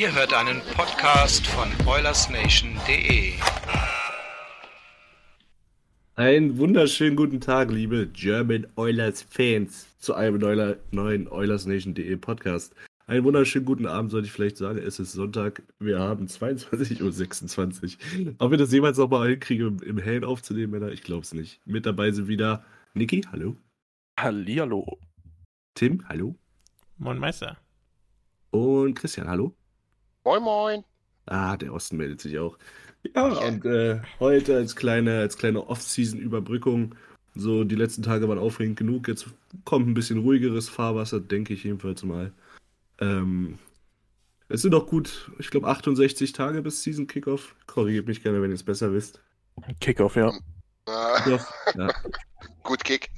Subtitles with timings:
[0.00, 3.34] Ihr hört einen Podcast von OilersNation.de.
[6.14, 10.38] Einen wunderschönen guten Tag, liebe German Oilers Fans, zu einem
[10.90, 12.74] neuen OilersNation.de Podcast.
[13.06, 14.78] Einen wunderschönen guten Abend, sollte ich vielleicht sagen.
[14.78, 18.34] Es ist Sonntag, wir haben 22.26 Uhr.
[18.38, 21.34] Ob wir das jemals noch mal hinkriegen, im, im Hellen aufzunehmen, Männer, ich glaube es
[21.34, 21.60] nicht.
[21.66, 22.64] Mit dabei sind wieder
[22.94, 23.54] Niki, hallo.
[24.18, 24.98] Hallihallo.
[25.74, 26.36] Tim, hallo.
[26.96, 27.58] Moin Meister.
[28.50, 29.54] Und Christian, hallo.
[30.24, 30.84] Moin, moin.
[31.26, 32.58] Ah, der Osten meldet sich auch.
[33.14, 36.94] Ja, und äh, heute als kleine, als kleine Off-Season-Überbrückung.
[37.34, 39.08] So, die letzten Tage waren aufregend genug.
[39.08, 39.26] Jetzt
[39.64, 42.32] kommt ein bisschen ruhigeres Fahrwasser, denke ich jedenfalls mal.
[42.98, 43.58] Ähm,
[44.48, 47.54] es sind noch gut, ich glaube, 68 Tage bis Season Kickoff.
[47.66, 49.22] Korrigiert mich gerne, wenn ihr es besser wisst.
[49.80, 50.28] Kickoff, ja.
[50.86, 51.88] Äh, Kickoff, ja.
[52.62, 53.08] gut Kick.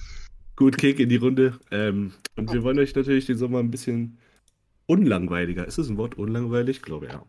[0.55, 1.59] Gut Kick in die Runde.
[1.73, 4.19] Ähm, und wir wollen euch natürlich den Sommer ein bisschen
[4.87, 5.67] unlangweiliger.
[5.67, 6.79] Ist es ein Wort unlangweilig?
[6.79, 7.25] Ich glaube ja.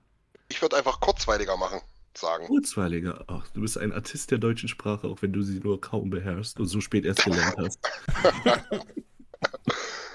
[0.49, 1.81] Ich würde einfach kurzweiliger machen,
[2.15, 2.45] sagen.
[2.47, 3.23] Kurzweiliger.
[3.27, 6.59] Ach, du bist ein Artist der deutschen Sprache, auch wenn du sie nur kaum beherrschst
[6.59, 7.79] und so spät erst gelernt hast.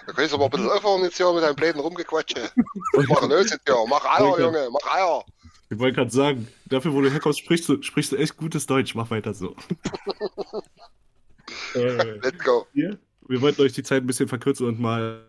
[0.08, 2.50] Da kannst du aber ein bisschen öffnen jetzt hier mit deinem Bläden rumgequatsche.
[3.08, 5.22] Mach Nöse hier, mach Eier, Junge, mach Eier.
[5.68, 8.94] Ich wollte gerade sagen, dafür, wo du herkommst, sprichst du, sprichst du echt gutes Deutsch.
[8.94, 9.54] Mach weiter so.
[11.74, 12.66] äh, Let's go.
[12.72, 12.98] wir,
[13.28, 15.28] wir wollten euch die Zeit ein bisschen verkürzen und mal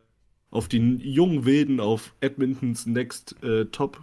[0.52, 4.00] auf die jungen Wilden auf Edmontons Next äh, Top.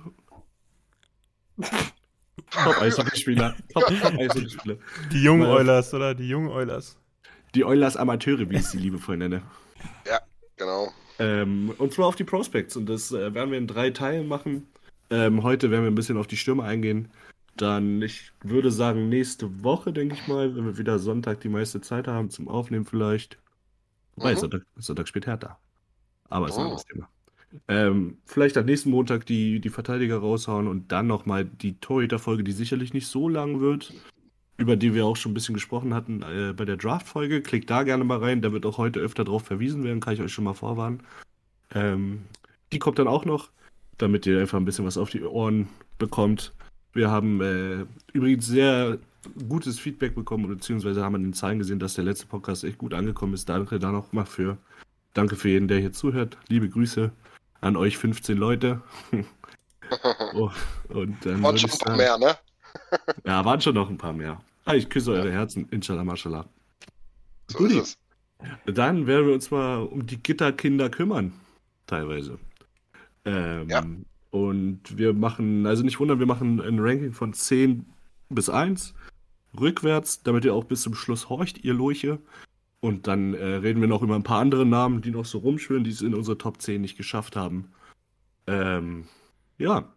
[2.51, 3.57] Top Eishockeyspieler.
[3.73, 4.77] Top, Top Eishockeyspieler.
[5.13, 6.15] Die jungen Oilers, oder?
[6.15, 6.99] Die jungen Oilers.
[7.55, 9.43] Die Oilers Amateure, wie ich sie liebevoll nenne.
[10.07, 10.21] Ja,
[10.57, 10.93] genau.
[11.19, 12.77] Ähm, und zwar auf die Prospects.
[12.77, 14.69] Und das äh, werden wir in drei Teilen machen.
[15.11, 17.09] Ähm, heute werden wir ein bisschen auf die Stürme eingehen.
[17.57, 21.81] Dann, ich würde sagen, nächste Woche, denke ich mal, wenn wir wieder Sonntag die meiste
[21.81, 23.39] Zeit haben zum Aufnehmen vielleicht.
[24.17, 24.39] Wobei, Mhm.
[24.39, 25.59] Sonntag, Sonntag spielt Hertha.
[26.29, 26.65] Aber ist ein Oh.
[26.65, 27.09] anderes Thema.
[27.69, 32.53] Ähm, vielleicht am nächsten Montag die, die Verteidiger raushauen und dann nochmal die Torhüter-Folge, die
[32.53, 33.95] sicherlich nicht so lang wird,
[34.59, 37.41] über die wir auch schon ein bisschen gesprochen hatten äh, bei der Draft-Folge.
[37.43, 40.21] Klickt da gerne mal rein, da wird auch heute öfter drauf verwiesen werden, kann ich
[40.21, 41.03] euch schon mal vorwarnen.
[41.75, 42.23] Ähm,
[42.73, 43.51] die kommt dann auch noch,
[43.97, 46.53] damit ihr einfach ein bisschen was auf die Ohren bekommt.
[46.93, 48.99] Wir haben äh, übrigens sehr
[49.49, 52.93] gutes Feedback bekommen, beziehungsweise haben an den Zahlen gesehen, dass der letzte Podcast echt gut
[52.95, 53.49] angekommen ist.
[53.49, 54.59] Danke da noch mal für.
[55.17, 56.37] Danke für jeden, der hier zuhört.
[56.49, 57.11] Liebe Grüße
[57.63, 58.83] an euch 15 Leute.
[60.35, 60.51] oh,
[60.91, 62.37] und dann Waren schon ein paar mehr, ne?
[63.25, 64.39] Ja, waren schon noch ein paar mehr.
[64.67, 66.45] Ah, ich küsse eure Herzen, inshallah, mashallah.
[67.47, 67.97] So es.
[68.67, 71.33] Dann werden wir uns mal um die Gitterkinder kümmern,
[71.87, 72.39] teilweise.
[73.25, 73.87] Ähm, Ja.
[74.33, 77.87] Und wir machen, also nicht wundern, wir machen ein Ranking von 10
[78.29, 78.93] bis 1,
[79.59, 82.19] rückwärts, damit ihr auch bis zum Schluss horcht, ihr Lurche.
[82.87, 85.83] Und dann äh, reden wir noch über ein paar andere Namen, die noch so rumschwirren,
[85.83, 87.73] die es in unsere Top 10 nicht geschafft haben.
[88.47, 89.07] Ähm,
[89.59, 89.93] ja.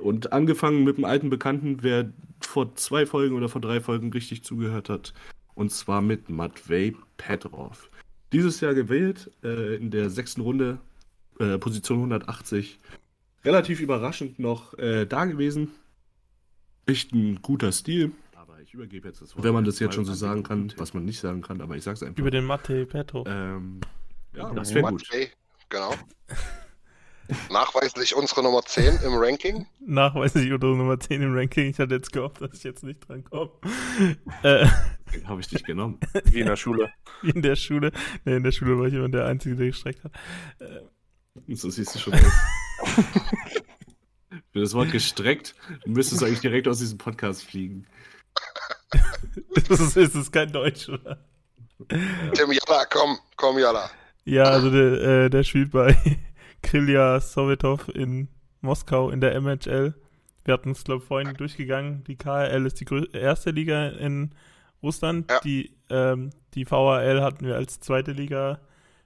[0.00, 4.42] Und angefangen mit dem alten Bekannten, wer vor zwei Folgen oder vor drei Folgen richtig
[4.42, 5.14] zugehört hat.
[5.54, 7.88] Und zwar mit Matvey Petrov.
[8.32, 10.78] Dieses Jahr gewählt, äh, in der sechsten Runde,
[11.38, 12.80] äh, Position 180.
[13.44, 15.70] Relativ überraschend noch äh, da gewesen.
[16.86, 18.10] Echt ein guter Stil.
[18.74, 19.44] Ich übergebe jetzt das Wort.
[19.44, 21.84] Wenn man das jetzt schon so sagen kann, was man nicht sagen kann, aber ich
[21.84, 22.18] sag's einfach.
[22.18, 23.24] Über den Mathe Petro.
[23.24, 23.80] Ähm,
[24.34, 25.08] ja, das wäre gut.
[25.68, 25.94] Genau.
[27.52, 29.68] Nachweislich unsere Nummer 10 im Ranking.
[29.78, 31.70] Nachweislich oder Nummer 10 im Ranking.
[31.70, 33.52] Ich hatte jetzt gehofft, dass ich jetzt nicht dran komme.
[34.42, 34.66] äh,
[35.24, 36.00] habe ich dich genommen.
[36.24, 36.90] Wie in der Schule.
[37.22, 37.92] wie in der Schule.
[38.24, 40.10] Nee, in der Schule war ich immer der Einzige, der gestreckt hat.
[40.58, 42.32] Äh, So siehst du schon aus.
[44.50, 45.54] Für das Wort gestreckt
[45.86, 47.86] müsstest du eigentlich direkt aus diesem Podcast fliegen.
[49.68, 51.18] das ist, ist das kein Deutsch, oder?
[51.88, 53.90] Tim Jalla, komm, komm Jalla.
[54.24, 55.96] Ja, also der, äh, der spielt bei
[56.62, 58.28] Krilja Sovetov in
[58.60, 59.94] Moskau in der MHL.
[60.44, 62.04] Wir hatten es, glaube ich, vorhin durchgegangen.
[62.04, 64.30] Die KHL ist die erste Liga in
[64.82, 65.30] Russland.
[65.30, 65.40] Ja.
[65.40, 68.60] Die, ähm, die VHL hatten wir als zweite Liga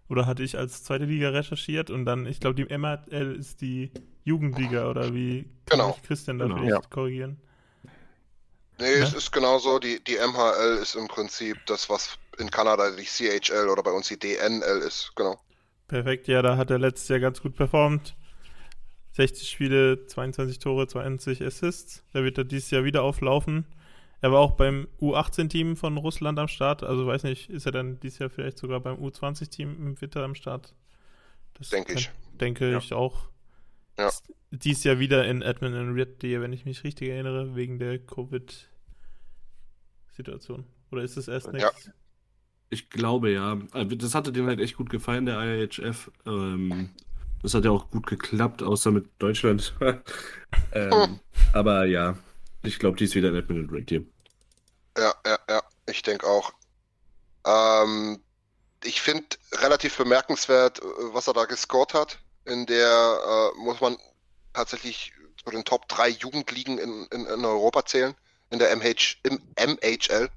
[0.09, 3.91] oder hatte ich als zweite Liga recherchiert und dann, ich glaube, die MHL ist die
[4.25, 5.89] Jugendliga oder wie kann Genau.
[5.89, 6.57] mich Christian da Genau.
[6.59, 6.91] vielleicht Ja.
[6.91, 7.39] korrigieren?
[8.79, 9.19] Nee, es Ja.
[9.19, 9.79] ist genauso.
[9.79, 14.09] Die, die MHL ist im Prinzip das, was in Kanada die CHL oder bei uns
[14.09, 15.13] die DNL ist.
[15.17, 15.39] Genau.
[15.89, 18.15] Perfekt, ja, da hat er letztes Jahr ganz gut performt.
[19.13, 22.05] 60 Spiele, 22 Tore, 20 Assists.
[22.13, 23.65] Da wird er dieses Jahr wieder auflaufen.
[24.21, 26.83] Er war auch beim U18-Team von Russland am Start.
[26.85, 30.35] Also weiß nicht, ist er dann dieses Jahr vielleicht sogar beim U20-Team im Winter am
[30.35, 30.75] Start?
[31.55, 32.11] Das Denke ich.
[32.35, 32.79] Denke Ja.
[32.79, 33.29] ich auch.
[33.99, 34.09] Ja.
[34.09, 37.99] Ist Dieses Jahr wieder in Edmonton Red Deer, wenn ich mich richtig erinnere, wegen der
[37.99, 40.65] Covid-Situation.
[40.91, 41.53] Oder ist es erst Ja.
[41.53, 41.91] nächstes?
[42.71, 43.59] Ich glaube ja.
[43.73, 46.11] Also Das hatte denen halt echt gut gefallen, der IHF.
[46.27, 46.91] Ähm,
[47.43, 49.75] das hat ja auch gut geklappt, außer mit Deutschland.
[50.73, 51.21] ähm,
[51.53, 52.17] aber ja,
[52.62, 54.03] ich glaube, die ist wieder in Edmonton Red Deer.
[54.97, 55.62] Ja, ja, ja.
[55.87, 56.53] Ich denke auch.
[57.47, 58.21] Ähm,
[58.85, 59.25] ich finde
[59.55, 62.19] relativ bemerkenswert, äh, was er da gescored hat.
[62.49, 63.97] In der äh, muss man
[64.53, 65.12] tatsächlich
[65.45, 68.15] zu den Top 3 Jugendligen in, in, in Europa zählen,
[68.50, 70.29] in der MH, im MHL.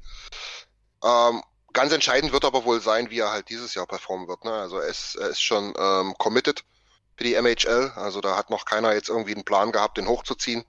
[1.03, 1.41] Ähm,
[1.73, 4.43] ganz entscheidend wird aber wohl sein, wie er halt dieses Jahr performen wird.
[4.45, 4.51] Ne?
[4.51, 6.63] Also er ist, er ist schon ähm, committed
[7.15, 7.93] für die MHL.
[7.95, 10.63] Also da hat noch keiner jetzt irgendwie einen Plan gehabt, den hochzuziehen.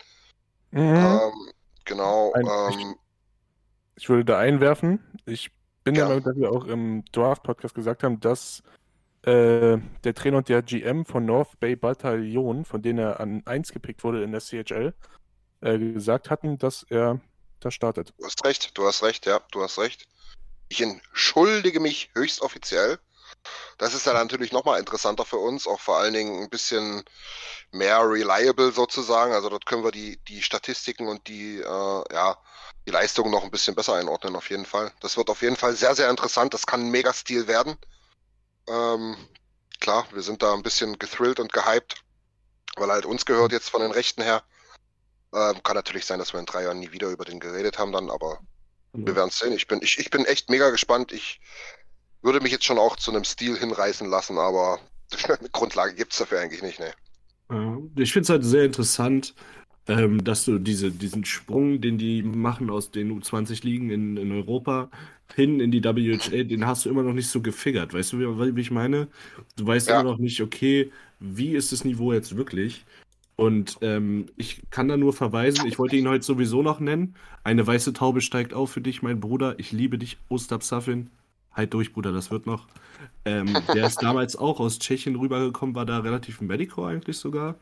[0.71, 0.95] Mhm.
[0.97, 1.53] Ähm,
[1.85, 2.33] genau.
[2.35, 2.95] Ein- Ähm,
[3.97, 5.05] Ich würde da einwerfen.
[5.27, 5.51] Ich
[5.85, 6.09] bin der Ja.
[6.09, 8.63] Meinung, dass wir auch im Draft-Podcast gesagt haben, dass
[9.23, 13.73] äh, der Trainer und der GM von North Bay Bataillon, von denen er an 1
[13.73, 14.95] gepickt wurde in der CHL,
[15.61, 17.21] äh, gesagt hatten, dass er
[17.61, 18.13] da startet.
[18.19, 20.07] Du hast recht, du hast recht, ja, du hast recht.
[20.69, 22.99] Ich entschuldige mich höchst offiziell.
[23.79, 27.03] Das ist ja natürlich nochmal interessanter für uns, auch vor allen Dingen ein bisschen
[27.71, 29.33] mehr reliable sozusagen.
[29.33, 32.37] Also dort können wir die, die Statistiken und die, äh, ja,
[32.87, 34.93] die Leistungen noch ein bisschen besser einordnen, auf jeden Fall.
[35.01, 36.55] Das wird auf jeden Fall sehr, sehr interessant.
[36.55, 37.77] Das kann ein Megastil werden.
[38.69, 39.17] Ähm,
[39.81, 42.03] klar, wir sind da ein bisschen gethrillt und gehypt,
[42.77, 44.43] weil halt uns gehört jetzt von den Rechten her.
[45.35, 47.93] Ähm, kann natürlich sein, dass wir in drei Jahren nie wieder über den geredet haben
[47.93, 48.39] dann, aber
[48.93, 49.53] wir werden es sehen.
[49.53, 51.13] Ich bin, ich, ich bin echt mega gespannt.
[51.13, 51.41] Ich
[52.21, 54.81] würde mich jetzt schon auch zu einem Stil hinreißen lassen, aber
[55.29, 56.93] eine Grundlage gibt es dafür eigentlich nicht, ne?
[57.97, 59.35] Ich finde es halt sehr interessant,
[59.89, 64.91] ähm, dass du diese, diesen Sprung, den die machen aus den U20-Ligen in, in Europa
[65.35, 67.95] hin in die WHA, den hast du immer noch nicht so gefigert.
[67.95, 69.09] Weißt du, wie, wie ich meine?
[69.57, 70.01] Du weißt Ja.
[70.01, 72.85] immer noch nicht, okay, wie ist das Niveau jetzt wirklich?
[73.37, 77.15] Und ähm, ich kann da nur verweisen, ich wollte ihn heute sowieso noch nennen.
[77.45, 79.59] Eine weiße Taube steigt auf für dich, mein Bruder.
[79.59, 81.11] Ich liebe dich, Ostap Safin.
[81.51, 82.67] Halt durch, Bruder, das wird noch.
[83.25, 87.57] Ähm, der ist damals auch aus Tschechien rübergekommen, war da relativ im Medico eigentlich sogar.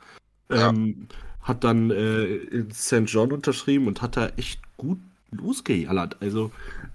[0.50, 1.06] Ähm,
[1.42, 3.04] Hat dann äh, in St.
[3.06, 4.98] John unterschrieben und hat da echt gut
[5.30, 6.16] losgejallert.
[6.20, 6.50] Also,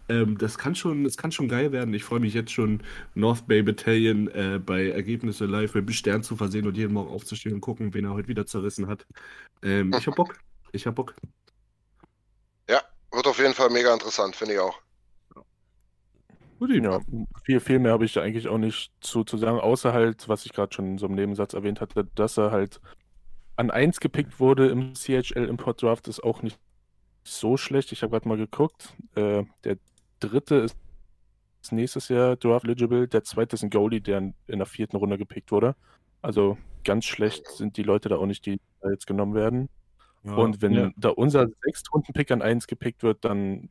[0.09, 1.94] ähm, das kann schon, das kann schon geil werden.
[1.94, 2.81] Ich freue mich jetzt schon,
[3.13, 7.09] North Bay Battalion äh, bei Ergebnisse live mit dem Stern zu versehen und jeden Morgen
[7.09, 9.06] aufzustehen und gucken, wen er heute wieder zerrissen hat.
[9.63, 10.38] Ähm, ich hab Bock.
[10.71, 11.15] Ich hab Bock.
[12.69, 12.81] Ja,
[13.12, 14.80] wird auf jeden Fall mega interessant, finde ich auch.
[16.59, 17.00] Ja,
[17.44, 20.45] viel, viel mehr habe ich da eigentlich auch nicht zu, zu sagen, außer halt, was
[20.45, 22.80] ich gerade schon in so einem Nebensatz erwähnt hatte, dass er halt
[23.56, 26.59] an 1 gepickt wurde im CHL Import Draft, ist auch nicht
[27.24, 27.92] so schlecht.
[27.92, 28.95] Ich habe gerade mal geguckt.
[29.16, 29.78] Äh, der
[30.19, 30.78] dritte ist
[31.71, 35.18] nächstes Jahr Draft eligible, der zweite ist ein Goalie, der in, in der vierten Runde
[35.18, 35.76] gepickt wurde.
[36.21, 39.69] Also ganz schlecht sind die Leute da auch nicht, die da jetzt genommen werden.
[40.24, 40.92] Ja, Und wenn ja.
[40.95, 43.69] da unser Sechstrunden-Pick an 1 gepickt wird, dann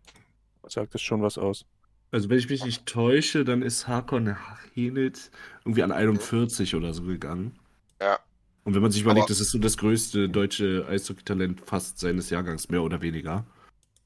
[0.66, 1.64] sagt das schon was aus.
[2.12, 4.36] Also, wenn ich mich nicht täusche, dann ist Hakon
[4.74, 5.32] Henitz
[5.64, 7.58] irgendwie an 41 oder so gegangen.
[8.00, 8.20] Ja.
[8.64, 12.30] Und wenn man sich überlegt, Aber- das ist so das größte deutsche Eishockey-Talent fast seines
[12.30, 13.44] Jahrgangs, mehr oder weniger.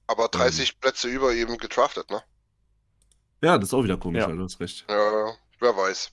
[0.07, 2.23] Aber 30 Plätze über ihm gedraftet, ne?
[3.43, 4.27] Ja, das ist auch wieder komisch, Ja.
[4.29, 4.85] du hast recht.
[4.89, 6.11] Ja, wer weiß.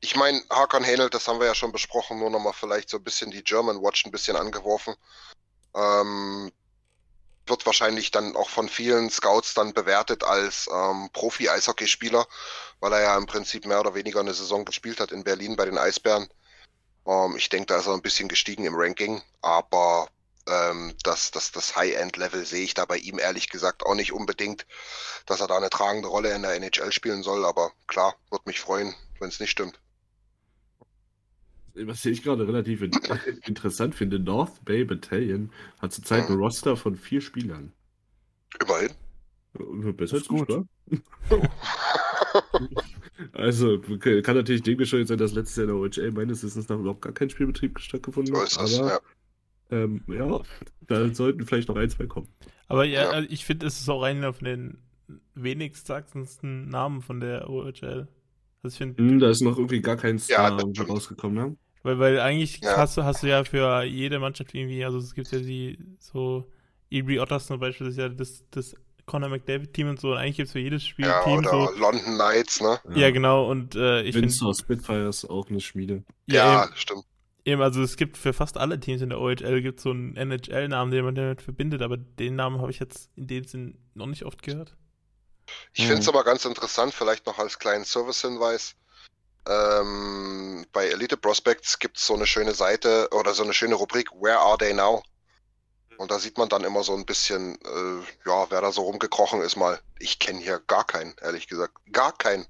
[0.00, 3.04] Ich meine, Hakan Hänel, das haben wir ja schon besprochen, nur nochmal vielleicht so ein
[3.04, 4.94] bisschen die German Watch ein bisschen angeworfen.
[5.74, 6.50] Ähm,
[7.46, 12.26] wird wahrscheinlich dann auch von vielen Scouts dann bewertet als ähm, Profi-Eishockeyspieler,
[12.80, 15.64] weil er ja im Prinzip mehr oder weniger eine Saison gespielt hat in Berlin bei
[15.66, 16.28] den Eisbären.
[17.06, 20.08] Ähm, ich denke, da ist er ein bisschen gestiegen im Ranking, aber
[20.46, 24.66] ähm, das, das, das High-End-Level sehe ich da bei ihm ehrlich gesagt auch nicht unbedingt,
[25.26, 28.60] dass er da eine tragende Rolle in der NHL spielen soll, aber klar, würde mich
[28.60, 29.80] freuen, wenn es nicht stimmt.
[31.74, 32.90] Was ich gerade relativ in
[33.46, 37.72] interessant finde, North Bay Battalion hat zurzeit ein Roster von vier Spielern.
[38.60, 38.94] Immerhin.
[39.96, 40.48] Besser Ist als gut,
[41.28, 41.48] gut.
[43.32, 46.78] Also, kann natürlich dem geschuldet sein, dass letztes Jahr in der OHL meines Wissens nach
[46.78, 48.48] überhaupt gar kein Spielbetrieb stattgefunden So hat.
[48.48, 49.00] ist das, aber, ja.
[49.70, 50.42] ähm, ja,
[50.82, 52.28] da sollten vielleicht noch ein, zwei kommen.
[52.68, 53.20] Aber ja, Ja.
[53.28, 54.78] ich finde, es ist auch einer von den
[55.34, 58.08] wenigstachsendsten Namen von der OHL.
[58.62, 60.88] Also ich finde, Hm, da ist noch irgendwie gar kein Star stimmt.
[60.88, 61.56] rausgekommen, ne?
[61.82, 62.76] weil, weil eigentlich Ja.
[62.76, 66.50] hast, du, hast du ja für jede Mannschaft irgendwie, also es gibt ja die so,
[66.90, 68.74] Ebry Otters zum Beispiel, das ist ja das, das
[69.10, 71.78] Conor McDavid-Team und so, und eigentlich gibt es für jedes Ja, Spielteam oder so.
[71.78, 72.80] London Knights, ne?
[72.94, 76.04] Ja, genau, und äh, ich finde, Spitfires auch eine Schmiede.
[76.26, 77.04] Ja, eben, stimmt.
[77.44, 80.92] eben, also es gibt für fast alle Teams in der OHL gibt so einen NHL-Namen,
[80.92, 84.24] den man damit verbindet, aber den Namen habe ich jetzt in dem Sinn noch nicht
[84.24, 84.76] oft gehört.
[85.72, 88.76] Ich finde es aber ganz interessant, vielleicht noch als kleinen Service-Hinweis.
[89.48, 94.12] Ähm, bei Elite Prospects gibt es so eine schöne Seite oder so eine schöne Rubrik
[94.12, 95.02] Where are they now?
[96.00, 99.42] Und da sieht man dann immer so ein bisschen, äh, ja, wer da so rumgekrochen
[99.42, 99.78] ist mal.
[99.98, 101.74] Ich kenne hier gar keinen, ehrlich gesagt.
[101.92, 102.46] Gar keinen.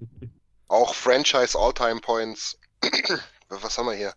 [0.68, 2.58] Auch Franchise All-Time Points.
[3.48, 4.12] Was haben wir hier?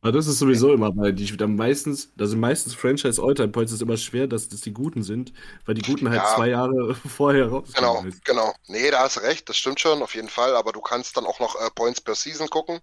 [0.00, 3.72] Aber das ist sowieso immer, weil die dann meistens, da sind meistens Franchise All-Time Points
[3.72, 5.32] ist immer schwer, dass das die Guten sind,
[5.66, 6.36] weil die Guten halt Ja.
[6.36, 8.12] zwei Jahre vorher rauskommen.
[8.24, 8.54] Genau, genau.
[8.68, 10.54] Nee, da hast du recht, das stimmt schon, auf jeden Fall.
[10.54, 12.78] Aber du kannst dann auch noch äh, Points per Season gucken.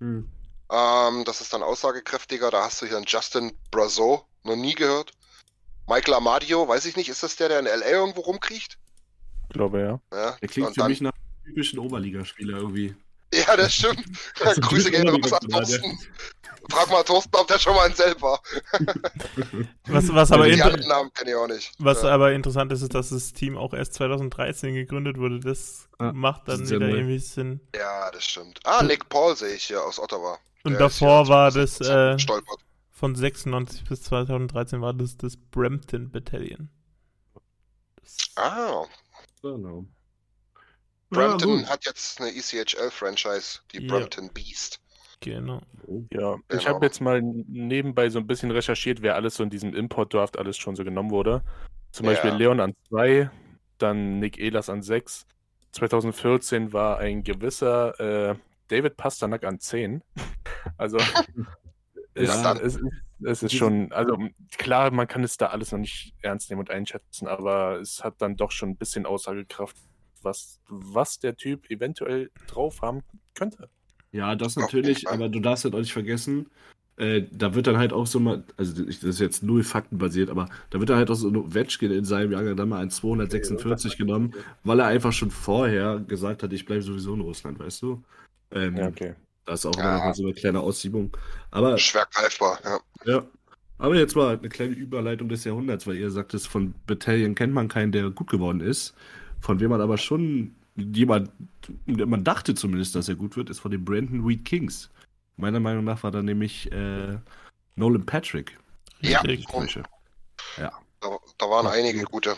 [0.00, 0.28] Hm.
[0.72, 2.50] Ähm, das ist dann aussagekräftiger.
[2.50, 5.12] Da hast du hier einen Justin Brazeau, noch nie gehört.
[5.88, 8.78] Michael Amadio, weiß ich nicht, ist das der, der in LA irgendwo rumkriecht?
[9.48, 10.00] Ich glaube, ja.
[10.16, 12.94] Ja, Der klingt für dann, mich nach einem typischen Oberligaspieler irgendwie.
[13.34, 14.04] ja das stimmt.
[14.44, 15.98] Also Grüße gehen raus an Thorsten.
[16.70, 18.40] Frag mal Thorsten, ob der schon mal ein Selb war.
[19.86, 21.72] Was, was, aber, Die inter anderen Namen kenne ich auch nicht.
[21.78, 22.10] was ja.
[22.10, 25.40] aber interessant ist, ist, dass das Team auch erst 2013 gegründet wurde.
[25.40, 27.60] Das Ja, macht dann wieder irgendwie Sinn.
[27.74, 28.60] ja, das stimmt.
[28.64, 30.38] Ah, Nick Paul sehe ich hier aus Ottawa.
[30.62, 32.60] Und Der davor war das, äh, Stolpert.
[33.00, 36.68] Von 96 bis 2013 war das das Brampton Battalion.
[38.36, 38.84] Ah,
[39.42, 39.86] Genau.
[41.08, 43.88] Brampton Ja, hat jetzt eine ECHL-Franchise, die Ja.
[43.88, 44.80] Brampton Beast.
[45.20, 45.62] genau.
[46.12, 46.64] Ja, ich Genau.
[46.66, 50.58] habe jetzt mal nebenbei so ein bisschen recherchiert, wer alles so in diesem Import-Draft alles
[50.58, 51.42] schon so genommen wurde.
[51.92, 52.12] Zum Ja.
[52.12, 53.30] Beispiel Leon an 2,
[53.78, 55.26] dann Nick Ehlers an 6.
[55.72, 58.34] 2014 war ein gewisser äh,
[58.68, 60.02] David Pasternak an 10.
[60.76, 60.98] Also
[62.28, 62.52] Ja.
[62.54, 62.84] es, ist-
[63.22, 64.16] es ist schon, also
[64.56, 68.14] klar, man kann es da alles noch nicht ernst nehmen und einschätzen, aber es hat
[68.22, 69.76] dann doch schon ein bisschen Aussagekraft,
[70.22, 73.02] was, was der Typ eventuell drauf haben
[73.34, 73.68] könnte.
[74.12, 76.50] Ja, das natürlich, aber du darfst halt auch nicht vergessen,
[76.96, 80.28] äh, da wird dann halt auch so mal, also ich- das ist jetzt null faktenbasiert,
[80.30, 82.90] aber da wird dann halt auch so ein Ovechkin in seinem Jahrgang dann mal ein
[82.90, 84.34] 246 genommen,
[84.64, 88.02] weil er einfach schon vorher gesagt hat, ich bleibe sowieso in Russland, weißt du?
[88.50, 89.14] Ähm, Ja, okay.
[89.50, 89.98] Da ist auch Ja.
[90.04, 91.10] immer so eine kleine Aussiebung.
[91.50, 92.78] Aber Schwer greifbar, ja.
[93.04, 93.26] Ja.
[93.78, 97.52] Aber jetzt mal eine kleine Überleitung des Jahrhunderts, weil ihr sagt, es von Battalion kennt
[97.52, 98.94] man keinen, der gut geworden ist.
[99.40, 101.32] Von wem man aber schon jemand,
[101.86, 104.88] man dachte zumindest, dass er gut wird, ist von den Brandon Wheat Kings.
[105.36, 107.18] Meiner Meinung nach war da nämlich äh,
[107.74, 108.56] Nolan Patrick.
[109.00, 109.20] Ja.
[109.48, 109.82] Frische.
[110.58, 110.70] Da,
[111.38, 112.36] da waren einige gute.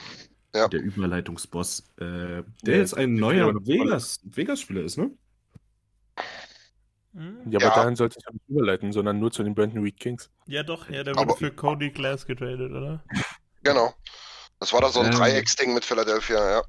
[0.54, 0.66] Ja.
[0.66, 1.80] Der Überleitungsboss.
[1.98, 5.10] Äh, der Ja, jetzt ein ja, neuer aber- Vegas, Vegas-Spieler ist, ne?
[7.14, 7.36] Hm?
[7.50, 7.74] Ja, aber Ja.
[7.82, 10.30] dahin sollte ich nicht überleiten, sondern nur zu den Brandon Wheat Kings.
[10.46, 13.02] Ja, doch, ja, der Aber- wurde für Cody Glass getradet, oder?
[13.64, 13.94] Genau.
[14.58, 15.12] Das war da so ein Ähm.
[15.12, 16.62] Dreiecksding mit Philadelphia, ja.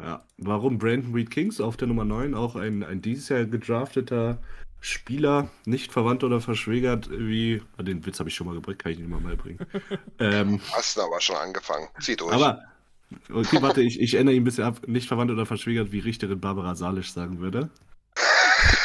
[0.00, 0.26] Ja.
[0.38, 2.34] Warum Brandon Wheat Kings auf der Nummer 9?
[2.34, 4.38] Auch ein, ein dieses Jahr gedrafteter
[4.80, 7.62] Spieler, nicht verwandt oder verschwägert, wie.
[7.76, 9.58] ah, Den Witz habe ich schon mal gebracht, kann ich nicht mal beibringen.
[10.18, 11.86] ähm, Hast du aber schon angefangen.
[12.00, 12.32] Zieh durch.
[12.32, 12.62] aber,
[13.32, 14.80] okay, warte, ich, ich ändere ihn ein bisschen ab.
[14.88, 17.70] Nicht verwandt oder verschwägert, wie Richterin Barbara Salisch sagen würde.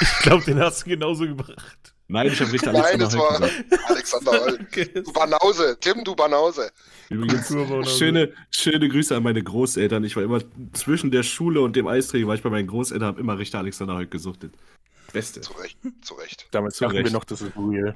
[0.01, 1.93] Ich glaube, den hast du genauso gebracht.
[2.07, 3.89] Nein, ich habe Richter Nein, Alexander das Holt war gesagt.
[3.89, 4.59] Alexander Holl.
[5.03, 6.71] Du Banause, Tim, du Banause.
[7.09, 7.53] Übrigens,
[7.98, 10.03] schöne, schöne Grüße an meine Großeltern.
[10.03, 10.41] Ich war immer
[10.74, 13.95] zwischen der Schule und dem Eisträger, war ich bei meinen Großeltern, habe immer Richter Alexander
[13.95, 14.53] Holt gesuchtet.
[15.13, 15.41] Beste.
[15.41, 16.48] Zu Recht, zu Recht.
[16.51, 17.13] Damals Zu wir Recht.
[17.13, 17.95] noch, das ist real.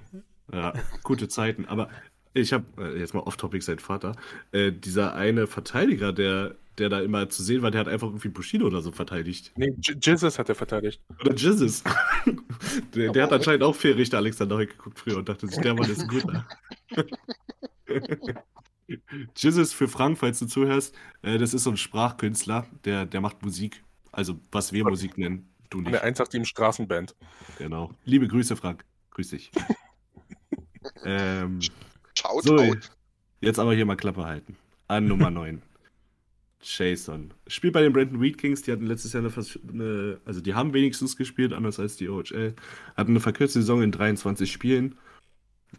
[0.52, 0.74] Ja,
[1.04, 1.66] gute Zeiten.
[1.66, 1.90] Aber
[2.34, 4.16] ich habe, äh, jetzt mal off-topic sein Vater,
[4.52, 8.30] äh, dieser eine Verteidiger, der, der da immer zu sehen war, der hat einfach irgendwie
[8.30, 9.51] Bushido oder so verteidigt.
[9.56, 11.01] Nee, J- Jesus hat er verteidigt.
[11.22, 11.84] Oder Jizzes.
[12.96, 15.74] der, der hat anscheinend auch viel Richter Alexander Holt geguckt früher und dachte sich, der
[15.74, 16.48] Mann ist ein guter.
[19.36, 23.42] Jizzes für Frank, falls du zuhörst, äh, das ist so ein Sprachkünstler, der, der macht
[23.44, 23.84] Musik.
[24.12, 26.01] Also, was wir Musik nennen, du Eine nicht.
[26.01, 27.15] 187 Straßenband.
[27.58, 27.92] Genau.
[28.06, 28.84] Liebe Grüße, Frank.
[29.12, 29.51] Grüß dich.
[31.06, 31.60] ähm,
[32.18, 32.92] Schaut so, out.
[33.42, 34.58] jetzt aber hier mal Klappe halten.
[34.88, 35.62] An Nummer 9.
[36.63, 37.34] Jason.
[37.48, 39.34] Spielt bei den Brandon Wheat Kings, die hatten letztes Jahr eine,
[39.70, 42.55] eine, also die haben wenigstens gespielt, anders als die OHL.
[42.96, 44.98] Hatten eine verkürzte Saison in 23 Spielen.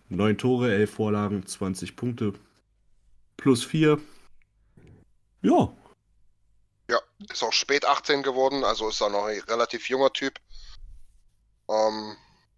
[0.08, 2.32] 9 Tore, 11 Vorlagen, 20 Punkte.
[3.36, 4.00] Plus 4.
[5.42, 5.72] Ja.
[6.90, 6.98] Ja,
[7.32, 10.38] ist auch spät 18 geworden, also ist er noch ein relativ junger Typ.
[11.68, 12.16] Ähm,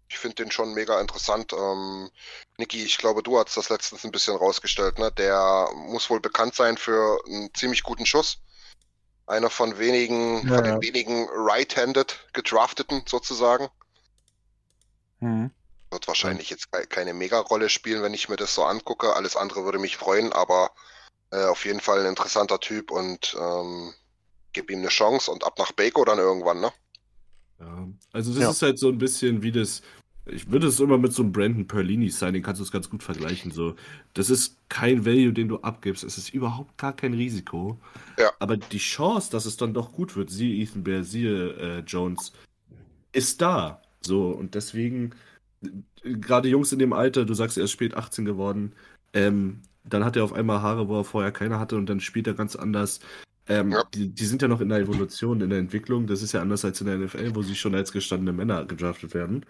[0.09, 1.53] ich finde den schon mega interessant.
[1.53, 2.09] Ähm,
[2.57, 5.11] Niki, ich glaube, du hast das letztens ein bisschen rausgestellt, ne?
[5.11, 8.39] Der muss wohl bekannt sein für einen ziemlich guten Schuss.
[9.25, 10.71] Einer von wenigen, Ja, von ja.
[10.71, 13.67] den wenigen right-handed gedrafteten sozusagen.
[15.19, 15.51] Mhm.
[15.91, 19.13] Wird wahrscheinlich jetzt ke- keine Mega-Rolle spielen, wenn ich mir das so angucke.
[19.15, 20.71] Alles andere würde mich freuen, aber
[21.31, 23.93] äh, auf jeden Fall ein interessanter Typ und ähm,
[24.53, 26.71] gib ihm eine Chance und ab nach Baco dann irgendwann, ne?
[27.59, 28.49] Ja, also das Ja.
[28.51, 29.81] ist halt so ein bisschen wie das,
[30.25, 32.89] ich würde es immer mit so einem Brandon Perlini sein, den kannst du es ganz
[32.89, 33.51] gut vergleichen.
[33.51, 33.75] So,
[34.13, 36.03] das ist kein Value, den du abgibst.
[36.03, 37.79] Es ist überhaupt gar kein Risiko.
[38.19, 38.31] Ja.
[38.39, 42.33] Aber die Chance, dass es dann doch gut wird, siehe Ethan Bear, siehe äh, Jones,
[43.13, 43.81] ist da.
[44.01, 45.11] So, und deswegen,
[46.03, 48.73] gerade Jungs in dem Alter, du sagst, er ist spät 18 geworden,
[49.13, 52.27] ähm, dann hat er auf einmal Haare, wo er vorher keine hatte und dann spielt
[52.27, 52.99] er ganz anders.
[53.49, 53.83] Ähm, Ja.
[53.93, 56.07] die, die sind ja noch in der Evolution, in der Entwicklung.
[56.07, 59.13] Das ist ja anders als in der NFL, wo sie schon als gestandene Männer gedraftet
[59.13, 59.45] werden.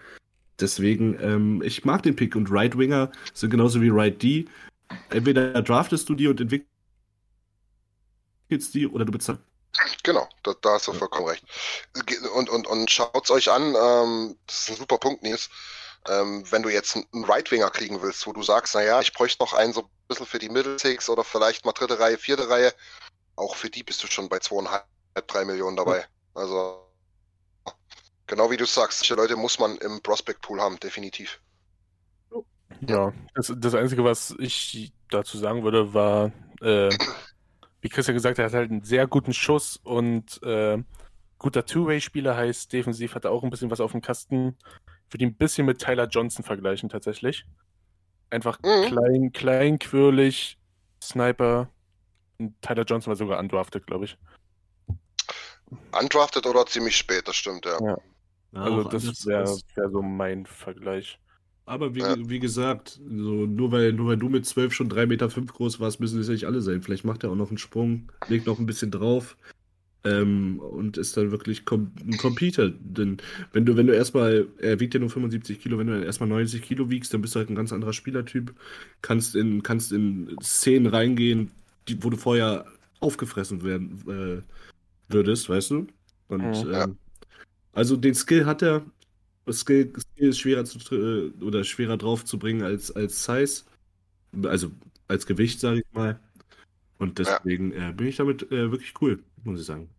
[0.59, 4.45] Deswegen, ähm, ich mag den Pick und Right Winger sind genauso wie Right D.
[5.09, 6.67] Entweder draftest du die und entwickelst
[8.73, 9.41] die oder du bezahlst.
[10.03, 11.43] Genau, da, da hast du vollkommen recht.
[12.33, 15.49] Und, und, und schaut's euch an, ähm, das ist ein super Punkt, Nils.
[16.07, 19.53] Ähm, wenn du jetzt einen Right-Winger kriegen willst, wo du sagst, naja, ich bräuchte noch
[19.53, 22.73] einen so ein bisschen für die Middle Six oder vielleicht mal dritte Reihe, vierte Reihe,
[23.37, 24.85] auch für die bist du schon bei zweieinhalb,
[25.27, 26.05] drei Millionen dabei.
[26.33, 26.85] Also,
[28.27, 31.41] genau wie du sagst, solche Leute muss man im Prospect Pool haben, definitiv.
[32.87, 36.89] Ja, das, das Einzige, was ich dazu sagen würde, war, äh,
[37.81, 40.77] wie Chris ja gesagt hat, er hat halt einen sehr guten Schuss und äh,
[41.37, 44.57] guter Two-Way-Spieler heißt, defensiv hat er auch ein bisschen was auf dem Kasten.
[45.09, 47.45] Würde ihn ein bisschen mit Tyler Johnson vergleichen, tatsächlich.
[48.29, 48.83] Einfach Mhm.
[48.83, 50.57] klein, klein, quirlig,
[51.01, 51.69] Sniper.
[52.61, 54.17] Tyler Johnson war sogar undrafted, glaube ich.
[55.99, 57.77] Undrafted oder ziemlich spät, das stimmt, ja.
[57.81, 57.97] Ja.
[58.53, 61.19] Ja, Also das wäre wär so mein Vergleich.
[61.65, 62.15] Aber wie, Ja.
[62.17, 65.81] wie gesagt, so nur weil, nur weil du mit 12 schon 3,5 Meter fünf groß
[65.81, 66.81] warst, müssen es ja nicht alle sein.
[66.81, 69.35] Vielleicht macht er auch noch einen Sprung, legt noch ein bisschen drauf
[70.05, 72.69] ähm, und ist dann wirklich kom ein Computer.
[72.69, 73.17] Denn
[73.51, 76.61] wenn du, wenn du erstmal, er wiegt ja nur 75 Kilo, wenn du erstmal 90
[76.61, 78.53] Kilo wiegst, dann bist du halt ein ganz anderer Spielertyp.
[79.01, 81.51] Kannst in, kannst in Szenen reingehen,
[81.87, 82.65] die, wo du vorher
[82.99, 84.43] aufgefressen werden
[85.09, 85.87] äh, würdest, weißt du?
[86.27, 86.71] Und Mhm.
[86.71, 86.83] Ja.
[86.83, 86.97] ähm,
[87.73, 88.85] also den Skill hat er.
[89.49, 93.63] Skill, Skill ist schwerer zu äh, oder schwerer drauf zu bringen als, als Size.
[94.43, 94.71] Also
[95.07, 96.19] als Gewicht, sage ich mal.
[96.97, 97.37] Und Ja.
[97.39, 99.89] deswegen äh, bin ich damit äh, wirklich cool, muss ich sagen.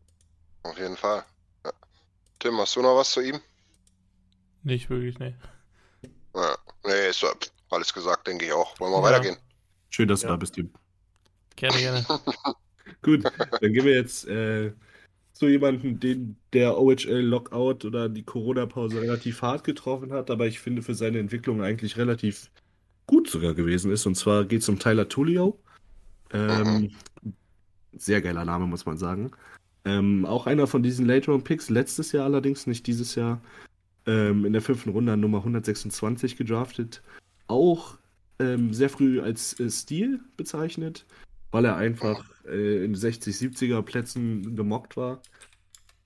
[0.65, 1.25] Auf jeden Fall.
[1.65, 1.73] Ja.
[2.41, 3.41] Tim, hast du noch was zu ihm?
[4.65, 5.35] Nicht wirklich, ne.
[6.35, 6.59] Ja.
[6.85, 7.31] Nee, ist ja
[7.71, 8.79] alles gesagt, denke ich auch.
[8.81, 9.03] Wollen wir Ja.
[9.05, 9.37] weitergehen?
[9.89, 10.33] Schön, dass du Ja.
[10.33, 10.71] da bist, Tim.
[11.59, 12.07] Gerne, gerne.
[13.03, 14.73] Gut, dann gehen wir jetzt äh,
[15.33, 20.83] zu jemandem, den der OHL-Lockout oder die Corona-Pause relativ hart getroffen hat, aber ich finde
[20.83, 22.51] für seine Entwicklung eigentlich relativ
[23.07, 24.07] gut sogar gewesen ist.
[24.07, 25.59] Und zwar geht es um Tyler Tullio.
[26.33, 26.91] Ähm,
[27.97, 29.33] sehr geiler Name, muss man sagen.
[29.85, 33.41] Ähm, auch einer von diesen Late-Round-Picks, letztes Jahr allerdings, nicht dieses Jahr,
[34.07, 37.03] ähm, in der fünften Runde an Nummer 126 gedraftet.
[37.47, 37.99] Auch
[38.39, 41.07] ähm, sehr früh als äh, Stil bezeichnet,
[41.51, 45.23] weil er einfach äh, in 60, 70er Plätzen gemockt war.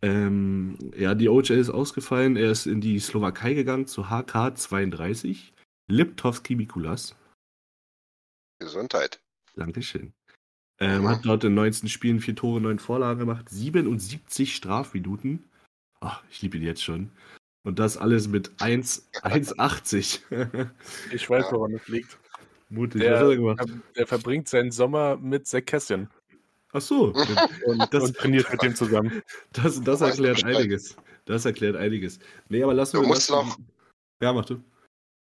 [0.02, 2.36] Ähm, ja, die OJ ist ausgefallen.
[2.36, 5.52] Er ist in die Slowakei gegangen zu HK 32.
[5.88, 7.14] Liptovski Mikulas.
[8.58, 9.20] Gesundheit.
[9.56, 10.12] Dankeschön.
[10.80, 15.44] Ähm, hat dort in 19 Spielen vier Tore, neun Vorlagen gemacht, 77 Strafminuten.
[16.00, 17.10] Ach, ich liebe ihn jetzt schon.
[17.64, 20.70] Und das alles mit 1 1,80.
[21.12, 21.52] Ich weiß, Ja.
[21.52, 22.18] woran es liegt.
[22.72, 23.00] Mutig.
[23.02, 23.64] Der, Was hat er gemacht?
[23.96, 26.10] der verbringt seinen Sommer mit Zack Cassian
[26.72, 27.12] Ach so.
[27.66, 29.22] und, Das- und trainiert mit dem zusammen.
[29.52, 30.96] Das, das erklärt einiges.
[31.26, 32.18] Das erklärt einiges.
[32.48, 33.56] Nee, aber lassen Du wir musst lassen- noch-
[34.22, 34.62] Ja, mach du.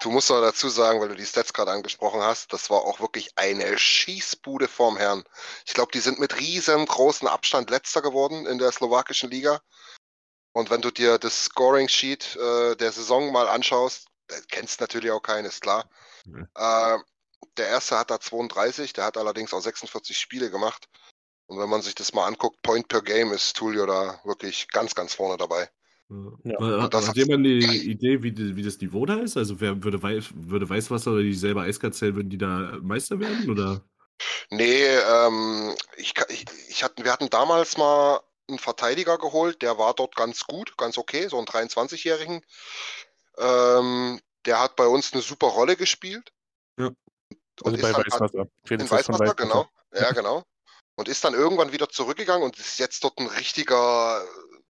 [0.01, 2.99] Du musst aber dazu sagen, weil du die Stats gerade angesprochen hast, das war auch
[3.01, 5.23] wirklich eine Schießbude vorm Herrn.
[5.65, 9.61] Ich glaube, die sind mit riesengroßen Abstand letzter geworden in der slowakischen Liga.
[10.53, 14.07] Und wenn du dir das Scoring-Sheet äh, der Saison mal anschaust,
[14.49, 15.89] kennst natürlich auch keines, klar.
[16.55, 16.97] Äh,
[17.57, 20.87] der erste hat da 32, der hat allerdings auch 46 Spiele gemacht.
[21.47, 24.93] Und wenn man sich das mal anguckt, Point per Game ist Tulio da wirklich ganz,
[24.93, 25.69] ganz vorne dabei.
[26.43, 26.81] Ja.
[26.81, 29.37] Hat, das hat jemand eine Idee, wie, die, wie das Niveau da ist?
[29.37, 33.49] Also wer würde, Weiß, würde Weißwasser oder die selber Eiskazellen, würden die da Meister werden?
[33.49, 33.83] Oder?
[34.49, 39.93] Nee, ähm, ich, ich, ich hatten, wir hatten damals mal einen Verteidiger geholt, der war
[39.93, 42.41] dort ganz gut, ganz okay, so einen 23-Jährigen.
[43.37, 46.31] Ähm, der hat bei uns eine super Rolle gespielt.
[46.77, 46.89] Ja.
[47.63, 48.47] Und Also ist bei dann- Weißwasser.
[48.69, 49.67] In von Weißwasser, genau.
[49.93, 50.43] Ja, genau.
[50.95, 54.23] und ist dann irgendwann wieder zurückgegangen und ist jetzt dort ein richtiger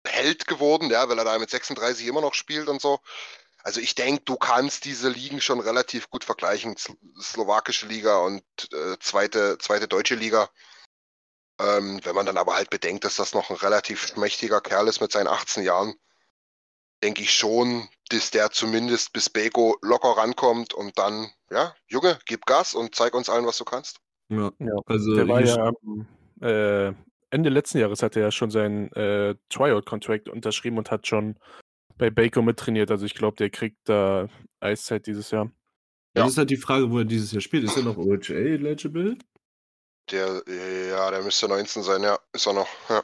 [0.06, 2.98] Held geworden, ja, weil er da mit 36 immer noch spielt und so.
[3.64, 8.42] Also ich denke, du kannst diese Ligen schon relativ gut vergleichen, Sl slowakische Liga und
[8.72, 10.48] äh, zweite, zweite deutsche Liga.
[11.60, 15.00] Ähm, wenn man dann aber halt bedenkt, dass das noch ein relativ mächtiger Kerl ist
[15.00, 15.94] mit seinen 18 Jahren,
[17.02, 22.46] denke ich schon, dass der zumindest bis Beko locker rankommt und dann, ja, Junge, gib
[22.46, 24.00] Gas und zeig uns allen, was du kannst.
[24.28, 25.72] Ja, Ja, also der war ja
[26.40, 26.94] äh,
[27.30, 31.38] Ende letzten Jahres hat er ja schon seinen äh, Tryout-Contract unterschrieben und hat schon
[31.96, 32.90] bei Baker mittrainiert.
[32.90, 34.28] Also ich glaube, der kriegt da
[34.60, 35.50] Eiszeit dieses Jahr.
[36.14, 37.64] Das ist halt die Frage, wo er dieses Jahr spielt.
[37.64, 39.16] Ist er noch OHA eligible?
[40.10, 40.42] Der,
[40.90, 42.68] ja, der müsste 19 sein, ja, ist er noch.
[42.90, 43.02] Ja.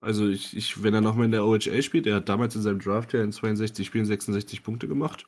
[0.00, 2.78] Also ich, ich, wenn er nochmal in der OHA spielt, er hat damals in seinem
[2.80, 5.26] Draft ja in 62 Spielen 66 Punkte gemacht.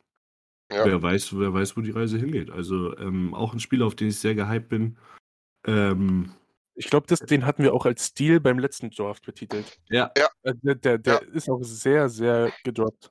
[0.71, 0.85] Ja.
[0.85, 2.51] Wer weiß, wer weiß, wo die Reise hingeht.
[2.51, 4.99] Also ähm, auch ein Spieler, auf den ich sehr gehypt bin.
[5.67, 6.33] Ähm,
[6.75, 9.81] Ich glaube, den hatten wir auch als Stil beim letzten Draft betitelt.
[9.89, 13.11] ja, Äh, Der, der, der ist auch sehr, sehr gedroppt.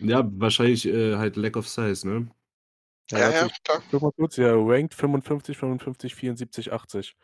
[0.00, 2.28] ja, wahrscheinlich äh, halt Lack of Size, ne?
[3.10, 3.82] Ja, Er hat ja, sich- klar.
[3.90, 7.16] Guck mal kurz, ja, ranked 55, 55, 74, 80.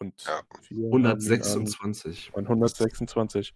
[0.00, 0.40] Und Ja.
[0.70, 2.32] wir haben ihn an 126.
[2.34, 3.54] 126.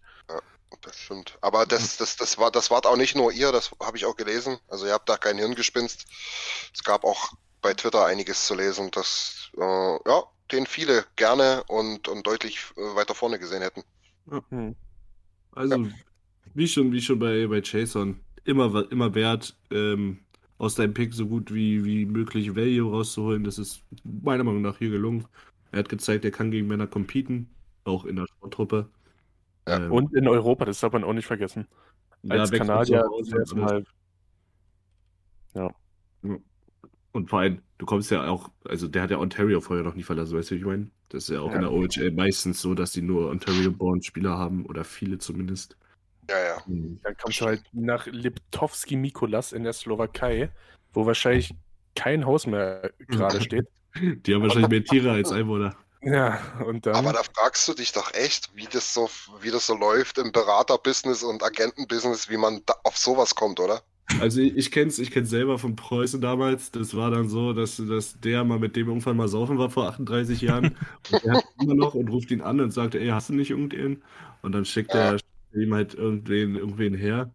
[0.81, 1.37] Das stimmt.
[1.41, 4.15] Aber das, das, das war, das wart auch nicht nur ihr, das habe ich auch
[4.15, 4.57] gelesen.
[4.67, 6.05] Also ihr habt da kein Hirngespinst.
[6.73, 12.07] Es gab auch bei Twitter einiges zu lesen, dass äh, ja, den viele gerne und,
[12.07, 13.83] und deutlich äh, weiter vorne gesehen hätten.
[14.49, 14.75] Hm.
[15.53, 15.87] Also,
[16.53, 20.19] wie schon, wie schon bei, bei Jason, immer, immer wert, ähm,
[20.57, 23.43] aus deinem Pick so gut wie, wie möglich Value rauszuholen.
[23.43, 25.25] Das ist meiner Meinung nach hier gelungen.
[25.75, 27.49] Er hat gezeigt, er kann gegen Männer competen,
[27.83, 28.87] auch in der Sporttruppe.
[29.67, 31.67] Ja, Ähm, Und in Europa, das darf man auch nicht vergessen.
[32.23, 33.83] ja, Als von Kanadier Hause das erste
[37.11, 40.03] und vor allem, du kommst ja auch, also der hat ja Ontario vorher noch nie
[40.03, 40.91] verlassen, weißt du, wie ich meine?
[41.09, 41.55] Das ist ja auch Ja.
[41.55, 45.77] in der OHL meistens so, dass die nur Ontario-born-Spieler haben oder viele zumindest.
[46.29, 46.57] Ja, ja.
[46.67, 50.51] Dann kommst du halt nach Liptovski Mikolas in der Slowakei,
[50.93, 51.53] wo wahrscheinlich
[51.95, 53.67] kein Haus mehr gerade steht.
[54.01, 55.75] Die haben wahrscheinlich mehr Tiere als Einwohner.
[56.01, 56.95] Ja, und dann.
[56.95, 59.09] Aber da fragst du dich doch echt, wie das so,
[59.41, 63.81] wie das so läuft im Beraterbusiness und Agentenbusiness, wie man da auf sowas kommt, oder?
[64.19, 66.71] Also ich, ich kenn's, ich kenn's selber von Preußen damals.
[66.71, 69.87] Das war dann so, dass, dass der mal mit dem irgendwann mal saufen war vor
[69.89, 70.77] 38 Jahren.
[71.11, 73.49] Und der hat immer noch und ruft ihn an und sagt, ey, hast du nicht
[73.51, 74.03] irgendwen?
[74.41, 77.33] Und dann schickt er schickt er ihm halt irgendwen, irgendwen her.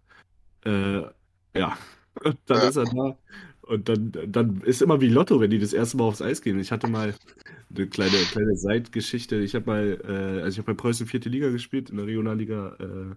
[0.64, 1.02] Äh,
[1.56, 1.78] ja,
[2.24, 2.68] und dann Ja.
[2.68, 3.18] ist er da.
[3.70, 6.58] Und dann, dann ist immer wie Lotto, wenn die das erste Mal aufs Eis gehen.
[6.58, 7.14] Ich hatte mal
[7.72, 9.36] eine kleine, kleine Seitgeschichte.
[9.36, 12.76] Ich habe mal, äh, also ich habe bei Preußen vierte Liga gespielt, in der Regionalliga
[12.80, 13.14] äh,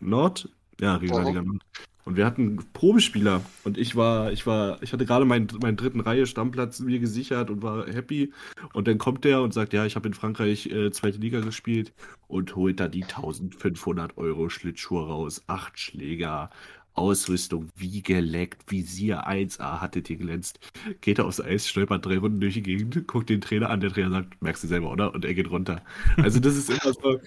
[0.00, 0.48] Nord.
[0.80, 1.60] Ja, Regionalliga Nord.
[2.06, 6.00] Und wir hatten Probespieler und ich war, ich war, ich hatte gerade meinen, meinen dritten
[6.00, 8.32] Reihe Stammplatz mir gesichert und war happy.
[8.72, 11.92] Und dann kommt der und sagt, ja, ich habe in Frankreich äh, zweite Liga gespielt
[12.26, 16.48] und holt da die 1500 Euro Schlittschuhe raus, acht Schläger,
[16.94, 20.60] Ausrüstung wie geleckt, Visier 1A hattet ihr glänzt.
[21.00, 23.90] Geht er aufs Eis, stolpert drei Runden durch die Gegend, guckt den Trainer an, der
[23.90, 25.12] Trainer sagt, merkst du selber, oder?
[25.12, 25.82] Und er geht runter.
[26.16, 27.20] Also das ist immer so,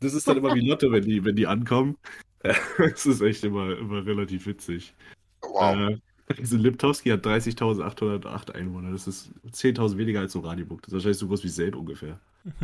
[0.00, 1.96] das ist dann immer wie Lotte, wenn die, wenn die ankommen.
[2.78, 4.94] Es ist echt immer, immer relativ witzig.
[5.42, 5.90] Wow.
[5.90, 5.98] Äh,
[6.38, 8.90] also Liptowski hat 30.808 Einwohner.
[8.90, 10.82] Das ist 10.000 weniger als Oranienburg.
[10.82, 12.18] Das ist wahrscheinlich so groß wie Selb ungefähr.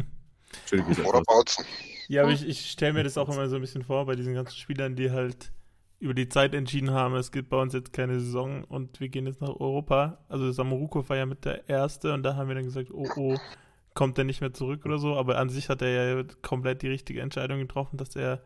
[0.69, 1.05] Schöne Grüße.
[1.05, 1.65] Oder Bautzen.
[2.09, 4.35] Ja, aber ich, ich stelle mir das auch immer so ein bisschen vor bei diesen
[4.35, 5.53] ganzen Spielern, die halt
[6.01, 9.27] über die Zeit entschieden haben, es gibt bei uns jetzt keine Saison und wir gehen
[9.27, 10.19] jetzt nach Europa.
[10.29, 13.37] Also Samoruko war ja mit der Erste und da haben wir dann gesagt, oh oh,
[13.95, 15.17] kommt er nicht mehr zurück oder so.
[15.17, 18.43] Aber an sich hat er ja komplett die richtige Entscheidung getroffen, dass er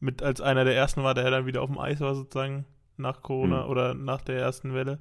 [0.00, 2.66] mit als einer der Ersten war, der dann wieder auf dem Eis war sozusagen
[2.98, 3.70] nach Corona Mhm.
[3.70, 4.98] oder nach der ersten Welle.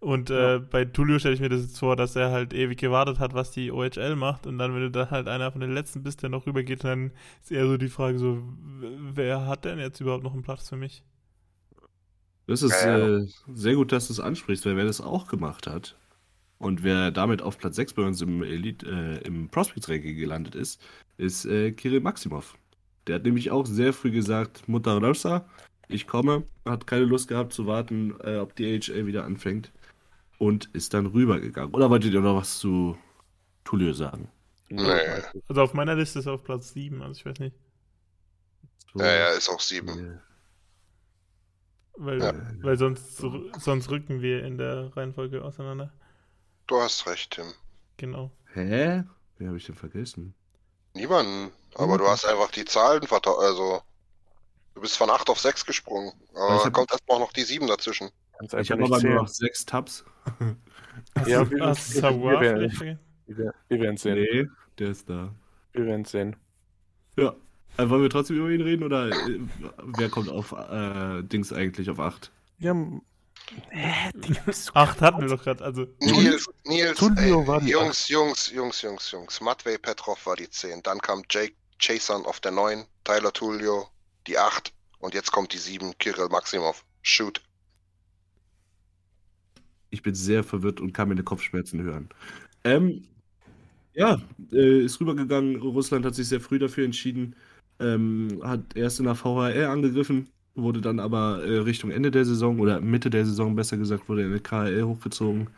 [0.00, 3.18] Und äh, bei Tulio stelle ich mir das jetzt vor, dass er halt ewig gewartet
[3.18, 4.46] hat, was die OHL macht.
[4.46, 7.12] Und dann, wenn du da halt einer von den Letzten bist, der noch rübergeht, dann
[7.42, 8.42] ist eher so die Frage so,
[8.80, 11.04] wer hat denn jetzt überhaupt noch einen Platz für mich?
[12.50, 15.94] Das ist äh, sehr gut, dass du es ansprichst, weil wer das auch gemacht hat
[16.58, 20.56] und wer damit auf Platz 6 bei uns im, Elite, äh, im Prospects Ranking gelandet
[20.56, 20.82] ist,
[21.16, 22.58] ist äh, Kirill Maximov.
[23.06, 25.48] Der hat nämlich auch sehr früh gesagt, Mutter Rosa,
[25.86, 29.70] ich komme, hat keine Lust gehabt zu warten, äh, ob die AHL wieder anfängt
[30.38, 31.72] und ist dann rübergegangen.
[31.72, 32.98] Oder wolltet ihr noch was zu
[33.62, 34.28] Tulio sagen?
[34.70, 34.82] Nee.
[35.46, 37.54] Also auf meiner Liste ist er auf Platz 7, also ich weiß nicht.
[38.94, 40.20] Naja, ist auch 7.
[42.02, 42.32] Weil, Ja.
[42.62, 43.18] weil sonst,
[43.58, 45.92] sonst rücken wir in der Reihenfolge auseinander.
[46.66, 47.44] Du hast recht, Tim.
[47.98, 48.30] Genau.
[48.54, 49.04] Hä?
[49.36, 50.34] Wen habe ich denn vergessen?
[50.94, 51.52] Niemanden.
[51.74, 53.40] Aber du hast einfach die Zahlen vertauscht.
[53.40, 53.82] Also,
[54.74, 56.12] du bist von 8 auf 6 gesprungen.
[56.34, 58.08] Aber Ich hab- kommt erstmal noch die 7 dazwischen.
[58.58, 60.02] Ich habe aber nur noch sechs Tabs.
[61.14, 62.98] Hast Ja, wir- wir-?
[63.26, 64.14] Wir, wir werden sehen.
[64.14, 65.34] Nee, Der ist da.
[65.72, 66.36] Wir werden sehen.
[67.18, 67.34] Ja.
[67.76, 69.40] Äh, wollen wir trotzdem über ihn reden oder äh,
[69.98, 72.30] wer kommt auf äh, Dings eigentlich auf 8?
[72.58, 72.74] Ja,
[73.70, 74.10] Hä.
[74.74, 75.64] Acht hatten wir doch gerade.
[75.64, 79.40] Also, Nils, Nils, ey, war die Jungs, Jungs, Jungs, Jungs, Jungs.
[79.40, 80.82] Matvey Petrov war die 10.
[80.82, 83.88] Dann kam Jake Chason auf der 9, Tyler Tullio
[84.26, 86.84] die 8 und jetzt kommt die 7, Kirill Maximov.
[87.02, 87.42] Shoot.
[89.90, 92.10] Ich bin sehr verwirrt und kann meine Kopfschmerzen hören.
[92.62, 93.04] Ähm,
[93.94, 94.20] ja,
[94.52, 95.56] äh, ist rübergegangen.
[95.56, 97.34] Russland hat sich sehr früh dafür entschieden.
[97.80, 102.58] Ähm, hat erst in der VHL angegriffen, wurde dann aber äh, Richtung Ende der Saison
[102.60, 105.48] oder Mitte der Saison besser gesagt, wurde in der KHL hochgezogen.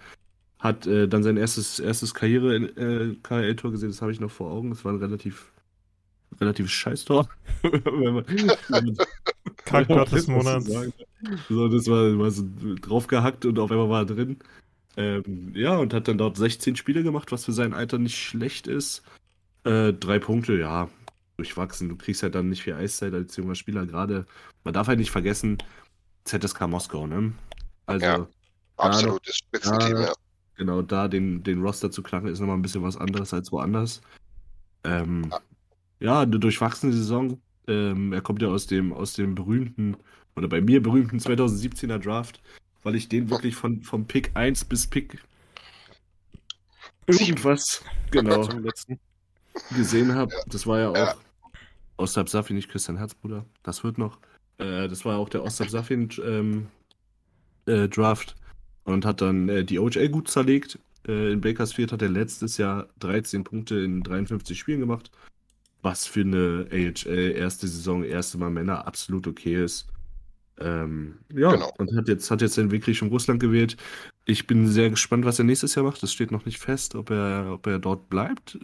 [0.61, 4.71] Hat äh, dann sein erstes, erstes Karriere-KHL-Tor gesehen, das habe ich noch vor Augen.
[4.71, 5.51] Das war ein relativ,
[6.41, 7.29] relativ Scheiß-Tor.
[7.63, 8.47] Wenn man- wenn
[8.85, 8.97] man-
[9.65, 10.93] Kack Ja, Gottes das musst du Monats.
[11.49, 12.45] So, das war, war so
[12.81, 14.37] draufgehackt und auf einmal war er drin.
[14.97, 18.67] Ähm, ja, und hat dann dort 16 Spiele gemacht, was für sein Alter nicht schlecht
[18.67, 19.03] ist.
[19.65, 20.89] Äh, drei Punkte, ja,
[21.43, 21.89] durchwachsen.
[21.89, 23.85] Du kriegst halt dann nicht viel Eiszeit als junger Spieler.
[23.87, 24.27] Gerade,
[24.65, 25.59] man darf halt nicht vergessen,
[26.25, 27.33] ZSK Moskau, ne?
[27.87, 28.29] Also, Ja.
[28.77, 30.03] Absolutes Spitzenteam, ja.
[30.07, 30.13] ja.
[30.57, 34.01] genau, da den, den Roster zu knacken, ist nochmal ein bisschen was anderes als woanders.
[34.85, 35.33] Ähm,
[36.01, 37.41] ja, eine durchwachsene Saison.
[37.69, 39.97] Ähm, er kommt ja aus dem, aus dem berühmten,
[40.37, 42.41] oder bei mir berühmten 2017er Draft,
[42.83, 45.23] weil ich den wirklich von, vom Pick 1 bis Pick
[47.07, 48.49] irgendwas genau
[49.77, 50.33] gesehen habe.
[50.47, 51.17] Das war ja auch
[52.03, 52.05] Ja.
[52.05, 53.45] Ostap Safin, nicht Christian Herzbruder.
[53.63, 54.19] Das wird noch.
[54.59, 56.67] Äh, das war auch der Ostap Safin ähm,
[57.67, 58.35] äh, Draft
[58.85, 60.79] und hat dann äh, die OHL gut zerlegt.
[61.07, 65.11] Äh, in Bakersfield hat er letztes Jahr 13 Punkte in 53 Spielen gemacht.
[65.83, 69.89] Was für eine AHL erste Saison, erste Mal Männer absolut okay ist.
[70.61, 71.73] Ähm, ja, Genau.
[71.79, 73.77] und hat jetzt, hat jetzt den Weg Richtung Russland gewählt.
[74.25, 76.03] Ich bin sehr gespannt, was er nächstes Jahr macht.
[76.03, 78.59] Das steht noch nicht fest, ob er, ob er dort bleibt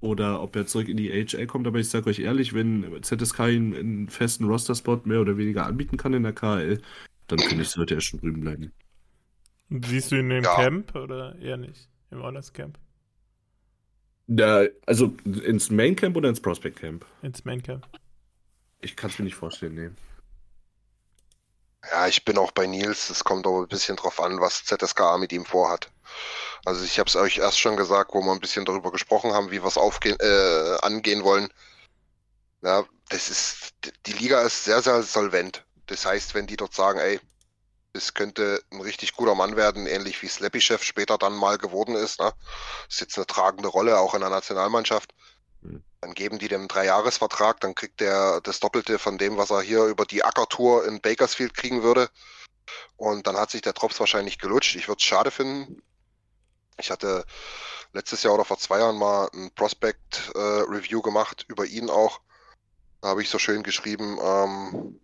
[0.00, 1.66] oder ob er zurück in die AHL kommt.
[1.66, 5.96] Aber ich sage euch ehrlich, wenn ZSK ihn einen festen Roster-Spot mehr oder weniger anbieten
[5.96, 6.80] kann in der KHL,
[7.28, 8.72] dann finde ich, sollte er schon drüben bleiben.
[9.68, 10.54] siehst du ihn im Ja.
[10.54, 11.88] Camp oder eher nicht?
[12.10, 12.78] Im Oilers Camp?
[14.28, 17.04] Ja, also ins Main Camp oder ins Prospect Camp?
[17.22, 17.86] Ins Main Camp?
[18.80, 19.90] Ich kann es mir nicht vorstellen, nee.
[21.90, 23.10] Ja, ich bin auch bei Nils.
[23.10, 25.90] Es kommt aber ein bisschen drauf an, was ZSKA mit ihm vorhat.
[26.66, 29.52] Also ich habe es euch erst schon gesagt, wo wir ein bisschen darüber gesprochen haben,
[29.52, 31.48] wie wir es aufgehen, äh, angehen wollen.
[32.60, 33.74] Ja, das ist,
[34.06, 35.64] die Liga ist sehr, sehr solvent.
[35.86, 37.20] Das heißt, wenn die dort sagen, ey,
[37.92, 42.18] das könnte ein richtig guter Mann werden, ähnlich wie Slappy-Chef später dann mal geworden ist,
[42.18, 42.32] ne?
[42.88, 45.14] Ist jetzt eine tragende Rolle, auch in der Nationalmannschaft.
[45.60, 45.84] Mhm.
[46.00, 49.84] Dann geben die dem Dreijahresvertrag, dann kriegt der das Doppelte von dem, was er hier
[49.84, 52.10] über die Ackertour in Bakersfield kriegen würde.
[52.96, 54.74] Und dann hat sich der Drops wahrscheinlich gelutscht.
[54.74, 55.80] Ich würde es schade finden.
[56.78, 57.24] Ich hatte
[57.92, 62.20] letztes Jahr oder vor zwei Jahren mal ein Prospect-Review gemacht, über ihn auch.
[63.00, 65.00] Da habe ich so schön geschrieben, ähm,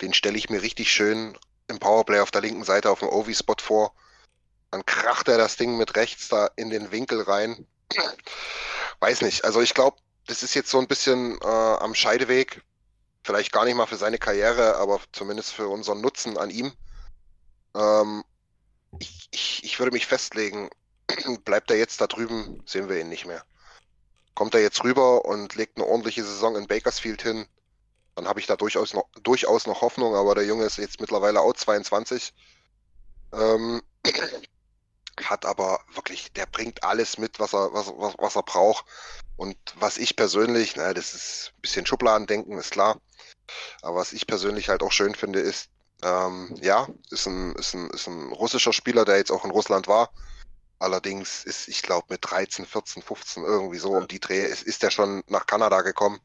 [0.00, 3.56] den stelle ich mir richtig schön im Powerplay auf der linken Seite auf dem OV-Spot
[3.60, 3.94] vor.
[4.70, 7.66] Dann kracht er das Ding mit rechts da in den Winkel rein.
[9.00, 9.44] Weiß nicht.
[9.44, 12.62] Also ich glaube, das ist jetzt so ein bisschen äh, am Scheideweg.
[13.22, 16.72] Vielleicht gar nicht mal für seine Karriere, aber zumindest für unseren Nutzen an ihm.
[17.74, 18.24] Ähm,
[18.98, 20.68] ich, ich, ich würde mich festlegen,
[21.44, 23.44] bleibt er jetzt da drüben, sehen wir ihn nicht mehr.
[24.34, 27.46] Kommt er jetzt rüber und legt eine ordentliche Saison in Bakersfield hin,
[28.14, 31.40] dann habe ich da durchaus noch, durchaus noch Hoffnung, aber der Junge ist jetzt mittlerweile
[31.40, 32.32] auch 22.
[33.32, 33.82] Ähm,
[35.22, 38.84] hat aber wirklich, der bringt alles mit, was er, was, was, was er braucht.
[39.36, 43.00] Und was ich persönlich, na, das ist ein bisschen Schubladendenken, ist klar.
[43.82, 45.68] Aber was ich persönlich halt auch schön finde, ist,
[46.02, 49.88] ähm, ja, ist ein, ist, ein, ist ein russischer Spieler, der jetzt auch in Russland
[49.88, 50.10] war.
[50.78, 54.82] Allerdings ist, ich glaube, mit 13, 14, 15 irgendwie so um die Dreh, ist, ist
[54.82, 56.20] er schon nach Kanada gekommen.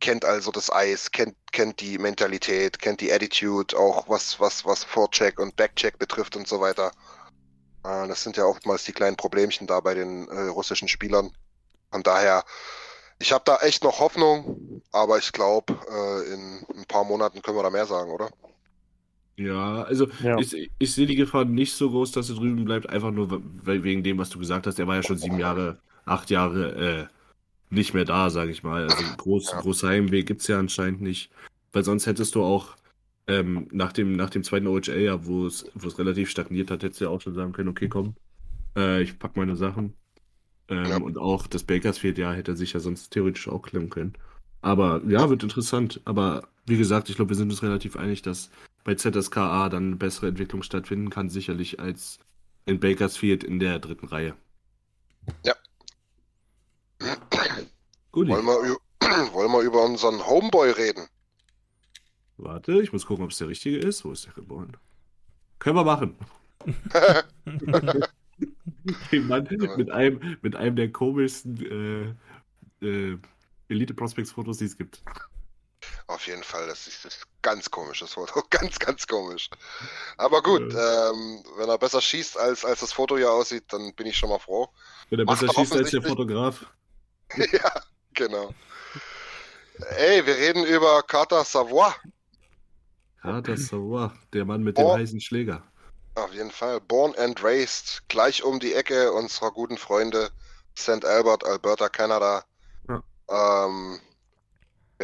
[0.00, 4.84] Kennt also das Eis, kennt, kennt die Mentalität, kennt die Attitude, auch was, was, was
[4.84, 6.92] Vorcheck und Backcheck betrifft und so weiter.
[7.84, 11.30] Äh, das sind ja oftmals die kleinen Problemchen da bei den äh, russischen Spielern.
[11.90, 12.44] Von daher,
[13.18, 17.56] ich habe da echt noch Hoffnung, aber ich glaube, äh, in ein paar Monaten können
[17.56, 18.30] wir da mehr sagen, oder?
[19.36, 20.38] Ja, also Ja.
[20.38, 23.82] ich, ich sehe die Gefahr nicht so groß, dass er drüben bleibt, einfach nur we-
[23.82, 24.78] wegen dem, was du gesagt hast.
[24.78, 28.84] Er war ja schon sieben Jahre, acht Jahre äh, nicht mehr da, sage ich mal.
[28.84, 29.60] Also groß, Ja.
[29.60, 31.30] großer Heimweh gibt es ja anscheinend nicht.
[31.72, 32.76] Weil sonst hättest du auch
[33.26, 36.82] ähm, nach, dem, nach dem zweiten OHL, ja, wo es, wo es relativ stagniert hat,
[36.82, 38.14] hättest du ja auch schon sagen können, okay, komm,
[38.76, 39.94] äh, ich pack meine Sachen.
[40.68, 40.96] Ähm, Ja.
[40.98, 44.12] Und auch das Bakersfield, ja, hätte er sich ja sonst theoretisch auch klemmen können.
[44.62, 46.00] Aber ja, wird interessant.
[46.04, 48.50] Aber wie gesagt, ich glaube, wir sind uns relativ einig, dass
[48.84, 52.18] bei ZSKA dann eine bessere Entwicklung stattfinden kann, sicherlich als
[52.66, 54.36] in Bakersfield in der dritten Reihe.
[58.12, 58.28] Gut.
[58.28, 58.76] Wollen wir,
[59.32, 61.08] wollen wir über unseren Homeboy reden?
[62.36, 64.04] Warte, ich muss gucken, ob es der richtige ist.
[64.04, 64.76] Wo ist der geboren?
[65.58, 66.16] Können wir machen.
[69.10, 72.16] Den Mann mit einem, mit einem der komischsten
[72.82, 73.18] äh, äh,
[73.68, 75.02] Elite-Prospects-Fotos, die es gibt.
[76.06, 78.42] Auf jeden Fall, das ist, das ist ganz komisches Foto.
[78.50, 79.48] Ganz, ganz komisch.
[80.18, 84.06] Aber gut, ähm, wenn er besser schießt, als, als das Foto hier aussieht, dann bin
[84.06, 84.68] ich schon mal froh.
[85.10, 86.02] Wenn er Macht besser er schießt als der.
[86.02, 86.66] Fotograf.
[87.36, 87.72] ja,
[88.12, 88.54] genau.
[89.96, 91.92] Ey, wir reden über Carter Savoy.
[93.24, 94.94] Ja, das war der Mann mit dem Oh.
[94.96, 95.62] heißen Schläger.
[96.14, 96.80] Auf jeden Fall.
[96.80, 98.02] Born and raised.
[98.08, 100.30] Gleich um die Ecke unserer guten Freunde
[100.78, 101.04] St.
[101.04, 102.44] Albert, Alberta, Kanada.
[102.88, 103.02] Ja.
[103.66, 103.98] Ähm,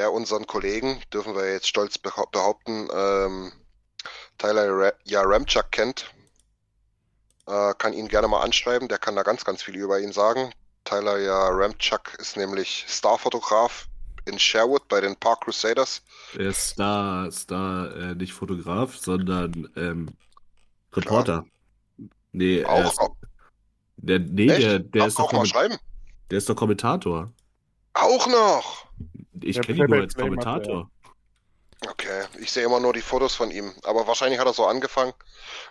[0.00, 3.52] wer unseren Kollegen, dürfen wir jetzt stolz behau- behaupten, ähm,
[4.38, 6.10] Tyler Ra ja, Ramchuk kennt,
[7.46, 8.88] äh, kann ihn gerne mal anschreiben.
[8.88, 10.54] Der kann da ganz, ganz viel über ihn sagen.
[10.84, 13.88] Tyler ja, Ramchuk ist nämlich Starfotograf
[14.24, 16.02] in Sherwood bei den Park Crusaders.
[16.34, 20.08] Der ist Star, Star äh, nicht Fotograf, sondern ähm,
[20.94, 21.44] Reporter.
[22.32, 23.14] Nee, er Auch, ist, auch,
[23.98, 24.62] der, nee echt?
[24.62, 25.76] der, der, auch, ist doch auch mal schreiben.
[26.30, 27.30] der ist doch Kommentator.
[27.92, 28.86] Auch noch!
[29.42, 30.14] Ich Der kenne ihn nur als.
[30.14, 30.90] Kommentator.
[31.88, 33.72] Okay, ich sehe immer nur die Fotos von ihm.
[33.84, 35.14] Aber wahrscheinlich hat er so angefangen.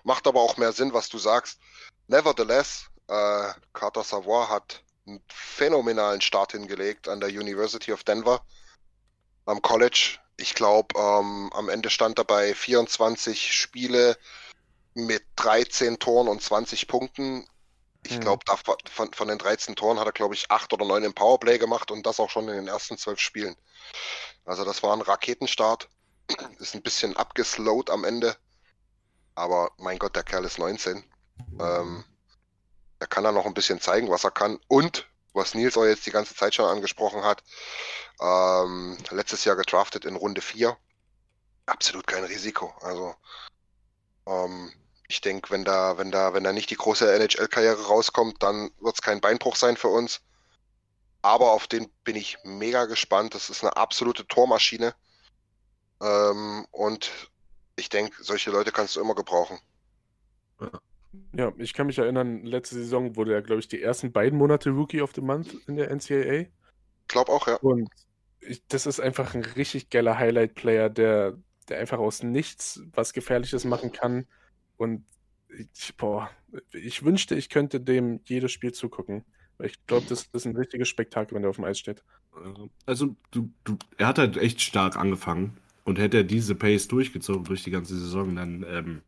[0.03, 1.59] Macht aber auch mehr Sinn, was du sagst.
[2.07, 8.41] Nevertheless, äh, Carter Savoy hat einen phänomenalen Start hingelegt an der University of Denver
[9.45, 10.17] am College.
[10.37, 14.17] Ich glaube, ähm, am Ende stand er bei 24 Spiele
[14.93, 17.45] mit 13 Toren und 20 Punkten.
[18.03, 18.21] Ich Hm.
[18.21, 18.45] glaube,
[18.91, 21.91] von, von den 13 Toren hat er, glaube ich, 8 oder 9 im Powerplay gemacht
[21.91, 23.55] und das auch schon in den ersten 12 Spielen.
[24.45, 25.89] Also das war ein Raketenstart.
[26.59, 28.37] Ist ein bisschen abgeslowt am Ende.
[29.35, 31.03] Aber mein Gott, der Kerl ist 19.
[31.59, 32.03] Ähm,
[32.99, 34.59] er kann da noch ein bisschen zeigen, was er kann.
[34.67, 37.43] Und, was Nils auch jetzt die ganze Zeit schon angesprochen hat,
[38.19, 40.77] ähm, letztes Jahr gedraftet in Runde 4.
[41.65, 42.73] Absolut kein Risiko.
[42.81, 43.15] Also,
[44.25, 44.71] ähm,
[45.09, 48.93] ich denke, wenn da, wenn da, wenn da nicht die große NHL-Karriere rauskommt, dann wird
[48.93, 50.21] es kein Beinbruch sein für uns.
[51.23, 53.33] Aber auf den bin ich mega gespannt.
[53.33, 54.93] Das ist eine absolute Tormaschine.
[55.99, 57.11] Ähm, und
[57.75, 59.59] ich denke, solche Leute kannst du immer gebrauchen.
[61.33, 64.69] Ja, ich kann mich erinnern, letzte Saison wurde er, glaube ich, die ersten beiden Monate
[64.69, 66.45] Rookie of the Month in der NCAA.
[67.07, 67.55] Glaub auch, ja.
[67.55, 67.89] Und
[68.41, 71.35] ich, das ist einfach ein richtig geiler Highlight-Player, der,
[71.67, 74.27] der einfach aus nichts was Gefährliches machen kann.
[74.79, 75.03] Und
[75.49, 76.29] ich, boah,
[76.71, 79.25] ich wünschte, ich könnte dem jedes Spiel zugucken.
[79.61, 82.01] Ich glaube, das ist ein richtiges Spektakel, wenn der auf dem Eis steht.
[82.85, 85.57] Also, du, du, er hat halt echt stark angefangen.
[85.83, 89.01] Und hätte er diese Pace durchgezogen durch die ganze Saison, dann ähm,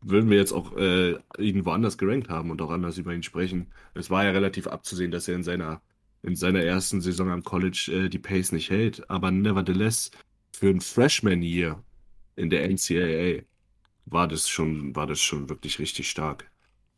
[0.00, 3.68] würden wir jetzt auch äh, ihn woanders gerankt haben und auch anders über ihn sprechen.
[3.94, 5.80] Es war ja relativ abzusehen, dass er in seiner,
[6.22, 9.08] in seiner ersten Saison am College äh, die Pace nicht hält.
[9.08, 10.10] Aber nevertheless,
[10.52, 11.82] für ein Freshman-Year
[12.34, 13.44] in der NCAA
[14.10, 16.50] war das schon, war das schon wirklich richtig stark.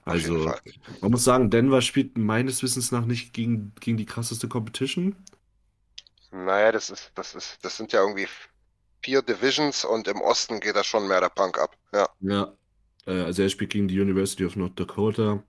[0.04, 0.52] Also,
[1.00, 5.14] man muss sagen, Denver spielt meines Wissens nach nicht gegen, gegen die krasseste Competition.
[6.32, 8.26] Naja, das ist, das ist, das sind ja irgendwie
[9.02, 11.76] vier Divisions und im Osten geht da schon mehr der Punk ab.
[11.92, 12.08] Ja.
[12.20, 12.52] Ja,
[13.06, 15.42] äh, also er spielt gegen die University of North Dakota,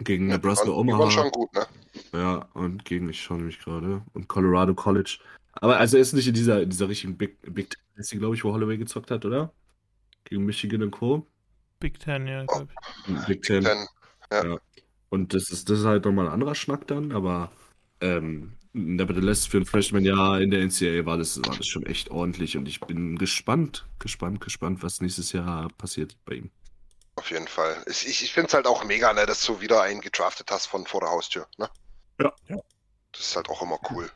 [0.00, 1.66] gegen Ja, Nebraska die waren- die waren Omaha, schon gut, ne?
[2.12, 5.18] ja, und gegen, ich schaue nämlich gerade, und Colorado College.
[5.52, 8.44] Aber also er ist nicht in dieser, in dieser richtigen Big, Big Ten, glaube ich,
[8.44, 9.52] wo Holloway gezockt hat, oder?
[10.26, 11.26] Gegen Michigan und Co.
[11.80, 12.68] Big Ten, ja, glaube
[13.06, 13.26] ich.
[13.26, 13.64] Big Ten.
[13.64, 14.58] Denn,
[15.08, 17.50] Und das ist, das ist halt nochmal ein anderer Schnack dann, aber
[18.00, 22.56] ähm, nevertheless, für ein Freshman-Jahr in der NCAA war das, war das schon echt ordentlich
[22.56, 26.50] und ich bin gespannt, gespannt, gespannt, was nächstes Jahr passiert bei ihm.
[27.14, 27.82] auf jeden Fall.
[27.86, 30.66] Ich, ich, ich finde es halt auch mega, ne, dass du wieder einen gedraftet hast
[30.66, 31.70] von vor der Haustür, ne?
[32.20, 32.32] Ja.
[32.48, 32.56] Ja.
[33.12, 34.10] Das ist halt auch immer cool.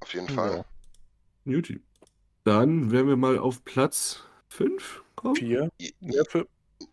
[0.00, 0.58] Auf jeden Fall.
[0.58, 0.64] Ja.
[2.48, 5.36] Dann werden wir mal auf Platz 5 kommen.
[5.36, 5.68] Vier.
[5.80, 6.46] I- Ja, für,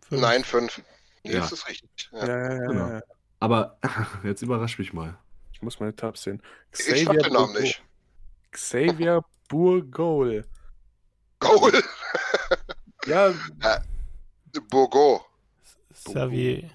[0.08, 0.20] Fünf.
[0.20, 0.82] Nein, fünf.
[1.24, 1.40] Nee, Ja.
[1.40, 2.10] das ist richtig.
[2.12, 2.36] ja, Ja.
[2.36, 2.88] ja, ja, Genau.
[2.90, 3.00] ja.
[3.40, 3.78] Aber
[4.24, 5.16] jetzt überrasch mich mal.
[5.52, 6.42] Ich muss meine Tabs sehen.
[6.72, 7.60] Ich sag den Namen Bourgault.
[7.60, 7.82] nicht.
[8.50, 10.46] Xavier Bourgault.
[11.40, 11.72] Goal!
[13.06, 13.32] Ja,
[14.68, 15.24] Bourgo.
[15.94, 16.68] Xavier.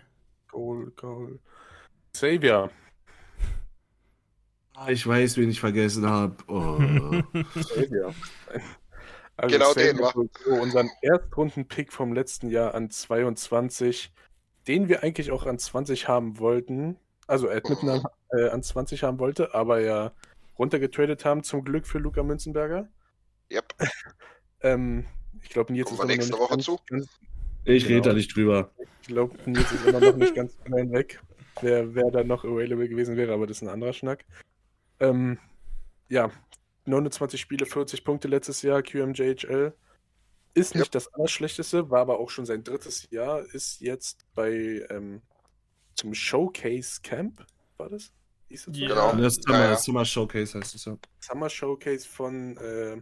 [0.50, 1.40] Goal, Goal.
[2.14, 2.72] Xavier.
[4.84, 6.36] Ah, ich weiß, wen ich vergessen habe.
[6.48, 6.80] Oh.
[9.38, 10.12] Also Genau den, wa?
[10.12, 14.12] Bourgault, unseren Erstrunden-Pick vom letzten Jahr an 22,
[14.68, 16.98] den wir eigentlich auch an 20 haben wollten.
[17.28, 20.14] Also Edmonton an, äh, an 20 haben wollte, aber ja
[20.58, 22.88] runtergetradet haben, zum Glück für Luca Münzenberger.
[23.52, 23.74] Yep.
[24.64, 25.06] Ähm,
[25.42, 26.80] ich glaube, Nils ist wir immer noch nächste nicht Woche ganz, zu?
[26.86, 27.08] Ganz,
[27.66, 27.96] ich Genau.
[27.96, 28.70] rede da nicht drüber.
[29.02, 31.20] ich glaube, Nils ist immer noch nicht ganz hinweg.
[31.62, 34.24] wer, wer da noch available gewesen wäre, aber das ist ein anderer Schnack.
[35.02, 35.40] Ähm,
[36.10, 36.32] ja,
[36.86, 39.74] 29 Spiele, 40 Punkte letztes Jahr, QMJHL.
[40.54, 40.92] Ist nicht Yep.
[40.92, 45.22] das Allerschlechteste, war aber auch schon sein drittes Jahr, ist jetzt bei ähm,
[45.96, 47.46] zum Showcase Camp,
[47.78, 48.12] war das?
[48.50, 48.78] Hieß das?
[48.78, 48.88] Ja.
[48.90, 49.16] Genau.
[49.16, 49.78] Das Summer, Ja, ja.
[49.78, 50.98] Summer Showcase heißt es ja.
[51.20, 53.02] Summer Showcase von äh,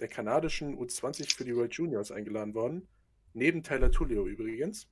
[0.00, 2.86] der kanadischen U20 für die World Juniors eingeladen worden.
[3.32, 4.86] Neben Tyler Tullio übrigens.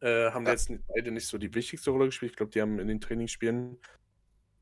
[0.00, 0.52] Äh, haben Ja.
[0.52, 2.32] jetzt beide nicht so die wichtigste Rolle gespielt.
[2.32, 3.78] Ich glaube, die haben in den Trainingsspielen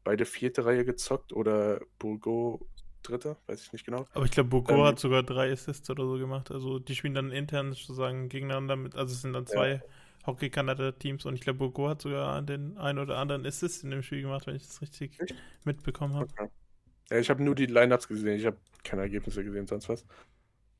[0.04, 2.66] beide vierte Reihe gezockt oder Burgo
[3.02, 4.06] dritte, weiß ich nicht genau.
[4.12, 6.50] Aber ich glaube, Bogo Ähm, hat sogar drei Assists oder so gemacht.
[6.50, 9.82] Also die spielen dann intern sozusagen gegeneinander mit, also es sind dann zwei
[10.26, 14.22] Hockey-Kanada-Teams und ich glaube, Bogo hat sogar den einen oder anderen Assist in dem Spiel
[14.22, 15.34] gemacht, wenn ich das richtig Echt?
[15.64, 16.30] mitbekommen habe.
[16.30, 16.48] Okay.
[17.10, 20.06] Ja, ich habe nur die Lineups gesehen, ich habe keine Ergebnisse gesehen, sonst was.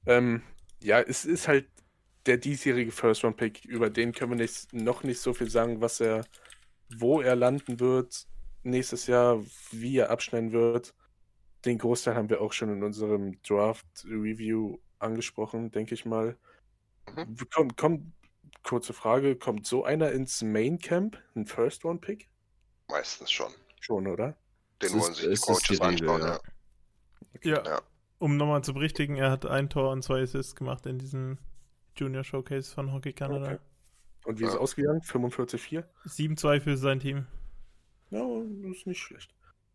[0.07, 0.43] Ähm,
[0.83, 1.69] ja, es ist halt
[2.27, 6.25] der diesjährige First-Round-Pick, über den können wir nicht, noch nicht so viel sagen, was er,
[6.89, 8.27] wo er landen wird
[8.63, 9.41] nächstes Jahr,
[9.71, 10.95] wie er abschneiden wird.
[11.65, 16.37] Den Großteil haben wir auch schon in unserem Draft-Review angesprochen, denke ich mal.
[17.17, 17.37] Mhm.
[17.53, 18.13] Kommt, kommt,
[18.63, 22.29] kurze Frage, kommt so einer ins Main-Camp, ein First-Round-Pick?
[22.89, 23.53] Meistens schon.
[23.81, 24.37] Schon, oder?
[24.81, 26.29] Den Es wollen ist- sich die es Coaches anschauen, ja.
[26.35, 26.41] ja.
[27.45, 27.83] Ja, Ja.
[28.19, 31.39] um nochmal zu berichtigen, er hat ein Tor und zwei Assists gemacht in diesem
[31.97, 33.47] Junior Showcase von Hockey Canada.
[33.55, 33.59] Okay.
[34.25, 34.61] Und wie ist es Ja.
[34.61, 35.03] ausgegangen?
[35.03, 35.85] 45-4?
[36.05, 37.27] 7-2 für sein Team.
[38.13, 38.21] Ja,
[38.63, 39.31] das ist nicht schlecht.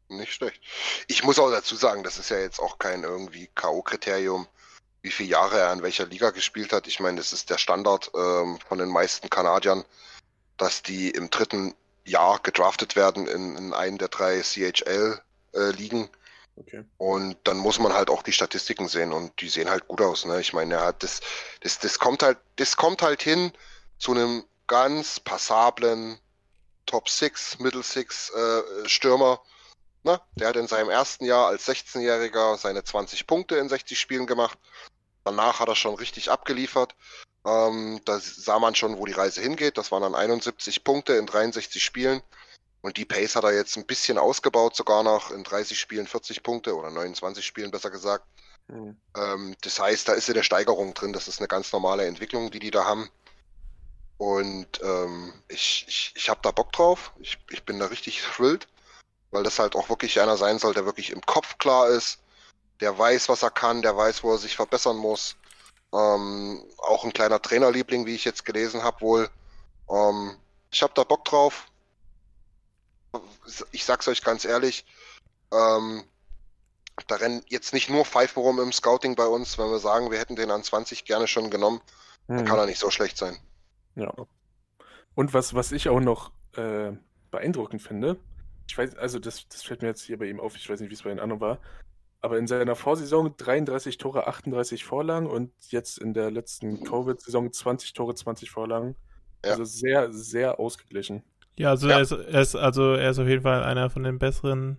[0.10, 0.62] Nicht schlecht.
[1.08, 4.46] Ich muss auch dazu sagen, das ist ja jetzt auch kein irgendwie K.O.-Kriterium,
[5.02, 6.88] wie viele Jahre er in welcher Liga gespielt hat.
[6.88, 9.84] Ich meine, das ist der Standard ähm, von den meisten Kanadiern,
[10.56, 11.74] dass die im dritten
[12.06, 16.08] Jahr gedraftet werden in, in einen der drei CHL-Ligen.
[16.56, 16.86] Okay.
[16.98, 20.26] Und dann muss man halt auch die Statistiken sehen und die sehen halt gut aus.
[20.26, 20.40] Ne?
[20.42, 21.22] Ich meine, er hat das,
[21.62, 23.52] das, das kommt halt, das kommt halt hin
[23.98, 26.20] zu einem ganz passablen
[26.88, 29.42] Top 6, Middle 6 äh, Stürmer.
[30.04, 30.20] Ne?
[30.36, 34.58] Der hat in seinem ersten Jahr als 16-Jähriger seine 20 Punkte in 60 Spielen gemacht.
[35.24, 36.96] Danach hat er schon richtig abgeliefert.
[37.46, 39.78] Ähm, da sah man schon, wo die Reise hingeht.
[39.78, 42.22] Das waren dann 71 Punkte in 63 Spielen.
[42.82, 46.44] Und die Pace hat er jetzt ein bisschen ausgebaut, sogar noch in 30 Spielen 40
[46.44, 48.26] Punkte oder 29 Spielen besser gesagt.
[48.70, 48.98] Hm.
[49.16, 51.14] Ähm, das heißt, da ist eine Steigerung drin.
[51.14, 53.10] Das ist eine ganz normale Entwicklung, die die da haben.
[54.18, 57.14] Und ähm, ich, ich, ich habe da Bock drauf.
[57.20, 58.68] Ich, ich bin da richtig thrilled,
[59.32, 62.20] weil das halt auch wirklich einer sein soll, der wirklich im Kopf klar ist,
[62.80, 65.36] der weiß, was er kann, der weiß, wo er sich verbessern muss.
[65.94, 69.30] Ähm, auch ein kleiner Trainerliebling, wie ich jetzt gelesen habe, wohl.
[69.90, 70.36] Ähm,
[70.72, 71.68] ich habe da Bock drauf.
[73.72, 74.86] Ich sag's euch ganz ehrlich,
[75.52, 76.04] ähm,
[77.08, 80.20] da rennen jetzt nicht nur Pfeifen rum im Scouting bei uns, wenn wir sagen, wir
[80.20, 81.82] hätten den an 20 gerne schon genommen,
[82.28, 83.38] dann kann er nicht so schlecht sein.
[83.98, 84.14] Ja.
[85.16, 86.92] Und was, was ich auch noch äh,
[87.32, 88.18] beeindruckend finde,
[88.68, 90.90] ich weiß, also das, das fällt mir jetzt hier bei ihm auf, ich weiß nicht,
[90.90, 91.60] wie es bei den anderen war,
[92.22, 97.94] aber in seiner Vorsaison 33 Tore, 38 Vorlagen und jetzt in der letzten Covid-Saison 20
[97.94, 98.96] Tore, 20 Vorlagen.
[99.46, 99.52] Ja.
[99.52, 101.24] Also sehr, sehr ausgeglichen.
[101.58, 101.96] Ja, also, Ja.
[101.96, 104.78] Er, ist, er ist also er ist auf jeden Fall einer von den besseren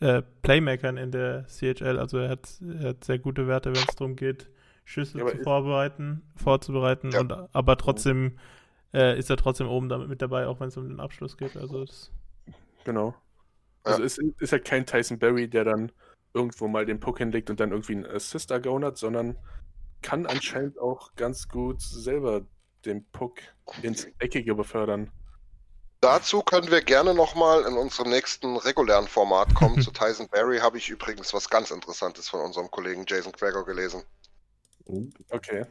[0.00, 1.98] äh, Playmakern in der CHL.
[1.98, 2.48] Also er hat,
[2.80, 4.48] er hat sehr gute Werte, wenn es darum geht,
[4.90, 7.12] Schüsse Ja, zu ist- vorbereiten, vorzubereiten.
[7.12, 7.20] Ja.
[7.20, 8.38] Und, aber trotzdem
[8.92, 11.56] äh, ist er trotzdem oben damit mit dabei, auch wenn es um den Abschluss geht.
[11.56, 12.10] Also das,
[12.84, 13.14] Genau.
[13.86, 13.92] Ja.
[13.92, 15.92] Also es ist halt kein Tyson Berry, der dann
[16.34, 19.36] irgendwo mal den Puck hinlegt und dann irgendwie einen Assist ergaunert, sondern
[20.02, 22.42] kann anscheinend auch ganz gut selber
[22.84, 23.38] den Puck
[23.82, 25.10] ins Eckige befördern.
[26.00, 29.80] Dazu können wir gerne nochmal in unserem nächsten regulären Format kommen.
[29.82, 34.02] Zu Tyson Berry habe ich übrigens was ganz Interessantes von unserem Kollegen Jason Gregor gelesen.
[35.30, 35.64] Okay.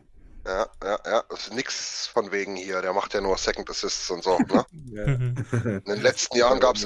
[0.46, 1.24] Ja, ja, ja.
[1.30, 2.82] Das ist nix von wegen hier.
[2.82, 4.38] Der macht ja nur Second Assists und so.
[4.40, 4.66] Ne?
[4.92, 5.06] Ja.
[5.06, 5.36] Mhm.
[5.52, 6.86] In den letzten Jahren gab es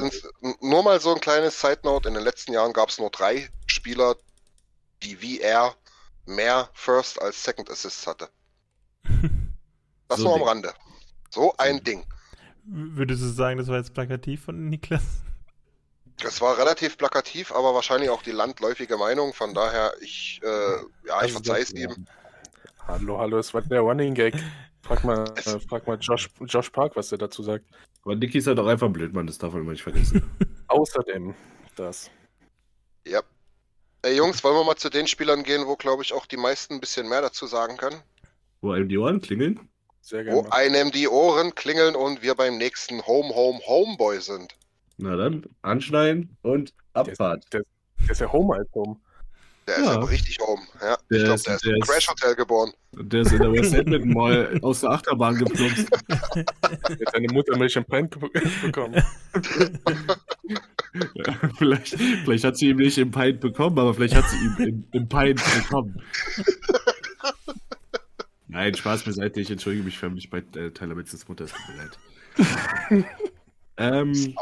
[0.62, 2.08] nur mal so ein kleines Side Note.
[2.10, 4.16] In den letzten Jahren gab es nur drei Spieler,
[5.04, 5.76] die wie er
[6.26, 8.30] mehr First als Second Assists hatte.
[10.10, 10.48] Das So nur am.
[10.48, 10.74] Rande.
[11.32, 12.06] So ein Ding.
[12.66, 15.02] Würdest du sagen, das war jetzt plakativ von Niklas?
[16.24, 19.34] Es war relativ plakativ, aber wahrscheinlich auch die landläufige Meinung.
[19.34, 22.06] Von daher, ich, äh, ja, ich Also verzeih es das- ihm.
[22.88, 24.36] Hallo, hallo, es war der Running Gag.
[24.82, 27.66] Frag mal, äh, frag mal Josh, Josh Park, was er dazu sagt.
[28.04, 30.22] Aber Niki ist halt auch einfach blöd, Mann, das darf man immer nicht vergessen.
[30.68, 31.34] Außerdem
[31.76, 32.12] das.
[33.08, 33.22] Ja.
[34.02, 36.74] Ey, Jungs, wollen wir mal zu den Spielern gehen, wo, glaube ich, auch die meisten
[36.74, 38.02] ein bisschen mehr dazu sagen können?
[38.60, 39.70] Wo einem die Ohren klingeln?
[40.02, 40.52] Sehr Wo gerne.
[40.54, 44.54] einem die Ohren klingeln und wir beim nächsten Home, Home, Homeboy sind.
[44.98, 47.46] Na dann, anschneiden und Abfahrt.
[47.54, 47.64] Der
[48.10, 49.00] ist ja Home als Home.
[49.68, 49.91] Der ist Ja.
[49.93, 50.61] aber richtig oben.
[50.82, 50.97] Ja.
[51.09, 52.72] Der ich glaube, ist- der ist im ist- Crash Hotel geboren.
[52.95, 55.88] Der ist in der West Edmonton Mall aus der Achterbahn geplumpst.
[56.99, 58.07] Jetzt seine Mutter mal Champagne
[58.61, 59.01] bekommen.
[61.16, 64.55] Ja, vielleicht, vielleicht hat sie ihm nicht im Pint bekommen, aber vielleicht hat sie ihm
[64.59, 66.01] im, im Pint bekommen.
[68.47, 69.39] Nein, Spaß beiseite.
[69.41, 71.45] Ich entschuldige mich förmlich bei äh, Tyler Bensons Mutter.
[71.45, 73.05] Es tut mir leid.
[73.78, 74.36] ähm,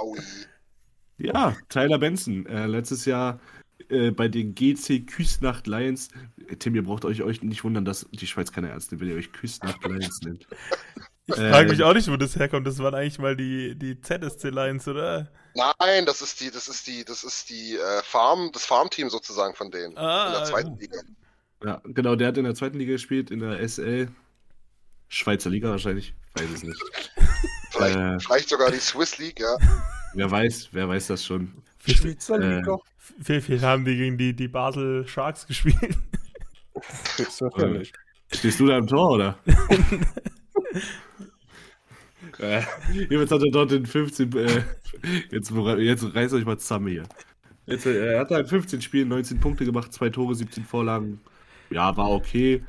[1.17, 2.45] ja, Tyler Benson.
[2.47, 3.39] Äh, letztes Jahr
[3.89, 6.09] äh, bei den GC Küsnacht Lions.
[6.47, 9.09] Äh, Tim, ihr braucht euch, euch nicht wundern, dass die Schweiz keine ernst nimmt, wenn
[9.09, 10.47] ihr euch Küsnacht Lions nennt.
[11.27, 11.49] Ich Ähm.
[11.51, 12.67] frage mich auch nicht, wo das herkommt.
[12.67, 15.31] Das waren eigentlich mal die, die ZSC Lions, oder?
[15.55, 19.53] Nein, das ist die, das ist die, das ist die äh, Farm, das Farmteam sozusagen
[19.55, 19.97] von denen.
[19.97, 20.97] Ah, in der zweiten Liga.
[21.63, 24.07] Ja, genau, der hat in der zweiten Liga gespielt, in der SL.
[25.09, 26.13] Schweizer Liga wahrscheinlich.
[26.35, 26.81] Weiß es nicht.
[27.71, 28.19] Vielleicht, Äh.
[28.19, 29.57] vielleicht sogar die Swiss League, ja.
[30.13, 31.53] Wer weiß, wer weiß das schon.
[31.85, 32.77] Schweizer Äh, Liga.
[33.21, 35.97] Viel, viel haben die gegen die, die Basel Sharks gespielt.
[37.15, 37.93] Selbstverständlich.
[38.31, 39.37] Stehst du da im Tor, oder?
[42.39, 42.61] äh,
[43.09, 44.31] jetzt hat er dort in 15.
[44.37, 44.63] Äh,
[45.31, 47.03] jetzt, jetzt reißt euch mal zusammen hier.
[47.65, 51.19] Jetzt, äh, er hat da in 15 Spielen 19 Punkte gemacht, zwei Tore, 17 Vorlagen.
[51.69, 52.63] Ja, war okay.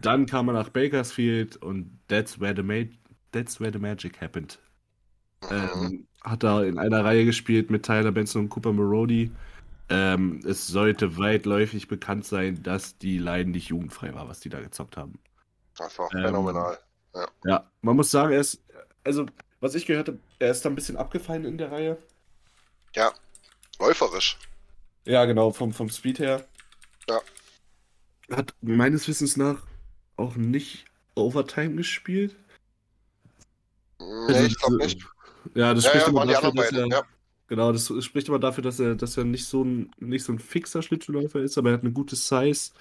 [0.00, 2.84] Dann kam er nach Bakersfield und that's where the, ma
[3.32, 4.58] that's where the magic happened.
[5.50, 5.56] Mhm.
[5.56, 9.30] Ähm, hat da in einer Reihe gespielt mit Tyler Benson und Cooper Marody.
[9.88, 14.60] Ähm, es sollte weitläufig bekannt sein, dass die Leiden nicht jugendfrei war, was die da
[14.60, 15.18] gezockt haben.
[15.76, 16.78] Das war Ähm, phänomenal.
[17.44, 18.62] Ja, man muss sagen, er ist,
[19.04, 19.26] also,
[19.60, 21.98] was ich gehört habe, er ist da ein bisschen abgefallen in der Reihe.
[23.78, 24.38] Läuferisch.
[25.04, 26.46] Ja, genau, vom, vom Speed her.
[27.08, 27.20] Ja.
[28.30, 29.62] Hat meines Wissens nach
[30.16, 32.36] auch nicht Overtime gespielt.
[33.98, 35.00] Nee, ich glaube nicht.
[35.54, 36.86] Ja, das Ja, spricht ja, immer dafür, dass er.
[36.86, 37.02] Ja.
[37.54, 40.40] Genau, das spricht immer dafür, dass er, dass er nicht so ein, nicht so ein
[40.40, 42.72] fixer Schlittschuhläufer ist, aber er hat eine gute Size.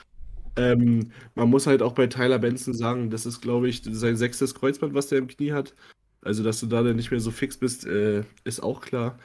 [0.55, 4.55] Ähm, man muss halt auch bei Tyler Benson sagen, das ist, glaube ich, sein sechstes
[4.55, 5.76] Kreuzband, was der im Knie hat.
[6.24, 9.19] Also, dass du da dann nicht mehr so fix bist, äh, ist auch klar.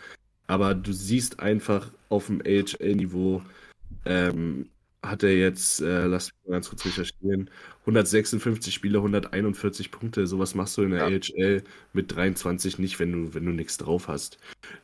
[0.49, 3.43] Aber du siehst einfach auf dem AHL-Niveau,
[4.05, 4.69] ähm,
[5.03, 7.51] hat er jetzt, äh, lass mich mal ganz kurz recherchieren,
[7.87, 10.27] 156 Spiele, 141 Punkte.
[10.27, 11.19] Sowas machst du in der Ja.
[11.19, 14.39] AHL mit 23 nicht, wenn du, wenn du nichts drauf hast.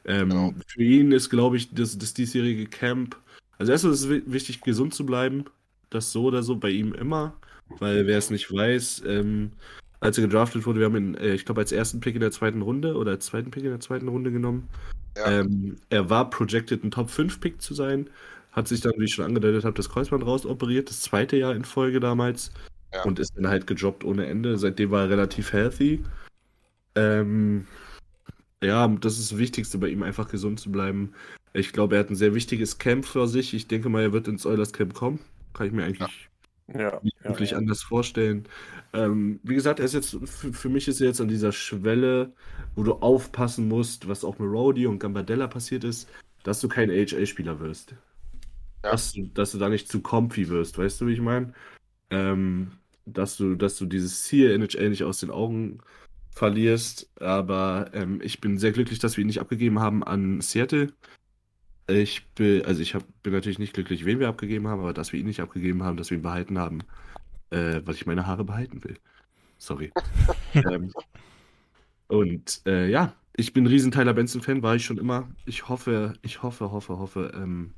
[0.05, 0.55] Ähm, Genau.
[0.67, 3.17] Für ihn ist, glaube ich, das, das diesjährige Camp.
[3.59, 5.45] Also erstmal ist es wi- wichtig, gesund zu bleiben.
[5.91, 7.37] Das so oder so bei ihm immer.
[7.79, 9.53] Weil wer es nicht weiß, ähm,
[10.01, 12.31] als er gedraftet wurde, wir haben ihn, äh, ich glaube, als ersten Pick in der
[12.31, 14.69] zweiten Runde oder als zweiten Pick in der zweiten Runde genommen.
[15.17, 15.41] Ja.
[15.41, 18.09] Ähm, er war projected, ein Top 5 Pick zu sein.
[18.55, 21.65] Hat sich dann, wie ich schon angedeutet habe, das Kreuzband rausoperiert, das zweite Jahr in
[21.65, 22.53] Folge damals.
[22.93, 23.03] Ja.
[23.03, 24.57] Und ist dann halt gedroppt ohne Ende.
[24.57, 26.05] Seitdem war er relativ healthy.
[26.95, 27.67] Ähm,
[28.63, 31.13] ja, das ist das Wichtigste bei ihm, einfach gesund zu bleiben.
[31.53, 33.53] Ich glaube, er hat ein sehr wichtiges Camp für sich.
[33.55, 35.19] Ich denke mal, er wird ins Oilers Camp kommen.
[35.53, 36.29] Kann ich mir eigentlich
[36.73, 37.59] Ja, nicht ja, wirklich ja.
[37.59, 38.45] anders vorstellen.
[38.93, 42.33] Ähm, wie gesagt, er ist jetzt, für, für mich ist er jetzt an dieser Schwelle,
[42.77, 46.09] wo du aufpassen musst, was auch mit Rody und Gambardella passiert ist,
[46.45, 47.95] dass du kein AHL-Spieler wirst.
[48.85, 48.91] Ja.
[48.91, 51.55] Dass, du, dass du da nicht zu comfy wirst, weißt du, wie ich meine?
[52.11, 52.73] Ähm,
[53.07, 55.81] dass du, dass du dieses Ziel NHL nicht aus den Augen
[56.31, 57.11] verlierst.
[57.21, 60.93] Aber ähm, ich bin sehr glücklich, dass wir ihn nicht abgegeben haben an Seattle.
[61.87, 65.13] Ich bin, also ich hab, bin natürlich nicht glücklich, wen wir abgegeben haben, aber dass
[65.13, 66.81] wir ihn nicht abgegeben haben, dass wir ihn behalten haben,
[67.51, 68.99] äh, weil ich meine Haare behalten will.
[69.59, 69.93] Sorry.
[70.55, 70.93] ähm,
[72.09, 75.29] und äh, ja, ich bin ein riesen Tyler Benson-Fan, war ich schon immer.
[75.47, 77.75] Ich hoffe, ich hoffe, hoffe, hoffe, ähm,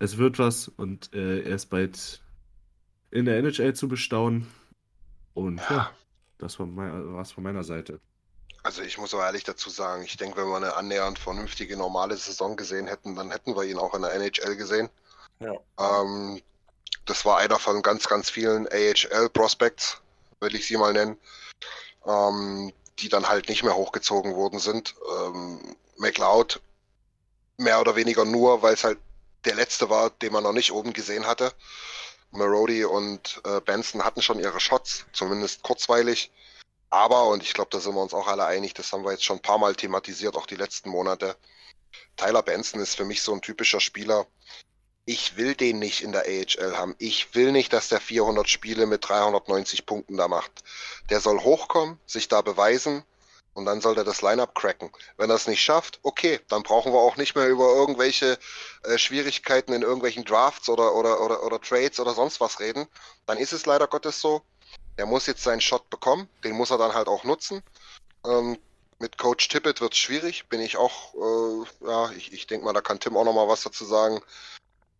[0.00, 2.20] es wird was und äh, er ist bald
[3.10, 4.52] in der NHL zu bestaunen.
[5.34, 5.90] Und ja, Ja.
[6.38, 8.00] das war was von meiner Seite.
[8.62, 12.16] Also ich muss aber ehrlich dazu sagen, ich denke, wenn wir eine annähernd vernünftige normale
[12.16, 14.90] Saison gesehen hätten, dann hätten wir ihn auch in der NHL gesehen.
[15.38, 15.54] Ja.
[15.78, 16.42] Ähm,
[17.06, 20.00] das war einer von ganz, ganz vielen AHL-Prospects,
[20.40, 21.16] will ich sie mal nennen,
[22.06, 24.94] ähm, die dann halt nicht mehr hochgezogen worden sind.
[25.24, 26.60] Ähm, McLeod
[27.56, 28.98] mehr oder weniger nur, weil es halt
[29.44, 31.52] der letzte war, den man noch nicht oben gesehen hatte.
[32.30, 36.30] Marody und äh, Benson hatten schon ihre Shots, zumindest kurzweilig.
[36.90, 39.24] Aber, und ich glaube, da sind wir uns auch alle einig, das haben wir jetzt
[39.24, 41.36] schon ein paar Mal thematisiert, auch die letzten Monate.
[42.16, 44.26] Tyler Benson ist für mich so ein typischer Spieler.
[45.06, 46.94] Ich will den nicht in der AHL haben.
[46.98, 50.62] Ich will nicht, dass der 400 Spiele mit 390 Punkten da macht.
[51.08, 53.04] Der soll hochkommen, sich da beweisen
[53.60, 54.90] und dann soll er das Lineup cracken.
[55.18, 58.38] Wenn er es nicht schafft, okay, dann brauchen wir auch nicht mehr über irgendwelche
[58.84, 62.88] äh, Schwierigkeiten in irgendwelchen Drafts oder, oder, oder, oder Trades oder sonst was reden.
[63.26, 64.40] Dann ist es leider Gottes so.
[64.96, 67.62] Der muss jetzt seinen Shot bekommen, den muss er dann halt auch nutzen.
[68.24, 68.58] Ähm,
[68.98, 72.72] mit Coach Tippett wird es schwierig, bin ich auch, äh, ja, ich, ich denke mal,
[72.72, 74.22] da kann Tim auch nochmal was dazu sagen.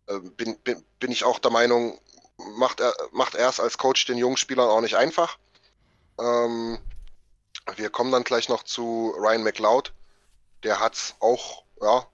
[0.05, 1.99] äh, bin, bin, bin ich auch der Meinung,
[2.57, 5.39] macht er, macht er es als Coach den jungen Spielern auch nicht einfach.
[6.19, 6.79] Ähm,
[7.75, 9.93] wir kommen dann gleich noch zu Ryan McLeod.
[10.63, 12.05] Der hat es auch, ja,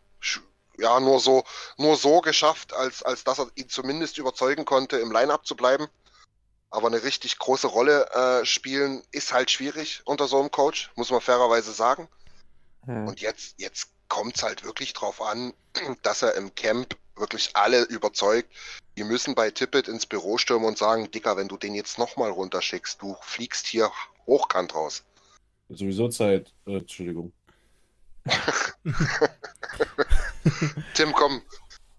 [0.78, 1.44] ja, nur so,
[1.78, 5.88] nur so geschafft, als, als dass er ihn zumindest überzeugen konnte, im Line-Up zu bleiben.
[6.70, 11.10] Aber eine richtig große Rolle äh, spielen ist halt schwierig unter so einem Coach, muss
[11.10, 12.08] man fairerweise sagen.
[12.86, 13.08] Hm.
[13.08, 15.54] Und jetzt, jetzt kommt es halt wirklich drauf an,
[16.04, 18.52] dass er im Camp wirklich alle überzeugt.
[18.98, 22.32] Die müssen bei Tippett ins Büro stürmen und sagen, Dicker, wenn du den jetzt nochmal
[22.32, 23.92] runterschickst, du fliegst hier
[24.26, 25.04] hochkant raus.
[25.70, 27.32] Sowieso Zeit, äh, Entschuldigung.
[30.94, 31.42] Tim, komm,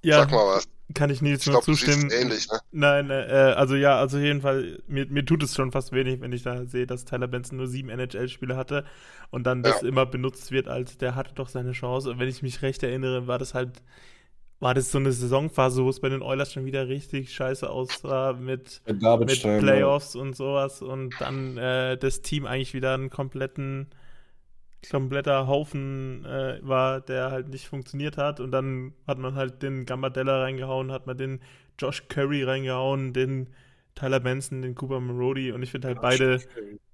[0.02, 0.68] ja, sag mal was.
[0.94, 2.10] Kann ich Nils ich nur zustimmen.
[2.10, 2.60] ähnlich, ne?
[2.72, 6.22] Nein, äh, also ja, also auf jeden Fall, mir, mir tut es schon fast wenig,
[6.22, 8.86] wenn ich da sehe, dass Tyler Benson nur sieben NHL-Spiele hatte
[9.30, 9.88] und dann das ja.
[9.88, 12.10] immer benutzt wird, als der hatte doch seine Chance.
[12.10, 13.82] Und wenn ich mich recht erinnere, war das halt,
[14.60, 18.32] war das so eine Saisonphase, wo es bei den Oilers schon wieder richtig scheiße aussah
[18.32, 23.88] mit, mit Playoffs und sowas und dann äh, das Team eigentlich wieder einen kompletten
[24.90, 28.40] kompletter Haufen äh, war, der halt nicht funktioniert hat.
[28.40, 31.40] Und dann hat man halt den Gambardella reingehauen, hat man den
[31.78, 33.48] Josh Curry reingehauen, den
[33.94, 35.52] Tyler Benson, den Cooper Marody.
[35.52, 36.40] Und ich finde halt beide,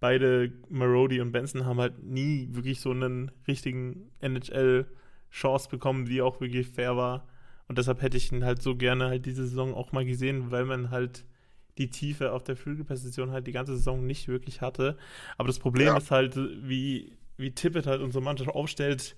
[0.01, 6.41] beide Marody und Benson haben halt nie wirklich so einen richtigen NHL-Chance bekommen, die auch
[6.41, 7.29] wirklich fair war.
[7.69, 10.65] Und deshalb hätte ich ihn halt so gerne halt diese Saison auch mal gesehen, weil
[10.65, 11.25] man halt
[11.79, 14.97] die Tiefe auf der Flügelposition halt die ganze Saison nicht wirklich hatte.
[15.39, 15.97] Aber das Problem ja.
[15.97, 19.17] ist halt, wie wie Tippett halt unsere Mannschaft aufstellt.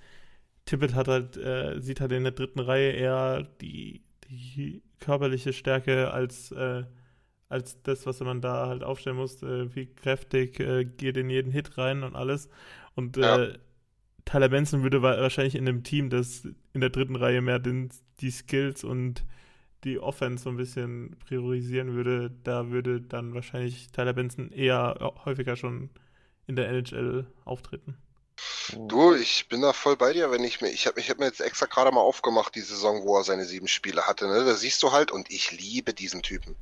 [0.64, 6.10] Tippett hat halt, äh, sieht halt in der dritten Reihe eher die, die körperliche Stärke
[6.12, 6.84] als, äh,
[7.48, 9.42] als das, was man da halt aufstellen muss.
[9.42, 12.48] Äh, wie kräftig äh, geht in jeden Hit rein und alles.
[12.94, 13.42] Und ja.
[13.42, 13.58] Äh,
[14.24, 17.90] Tyler Benson würde wahrscheinlich in einem Team, das in der dritten Reihe mehr den,
[18.20, 19.24] die Skills und
[19.84, 25.56] die Offense so ein bisschen priorisieren würde, da würde dann wahrscheinlich Tyler Benson eher häufiger
[25.56, 25.90] schon
[26.46, 27.96] in der NHL auftreten.
[28.88, 31.26] Du, ich bin da voll bei dir, wenn ich mir, ich habe ich hab mir
[31.26, 34.44] jetzt extra gerade mal aufgemacht, die Saison, wo er seine sieben Spiele hatte, ne?
[34.44, 36.56] Da siehst du halt, und ich liebe diesen Typen.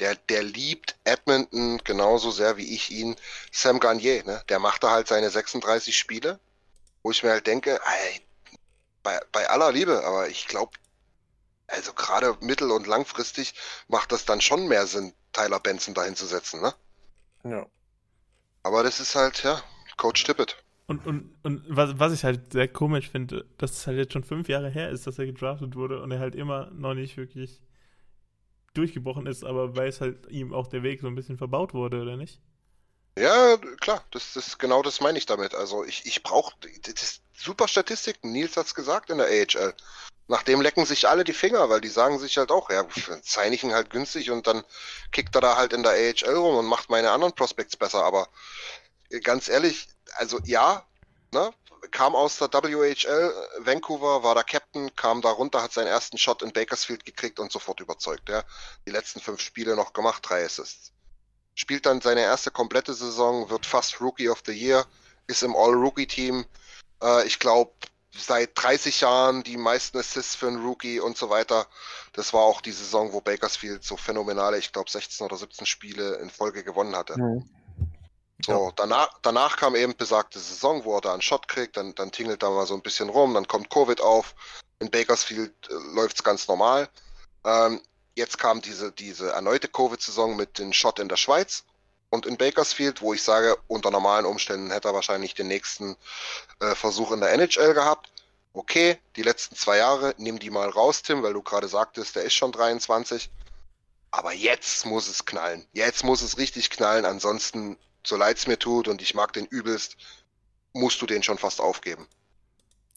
[0.00, 3.16] Der, der liebt Edmonton genauso sehr wie ich ihn.
[3.50, 4.42] Sam Garnier, ne?
[4.48, 6.38] Der macht da halt seine 36 Spiele,
[7.02, 8.20] wo ich mir halt denke, ey,
[9.08, 10.72] bei, bei aller Liebe, aber ich glaube,
[11.66, 13.54] also gerade mittel- und langfristig
[13.88, 16.74] macht das dann schon mehr Sinn, Tyler Benson dahin zu setzen, ne?
[17.44, 17.66] Ja.
[18.64, 19.62] Aber das ist halt, ja,
[19.96, 20.62] Coach Tippett.
[20.88, 24.24] Und, und, und was, was ich halt sehr komisch finde, dass es halt jetzt schon
[24.24, 27.62] fünf Jahre her ist, dass er gedraftet wurde und er halt immer noch nicht wirklich
[28.74, 32.02] durchgebrochen ist, aber weil es halt ihm auch der Weg so ein bisschen verbaut wurde,
[32.02, 32.40] oder nicht?
[33.18, 35.54] Ja, klar, das ist genau das meine ich damit.
[35.54, 36.54] Also ich, ich brauche
[37.38, 39.74] super Statistiken, Nils hat es gesagt in der AHL.
[40.26, 42.86] Nachdem lecken sich alle die Finger, weil die sagen sich halt auch, ja,
[43.22, 44.62] zeichne ich ihn halt günstig und dann
[45.10, 48.04] kickt er da halt in der AHL rum und macht meine anderen Prospects besser.
[48.04, 48.28] Aber
[49.22, 50.86] ganz ehrlich, also ja,
[51.32, 51.52] ne,
[51.90, 56.42] kam aus der WHL, Vancouver, war der Captain, kam da runter, hat seinen ersten Shot
[56.42, 58.28] in Bakersfield gekriegt und sofort überzeugt.
[58.28, 58.42] Ja.
[58.86, 60.92] Die letzten fünf Spiele noch gemacht, drei Assists.
[61.54, 64.86] Spielt dann seine erste komplette Saison, wird fast Rookie of the Year,
[65.26, 66.44] ist im All-Rookie-Team.
[67.02, 67.72] Äh, ich glaube,
[68.16, 71.66] seit 30 Jahren die meisten Assists für einen Rookie und so weiter.
[72.12, 76.16] Das war auch die Saison, wo Bakersfield so phänomenale, ich glaube 16 oder 17 Spiele
[76.16, 77.18] in Folge gewonnen hatte.
[77.18, 77.48] Mhm.
[78.44, 82.12] So, danach, danach kam eben besagte Saison, wo er da einen Shot kriegt, dann, dann
[82.12, 84.34] tingelt er mal so ein bisschen rum, dann kommt Covid auf.
[84.78, 86.88] In Bakersfield äh, läuft es ganz normal.
[87.44, 87.80] Ähm,
[88.14, 91.64] jetzt kam diese, diese erneute Covid-Saison mit dem Shot in der Schweiz
[92.10, 95.96] und in Bakersfield, wo ich sage, unter normalen Umständen hätte er wahrscheinlich den nächsten
[96.60, 98.10] äh, Versuch in der NHL gehabt.
[98.54, 102.24] Okay, die letzten zwei Jahre, nimm die mal raus, Tim, weil du gerade sagtest, der
[102.24, 103.30] ist schon 23.
[104.10, 105.66] Aber jetzt muss es knallen.
[105.72, 107.04] Jetzt muss es richtig knallen.
[107.04, 109.96] Ansonsten so leid es mir tut und ich mag den übelst,
[110.72, 112.06] musst du den schon fast aufgeben.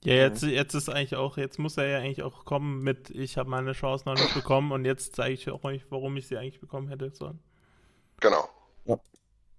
[0.03, 3.38] Ja, jetzt, jetzt ist eigentlich auch, jetzt muss er ja eigentlich auch kommen mit, ich
[3.38, 6.38] habe meine Chance noch nicht bekommen und jetzt zeige ich auch nicht, warum ich sie
[6.38, 7.39] eigentlich bekommen hätte sollen.
[8.20, 8.49] Genau.
[8.86, 9.00] Ja.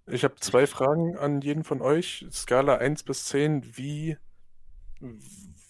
[0.07, 2.27] Ich habe zwei Fragen an jeden von euch.
[2.31, 4.16] Skala 1 bis 10, wie,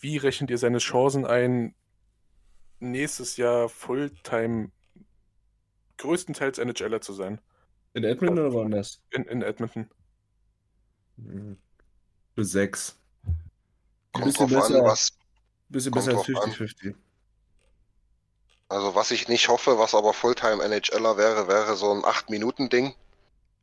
[0.01, 1.75] wie rechnet ihr seine Chancen ein,
[2.81, 4.71] nächstes Jahr Fulltime
[5.99, 7.41] größtenteils NHLer zu sein?
[7.95, 9.03] In Edmonton oder woanders?
[9.11, 9.89] In, in Edmonton.
[11.17, 11.59] Hm.
[12.35, 12.99] Für sechs.
[14.15, 15.19] Ein bisschen besser, an, was,
[15.69, 16.95] bisschen besser als 50-50.
[18.69, 22.95] Also was ich nicht hoffe, was aber Fulltime NHLer wäre, wäre so ein 8-Minuten-Ding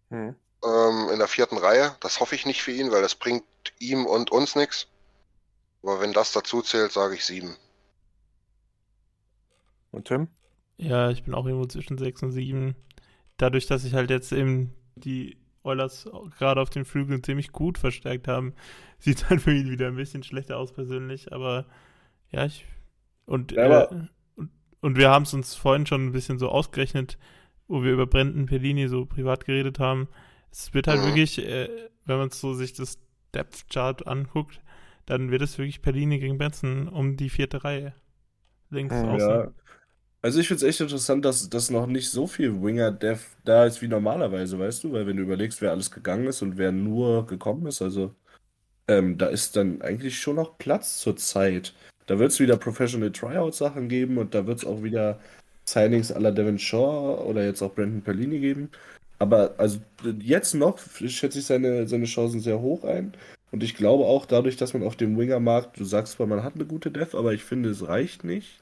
[0.10, 0.36] hm.
[0.64, 1.96] ähm, in der vierten Reihe.
[2.02, 3.44] Das hoffe ich nicht für ihn, weil das bringt
[3.80, 4.88] ihm und uns nichts.
[5.84, 7.56] Aber wenn das dazu zählt, sage ich sieben.
[9.92, 10.28] Und Tim?
[10.78, 12.76] Ja, ich bin auch irgendwo zwischen 6 und 7.
[13.38, 18.28] Dadurch, dass ich halt jetzt eben die Oilers gerade auf den Flügeln ziemlich gut verstärkt
[18.28, 18.54] haben,
[19.00, 21.34] sieht es halt für ihn wieder ein bisschen schlechter aus persönlich.
[21.34, 21.66] Aber
[22.32, 22.66] ja, ich.
[23.26, 24.52] Und, Ja, aber- äh, und,
[24.82, 27.18] und wir haben es uns vorhin schon ein bisschen so ausgerechnet,
[27.70, 30.10] wo wir über Brendan Pellini so privat geredet haben.
[30.52, 31.06] Es wird halt Mhm.
[31.06, 31.70] wirklich, äh,
[32.06, 32.98] wenn man so sich das
[33.34, 34.60] Depth Chart anguckt,
[35.06, 37.94] dann wird es wirklich Pellini gegen Benson um die vierte Reihe.
[38.70, 39.06] Links Mhm.
[39.06, 39.30] außen.
[39.30, 39.52] Ja.
[40.22, 43.82] Also ich finde es echt interessant, dass, dass noch nicht so viel Winger-Dev da ist
[43.82, 44.92] wie normalerweise, weißt du?
[44.92, 48.14] Weil wenn du überlegst, wer alles gegangen ist und wer nur gekommen ist, also
[48.90, 51.74] ähm, da ist dann eigentlich schon noch Platz zur Zeit.
[52.08, 55.20] Da wird es wieder Professional Tryout-Sachen geben und da wird es auch wieder
[55.72, 58.70] Signings à la Devon Shaw oder jetzt auch Brandon Perlini geben.
[59.20, 59.80] Aber also
[60.20, 63.14] jetzt noch schätze ich seine, seine Chancen sehr hoch ein.
[63.52, 66.56] Und ich glaube auch dadurch, dass man auf dem Winger-Markt, du sagst zwar, man hat
[66.56, 68.62] eine gute Dev, aber ich finde, es reicht nicht.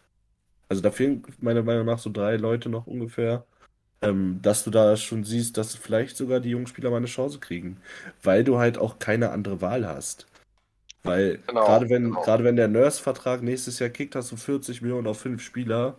[0.69, 3.45] Also da fehlen meiner Meinung nach so drei Leute noch ungefähr,
[4.01, 7.39] ähm, dass du da schon siehst, dass vielleicht sogar die jungen Spieler mal eine Chance
[7.39, 7.77] kriegen,
[8.23, 10.27] weil du halt auch keine andere Wahl hast.
[11.03, 12.21] Weil Genau, gerade wenn, genau.
[12.21, 15.97] gerade wenn der Nurse-Vertrag nächstes Jahr kickt, hast du 40 Millionen auf fünf Spieler.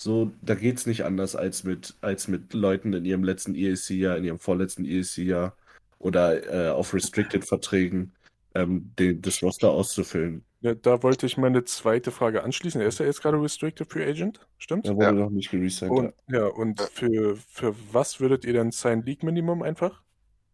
[0.00, 4.24] So, da geht's nicht anders als mit, als mit Leuten in ihrem letzten EAC-Jahr, in
[4.24, 5.56] ihrem vorletzten EAC-Jahr
[5.98, 8.12] oder äh, auf Restricted-Verträgen
[8.54, 10.44] ähm, den, das Roster auszufüllen.
[10.60, 12.80] Ja, da wollte ich meine zweite Frage anschließen.
[12.80, 14.86] Er ist ja jetzt gerade Restricted Free Agent, stimmt?
[14.86, 15.12] Da wurde Ja.
[15.12, 15.90] noch nicht geresigned.
[15.92, 20.00] Und, ja, und für, für was würdet ihr dann sein League Minimum einfach?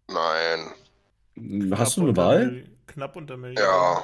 [0.09, 0.73] Nein.
[1.37, 1.79] ja.
[1.79, 2.47] Hast du eine Wahl?
[2.47, 3.57] Mil- Knapp unter Million.
[3.63, 4.03] Ja.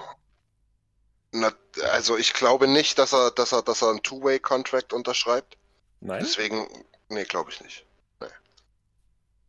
[1.33, 1.53] Na,
[1.93, 5.57] also ich glaube nicht, dass er, dass er, dass er einen Two-Way-Contract unterschreibt.
[6.01, 6.20] Nein?
[6.20, 6.66] Deswegen,
[7.09, 7.87] nee, glaube ich nicht.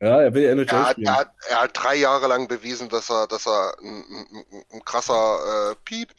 [0.02, 3.12] Ja, er will NHL Er hat, er, hat, er hat drei Jahre lang bewiesen, dass
[3.12, 6.10] er, dass er ein, ein, ein krasser äh, Piep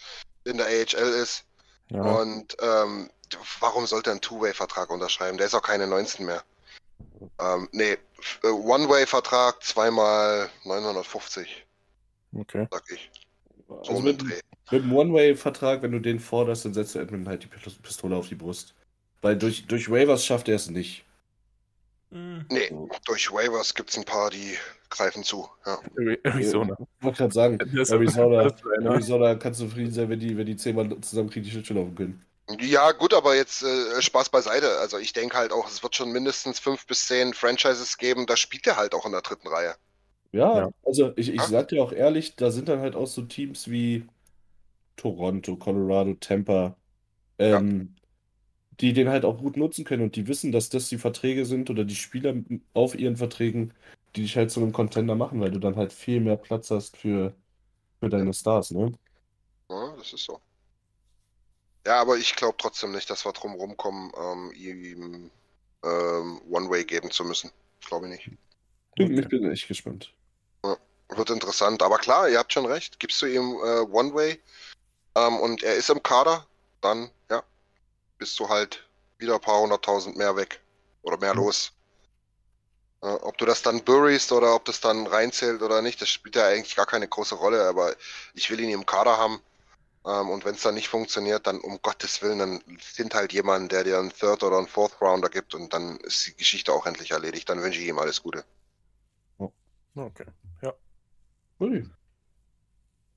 [0.44, 1.44] in der AHL ist.
[1.88, 2.00] Ja.
[2.00, 3.10] Und ähm,
[3.58, 5.36] warum sollte er einen Two-Way-Vertrag unterschreiben?
[5.36, 6.44] Der ist auch keine 19 mehr.
[7.40, 7.98] Ähm, nee,
[8.44, 11.66] äh, One-Way-Vertrag, zweimal 950,
[12.34, 12.68] Okay.
[12.70, 13.10] sag ich.
[13.66, 14.40] So Also mit, Dreh.
[14.70, 18.16] Mit einem One-Way-Vertrag, wenn du den forderst, dann setzt du Edmund halt die Pist- Pistole
[18.16, 18.74] auf die Brust.
[19.20, 21.04] Weil durch, durch Waivers schafft er es nicht.
[22.10, 22.44] Hm.
[22.50, 22.70] Nee,
[23.06, 24.56] durch Waivers gibt's ein paar, die
[24.90, 25.48] greifen zu.
[25.64, 25.78] Ja.
[25.96, 26.76] Ari- Arizona.
[26.98, 28.50] Ich wollte gerade sagen, Arizona.
[28.84, 32.24] Arizona kann zufrieden sein, wenn die, wenn die zehnmal zusammenkriegen, die Schlittschuh laufen können.
[32.60, 34.78] Ja, gut, aber jetzt äh, Spaß beiseite.
[34.78, 38.36] Also ich denke halt auch, es wird schon mindestens fünf bis zehn Franchises geben, da
[38.36, 39.74] spielt er halt auch in der dritten Reihe.
[40.32, 40.70] Ja, Ja.
[40.84, 41.46] also ich, ich Ja.
[41.46, 44.06] sag dir auch ehrlich, da sind dann halt auch so Teams wie
[44.96, 46.76] Toronto, Colorado, Tampa,
[47.38, 47.94] ähm,
[48.80, 51.70] die den halt auch gut nutzen können und die wissen, dass das die Verträge sind
[51.70, 52.34] oder die Spieler
[52.74, 53.72] auf ihren Verträgen,
[54.16, 56.96] die dich halt zu einem Contender machen, weil du dann halt viel mehr Platz hast
[56.96, 57.34] für,
[58.00, 58.92] für deine Stars, ne?
[59.70, 60.40] Ja, das ist so.
[61.86, 65.30] Ja, aber ich glaube trotzdem nicht, dass wir drum rumkommen, ähm, ihm
[65.84, 67.50] ähm, One-Way geben zu müssen.
[67.80, 68.38] Glaube ich nicht.
[68.96, 70.12] Bin, Ich bin echt gespannt.
[71.16, 71.82] Wird interessant.
[71.82, 72.98] Aber klar, ihr habt schon recht.
[72.98, 74.40] Gibst du ihm äh, One-Way
[75.14, 76.46] ähm, und er ist im Kader,
[76.80, 77.42] dann ja,
[78.18, 78.86] bist du halt
[79.18, 80.60] wieder ein paar hunderttausend mehr weg
[81.02, 81.72] oder mehr los.
[83.02, 86.36] Äh, ob du das dann buryst oder ob das dann reinzählt oder nicht, das spielt
[86.36, 87.94] ja eigentlich gar keine große Rolle, aber
[88.34, 89.40] ich will ihn im Kader haben.
[90.04, 93.70] Ähm, und wenn es dann nicht funktioniert, dann um Gottes Willen, dann sind halt jemand,
[93.72, 96.86] der dir einen Third oder einen Fourth Rounder gibt und dann ist die Geschichte auch
[96.86, 97.48] endlich erledigt.
[97.48, 98.44] Dann wünsche ich ihm alles Gute.
[99.94, 100.26] Okay.
[101.60, 101.88] Ui.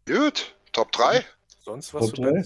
[0.05, 1.25] Gut, Top 3?
[1.65, 2.43] Sonst was zu oder?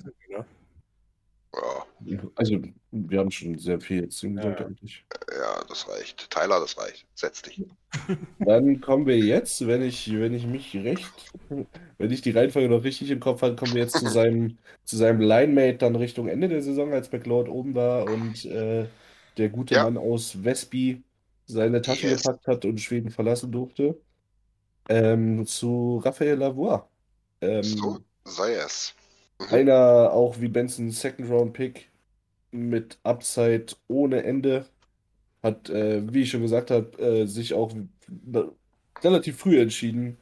[2.06, 2.62] Ja, Also,
[2.92, 4.66] wir haben schon sehr viel jetzt gesagt Ja.
[4.66, 5.06] eigentlich.
[5.30, 6.30] ja, das reicht.
[6.30, 7.06] Tyler, das reicht.
[7.16, 7.62] Setz dich.
[8.40, 11.34] Dann kommen wir jetzt, wenn ich, wenn ich mich recht,
[11.98, 14.96] wenn ich die Reihenfolge noch richtig im Kopf habe, kommen wir jetzt zu seinem, zu
[14.96, 18.88] seinem Line-Mate dann Richtung Ende der Saison, als McLeod oben war und äh,
[19.38, 19.84] der gute Ja.
[19.84, 21.04] Mann aus Westby
[21.46, 22.24] seine Tasche Yes.
[22.24, 24.00] gepackt hat und Schweden verlassen durfte.
[24.88, 26.88] Ähm, zu Raphael Lavoie.
[27.42, 28.96] Ähm, So, sei es.
[29.50, 31.90] Einer auch wie Benson Second-Round-Pick
[32.52, 34.66] mit Upside ohne Ende.
[35.42, 37.74] Hat, äh, wie ich schon gesagt habe, äh, sich auch
[39.02, 40.18] relativ früh entschieden,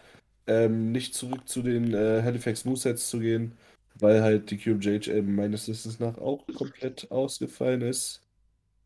[0.46, 3.54] ähm, nicht zurück zu den äh, Halifax Mooseheads zu gehen,
[3.96, 8.22] weil halt die QMJHL meines Wissens nach auch komplett ausgefallen ist.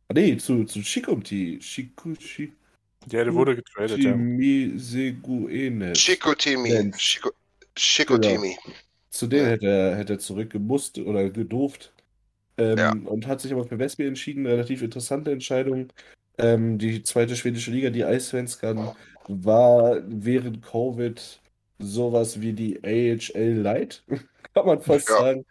[0.07, 1.59] Ah, nee, zu, zu Shikumti.
[1.61, 2.53] Shikushi.
[3.11, 4.15] Ja, der wurde getradet, ja.
[5.93, 6.69] Chico-Timi.
[6.69, 7.19] Mensch.
[7.19, 7.33] Chico-
[7.75, 8.55] Chico-Timi.
[9.11, 11.93] Zu denen hätte er, hätte er zurückgemusst oder gedurft.
[12.57, 12.91] Ähm, Ja.
[13.05, 14.45] Und hat sich aber für Westby entschieden.
[14.47, 15.91] Relativ interessante Entscheidung.
[16.37, 18.91] Ähm, die zweite schwedische Liga, die Eisvenskan,
[19.27, 21.41] war während Covid
[21.79, 24.03] sowas wie die AHL Light,
[24.53, 25.45] kann man fast Ja, sagen.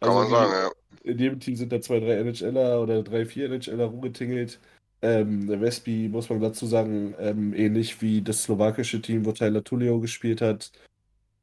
[0.00, 0.70] Kann Also man sagen, ja.
[1.04, 4.60] in jedem Team sind da zwei, drei NHLer oder drei, vier NHLer rumgetingelt.
[5.02, 9.62] Ähm, der Wesby, muss man dazu sagen, ähm, ähnlich wie das slowakische Team, wo Tyler
[9.64, 10.72] Tullio gespielt hat.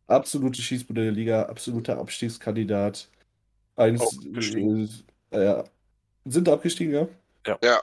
[0.08, 3.10] Absolute Schießbude der Liga, absoluter Abstiegskandidat.
[3.76, 4.20] Eins,
[5.32, 5.64] äh, ja.
[6.26, 7.08] Sind abgestiegen, ja?
[7.47, 7.60] Ja.
[7.64, 7.82] Ja.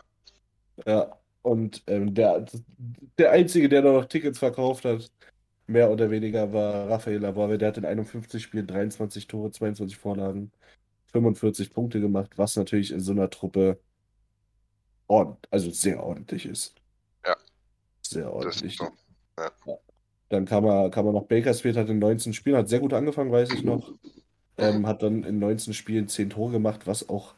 [0.87, 1.19] Ja.
[1.43, 2.45] Und ähm, der,
[3.19, 5.11] der Einzige, der noch Tickets verkauft hat,
[5.67, 7.59] mehr oder weniger, war Raphael Lavorbe.
[7.59, 10.53] Der hat in 51 Spielen 23 Tore, 22 Vorlagen,
[11.13, 13.79] 45 Punkte gemacht, was natürlich in so einer Truppe
[15.07, 16.75] ordentlich, also sehr ordentlich ist.
[17.27, 17.37] Ja.
[18.03, 18.81] Sehr Das ordentlich.
[18.81, 18.91] ist
[19.65, 19.81] so.
[20.31, 23.31] Dann kam er, kam er noch Bakersfield, hat in 19 Spielen, hat sehr gut angefangen,
[23.31, 23.93] weiß ich noch.
[24.57, 27.35] Ähm, hat dann in 19 Spielen 10 Tore gemacht, was auch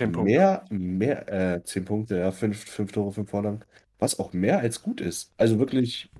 [0.00, 3.60] mehr, mehr, äh, 10 Punkte, ja, 5, 5 Tore, 5 Vorlagen,
[3.98, 5.32] was auch mehr als gut ist.
[5.36, 6.10] Also wirklich,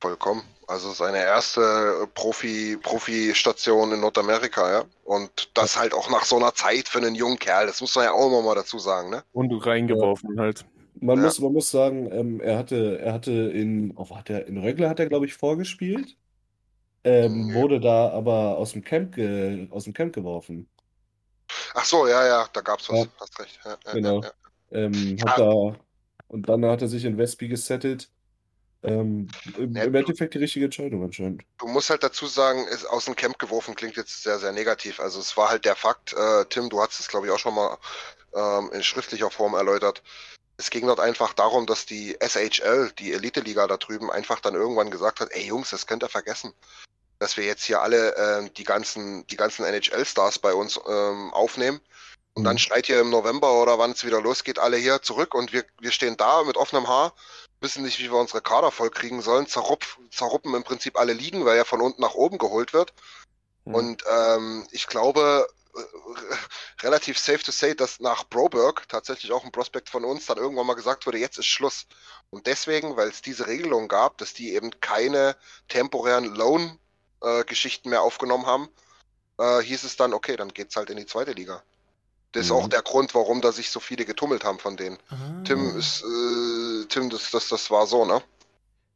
[0.00, 0.42] Vollkommen.
[0.66, 4.84] Also seine erste äh, Profi, Profi-Station in Nordamerika, ja.
[5.04, 7.66] Und das halt auch nach so einer Zeit für einen jungen Kerl.
[7.66, 9.22] Das muss man ja auch immer mal dazu sagen, ne?
[9.32, 10.64] Und reingeworfen halt.
[11.00, 11.24] Man Ja.
[11.24, 14.88] muss, man muss sagen, ähm, er hatte, er hatte in, oh, hat er, in Rögle
[14.88, 16.16] hat er, glaube ich, vorgespielt.
[17.02, 17.54] Ähm, Mhm.
[17.54, 20.68] wurde da aber aus dem Camp, ge, aus dem Camp geworfen.
[21.74, 22.98] Ach so, ja, ja, da gab's was.
[23.04, 23.06] Ja.
[23.18, 23.58] Hast recht.
[23.64, 24.22] Ja, Genau.
[24.70, 25.76] Ähm, hat da,
[26.28, 28.10] und dann hat er sich in Westby gesettelt.
[28.82, 29.28] Ähm,
[29.58, 31.42] im, Ja, im Endeffekt die richtige Entscheidung anscheinend.
[31.58, 35.00] Du musst halt dazu sagen, ist aus dem Camp geworfen klingt jetzt sehr, sehr negativ.
[35.00, 37.54] Also es war halt der Fakt, äh, Tim, du hast es glaube ich auch schon
[37.54, 37.76] mal
[38.34, 40.02] ähm, in schriftlicher Form erläutert.
[40.60, 44.90] Es ging dort einfach darum, dass die SHL, die Elite-Liga da drüben, einfach dann irgendwann
[44.90, 46.52] gesagt hat, ey Jungs, das könnt ihr vergessen.
[47.18, 51.80] Dass wir jetzt hier alle ähm, die ganzen, die ganzen NHL-Stars bei uns ähm, aufnehmen.
[52.34, 52.58] Und dann Mhm.
[52.58, 55.92] schreit ihr im November oder wann es wieder losgeht, alle hier zurück und wir, wir
[55.92, 57.14] stehen da mit offenem Haar,
[57.60, 61.44] wissen nicht, wie wir unsere Kader voll kriegen sollen, zerrupf, zerruppen im Prinzip alle Ligen,
[61.46, 62.92] weil ja von unten nach oben geholt wird.
[63.64, 63.74] Mhm.
[63.74, 65.59] Und ähm, ich glaube, äh,
[66.82, 70.66] relativ safe to say, dass nach Broberg tatsächlich auch ein Prospekt von uns dann irgendwann
[70.66, 71.86] mal gesagt wurde, jetzt ist Schluss.
[72.30, 75.36] Und deswegen, weil es diese Regelung gab, dass die eben keine
[75.68, 78.68] temporären Loan-Geschichten mehr aufgenommen haben,
[79.38, 81.62] äh, hieß es dann, okay, dann geht's halt in die zweite Liga.
[82.32, 82.56] Das ist Mhm.
[82.56, 84.98] auch der Grund, warum da sich so viele getummelt haben von denen.
[85.10, 85.42] Ah.
[85.44, 88.22] Tim ist, äh, Tim, das, das, das war so, ne?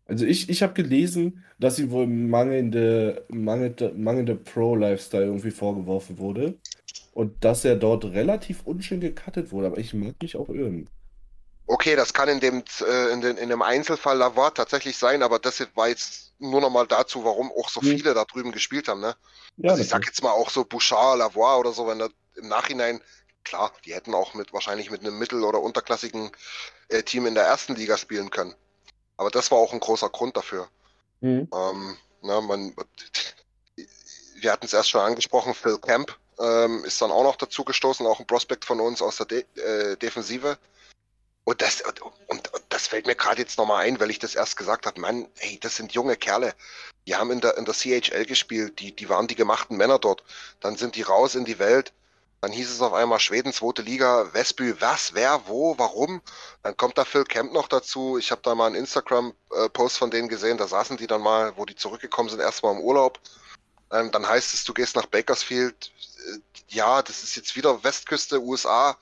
[0.06, 6.58] Also ich, ich habe gelesen, dass ihm wohl mangelnde, mangelnde, mangelnde Pro-Lifestyle irgendwie vorgeworfen wurde.
[7.12, 9.68] Und dass er dort relativ unschön gecuttet wurde.
[9.68, 10.90] Aber ich mag mich auch irren.
[11.66, 15.38] Okay, das kann in dem, äh, in, den, in dem Einzelfall Lavar tatsächlich sein, aber
[15.38, 17.90] das war jetzt nur nochmal dazu, warum auch so Mhm.
[17.90, 19.16] viele da drüben gespielt haben, ne?
[19.56, 22.48] Ja, also ich sag jetzt mal auch so Bouchard, Lavoie oder so, wenn da im
[22.48, 23.00] Nachhinein,
[23.44, 26.32] klar, die hätten auch mit wahrscheinlich mit einem mittel- oder unterklassigen
[26.88, 28.54] äh, Team in der ersten Liga spielen können.
[29.16, 30.68] Aber das war auch ein großer Grund dafür.
[31.20, 31.48] Mhm.
[31.52, 32.74] Ähm, na, man,
[34.36, 38.06] wir hatten es erst schon angesprochen, Phil Camp ähm, ist dann auch noch dazu gestoßen,
[38.06, 40.58] auch ein Prospekt von uns aus der De äh, Defensive.
[41.44, 44.56] Und das, und, und das fällt mir gerade jetzt nochmal ein, weil ich das erst
[44.56, 46.54] gesagt habe, Mann, ey, das sind junge Kerle.
[47.06, 50.24] Die haben in der, in der CHL gespielt, die, die waren die gemachten Männer dort.
[50.60, 51.92] Dann sind die raus in die Welt.
[52.40, 56.20] Dann hieß es auf einmal Schweden, zweite Liga, Westby, was, wer, wo, warum?
[56.62, 58.18] Dann kommt da Phil Kemp noch dazu.
[58.18, 61.64] Ich habe da mal einen Instagram-Post von denen gesehen, da saßen die dann mal, wo
[61.64, 63.18] die zurückgekommen sind, erstmal im Urlaub.
[63.90, 65.92] Ähm, dann heißt es, du gehst nach Bakersfield.
[66.18, 68.98] Äh, ja, das ist jetzt wieder Westküste, USA.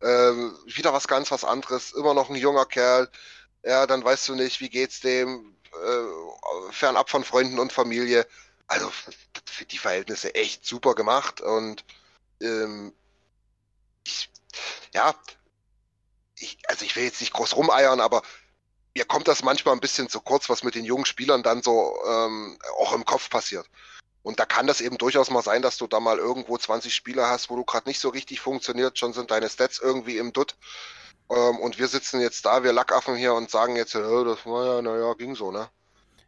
[0.00, 1.92] Ähm, wieder was ganz was anderes.
[1.92, 3.08] Immer noch ein junger Kerl.
[3.64, 5.54] Ja, dann weißt du nicht, wie geht's dem.
[5.72, 8.26] Äh, fernab von Freunden und Familie.
[8.66, 8.90] Also
[9.44, 11.84] für die Verhältnisse echt super gemacht und
[12.42, 12.92] ähm,
[14.04, 14.30] ich,
[14.94, 15.14] ja,
[16.38, 18.22] ich, also ich will jetzt nicht groß rumeiern, aber
[18.94, 21.96] mir kommt das manchmal ein bisschen zu kurz, was mit den jungen Spielern dann so
[22.06, 23.68] ähm, auch im Kopf passiert.
[24.22, 27.28] Und da kann das eben durchaus mal sein, dass du da mal irgendwo 20 Spieler
[27.28, 30.56] hast, wo du gerade nicht so richtig funktioniert, schon sind deine Stats irgendwie im Dutt.
[31.30, 34.76] Ähm, und wir sitzen jetzt da, wir Lackaffen hier und sagen jetzt, äh, das war
[34.76, 35.68] ja, naja, ging so, ne?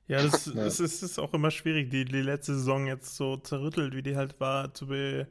[0.06, 0.64] Ja, das, Ja.
[0.64, 4.16] das ist, ist auch immer schwierig, die, die letzte Saison jetzt so zerrüttelt, wie die
[4.16, 5.28] halt war, zu be,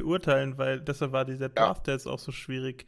[0.00, 2.86] beurteilen, weil deshalb war dieser Draft jetzt auch so schwierig,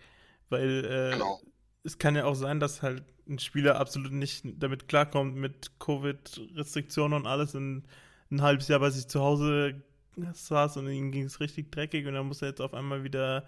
[0.48, 1.40] weil äh, Genau.
[1.84, 7.20] es kann ja auch sein, dass halt ein Spieler absolut nicht damit klarkommt mit Covid-Restriktionen
[7.20, 7.84] und alles und
[8.30, 9.82] ein halbes Jahr bei sich zu Hause
[10.16, 13.46] saß und ihm ging es richtig dreckig und dann muss er jetzt auf einmal wieder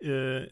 [0.00, 0.48] äh,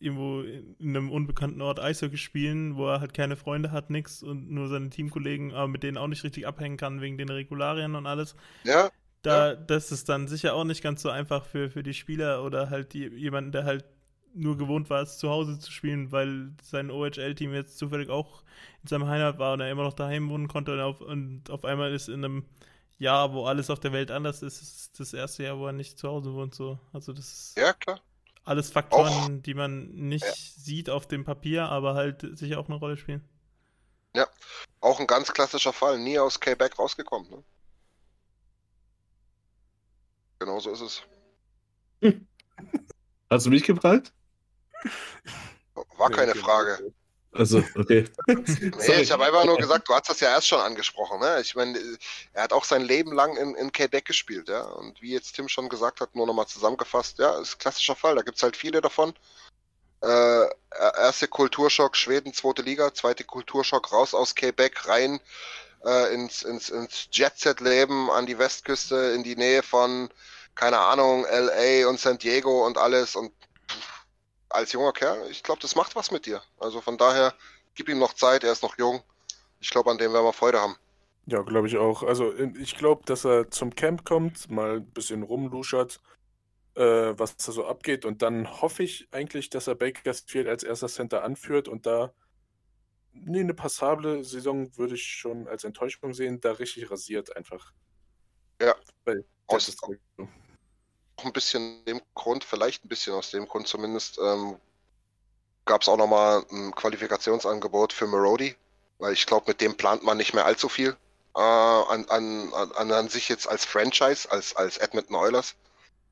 [0.00, 4.50] irgendwo in einem unbekannten Ort Eishockey spielen, wo er halt keine Freunde hat, nix und
[4.50, 8.06] nur seine Teamkollegen, aber mit denen auch nicht richtig abhängen kann wegen den Regularien und
[8.06, 8.36] alles.
[8.64, 8.90] Ja,
[9.22, 12.70] Da, das ist dann sicher auch nicht ganz so einfach für, für die Spieler oder
[12.70, 13.84] halt die, jemanden, der halt
[14.34, 18.42] nur gewohnt war, es zu Hause zu spielen, weil sein OHL-Team jetzt zufällig auch
[18.82, 21.64] in seinem Heimat war und er immer noch daheim wohnen konnte und auf, und auf
[21.64, 22.44] einmal ist in einem
[22.98, 25.98] Jahr, wo alles auf der Welt anders ist, ist das erste Jahr, wo er nicht
[25.98, 26.54] zu Hause wohnt.
[26.54, 26.78] So.
[26.92, 28.00] Also das ist Ja, klar.
[28.44, 30.32] alles Faktoren, Auch- die man nicht Ja.
[30.34, 33.24] sieht auf dem Papier, aber halt sicher auch eine Rolle spielen.
[34.80, 35.98] Auch ein ganz klassischer Fall.
[35.98, 37.28] Nie aus Quebec rausgekommen.
[37.30, 37.42] Ne?
[40.38, 41.02] Genau so ist es.
[43.30, 44.12] Hast du mich gefragt?
[45.96, 46.92] War keine Frage.
[47.32, 48.04] Also, okay.
[48.26, 51.20] Nee, ich habe einfach nur gesagt, du hast das ja erst schon angesprochen.
[51.20, 51.40] Ne?
[51.40, 51.78] Ich meine,
[52.32, 54.62] er hat auch sein Leben lang in, in Quebec gespielt, ja.
[54.62, 58.16] Und wie jetzt Tim schon gesagt hat, nur nochmal zusammengefasst, ja, ist ein klassischer Fall.
[58.16, 59.12] Da gibt es halt viele davon.
[60.00, 60.46] Äh,
[60.96, 65.20] erste Kulturschock, Schweden, zweite Liga, zweite Kulturschock, raus aus Quebec, rein
[65.88, 70.10] äh, ins, ins, ins Jet-Set-Leben an die Westküste, in die Nähe von,
[70.54, 73.16] keine Ahnung, LA und San Diego und alles.
[73.16, 73.32] Und
[73.70, 74.06] pff,
[74.50, 76.42] als junger Kerl, ich glaube, das macht was mit dir.
[76.58, 77.34] Also von daher,
[77.74, 79.02] gib ihm noch Zeit, er ist noch jung.
[79.60, 80.76] Ich glaube, an dem werden wir Freude haben.
[81.26, 82.02] Ja, glaube ich auch.
[82.02, 86.00] Also ich glaube, dass er zum Camp kommt, mal ein bisschen rumluschert,
[86.74, 88.04] äh, was da so abgeht.
[88.04, 92.12] Und dann hoffe ich eigentlich, dass er Bakersfield als erster Center anführt und da
[93.24, 97.72] nee, eine passable Saison würde ich schon als Enttäuschung sehen, da richtig rasiert einfach.
[98.60, 98.74] Ja.
[99.04, 99.94] Weil Aus- das ist so.
[101.16, 104.56] Auch ein bisschen dem Grund, vielleicht ein bisschen aus dem Grund zumindest, ähm,
[105.64, 108.54] gab es auch nochmal ein Qualifikationsangebot für Marody,
[108.98, 110.96] weil ich glaube, mit dem plant man nicht mehr allzu viel
[111.34, 115.54] äh, an, an, an, an sich jetzt als Franchise, als, als Edmonton Oilers,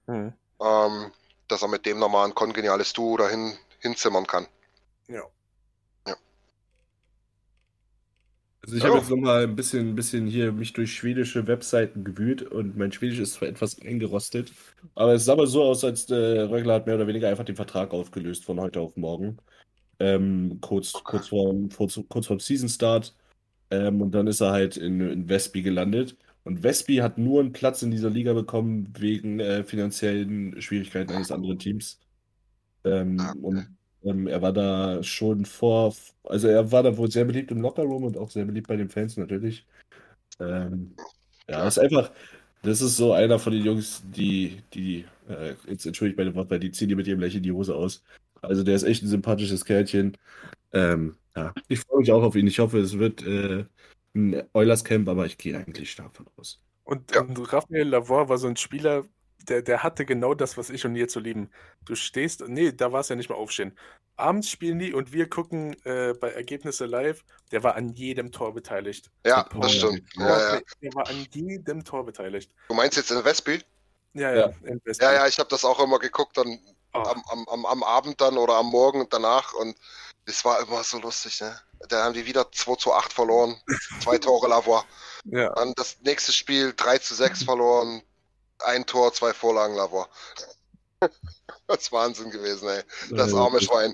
[0.06, 0.32] Hm.
[0.60, 1.12] ähm,
[1.48, 4.46] dass er mit dem nochmal ein kongeniales Duo dahin hinzimmern kann.
[5.08, 5.22] Ja.
[8.66, 12.42] Also ich habe jetzt nochmal ein bisschen, ein bisschen hier mich durch schwedische Webseiten gewühlt
[12.42, 14.52] und mein Schwedisch ist zwar etwas eingerostet,
[14.96, 17.54] aber es sah aber so aus, als der Rögler hat mehr oder weniger einfach den
[17.54, 19.38] Vertrag aufgelöst von heute auf morgen.
[20.00, 23.14] Ähm, kurz, kurz vorm, kurz, kurz vorm Season Start.
[23.70, 26.16] Ähm, und dann ist er halt in, in Westby gelandet.
[26.44, 31.32] Und Westby hat nur einen Platz in dieser Liga bekommen wegen äh, finanziellen Schwierigkeiten eines
[31.32, 32.00] anderen Teams.
[32.84, 33.40] Ähm, Ah, okay.
[33.42, 33.75] und
[34.06, 35.94] ähm, er war da schon vor,
[36.24, 38.88] also er war da wohl sehr beliebt im Lockerroom und auch sehr beliebt bei den
[38.88, 39.66] Fans natürlich.
[40.40, 40.94] Ähm,
[41.48, 42.10] ja, ist einfach,
[42.62, 46.72] das ist so einer von den Jungs, die, die, äh, jetzt entschuldigt meine weil die
[46.72, 48.02] ziehen dir mit ihrem Lächeln die Hose aus.
[48.42, 50.16] Also der ist echt ein sympathisches Kerlchen.
[50.72, 52.46] Ähm, ja, ich freue mich auch auf ihn.
[52.46, 53.64] Ich hoffe, es wird äh,
[54.14, 56.60] ein Oilers Camp, aber ich gehe eigentlich davon aus.
[56.84, 57.26] Und, Ja.
[57.26, 59.04] Raphael Lavor war so ein Spieler,
[59.48, 61.50] der, der hatte genau das, was ich und ihr zu lieben.
[61.84, 63.78] Du stehst, nee, da war es ja nicht mal aufstehen.
[64.16, 67.22] Abends spielen die und wir gucken äh, bei Ergebnisse live.
[67.52, 69.10] Der war an jedem Tor beteiligt.
[69.26, 70.02] Ja, Paul, das stimmt.
[70.16, 70.28] ja.
[70.28, 70.60] Ja, ja.
[70.82, 72.50] Der war an jedem Tor beteiligt.
[72.68, 73.62] Du meinst jetzt in Westby?
[74.14, 74.48] Ja, Ja.
[74.64, 74.76] ja.
[75.00, 76.58] Ja, ja, ich habe das auch immer geguckt, dann
[76.96, 79.76] Oh, am, am, am, am Abend dann oder am Morgen danach und
[80.24, 81.58] es war immer so lustig, ne?
[81.88, 83.56] Da haben die wieder 2 zu 8 verloren,
[84.00, 84.82] zwei Tore Lavoie.
[85.24, 85.52] ja.
[85.54, 88.02] Dann das nächste Spiel 3 zu 6 verloren,
[88.64, 90.06] ein Tor, zwei Vorlagen Lavoie.
[91.68, 92.82] Das ist Wahnsinn gewesen, ey.
[93.10, 93.92] Das Äh, arme Schwein.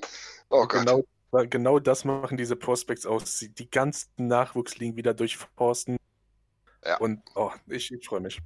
[0.49, 0.85] Oh Gott.
[0.85, 1.03] Genau,
[1.49, 3.39] genau das machen diese Prospects aus.
[3.39, 5.97] Sie- Die ganzen Nachwuchsligen wieder durchforsten.
[6.85, 6.97] Ja.
[6.97, 8.39] Und oh, ich, ich freue mich.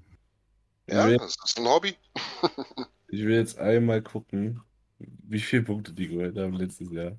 [0.89, 1.95] Ja, will, das ist ein Hobby.
[3.09, 4.61] ich will jetzt einmal gucken,
[4.99, 7.17] wie viele Punkte die geholt haben letztes Jahr.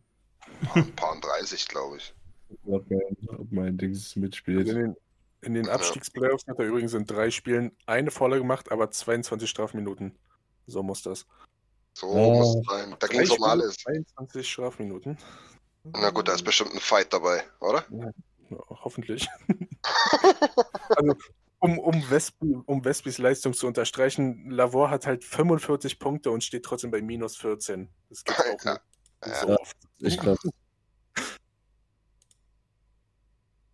[0.74, 2.14] Ein paar 30, glaube ich.
[2.64, 4.68] Ob mein, ob mein Dings Also mitspielt.
[4.68, 4.96] in den,
[5.42, 10.18] in den Abstiegsplayoffs hat er übrigens in drei Spielen eine Vorlage gemacht, aber 22 Strafminuten.
[10.66, 11.26] So muss das.
[11.94, 12.34] So Oh.
[12.34, 12.96] muss es sein.
[12.98, 13.76] Da ging es um alles.
[13.76, 15.18] 22 Strafminuten.
[15.84, 17.84] Na gut, da ist bestimmt ein Fight dabei, oder?
[17.90, 18.10] Ja,
[18.68, 19.28] hoffentlich.
[20.90, 21.14] also,
[21.60, 26.64] um, um, Westby, um Westbys Leistung zu unterstreichen, Lavor hat halt 45 Punkte und steht
[26.64, 27.88] trotzdem bei minus 14.
[28.10, 28.80] Das gibt auch Ja.
[29.24, 29.40] nicht Ja.
[29.40, 29.76] so oft.
[29.98, 30.38] Ich glaube,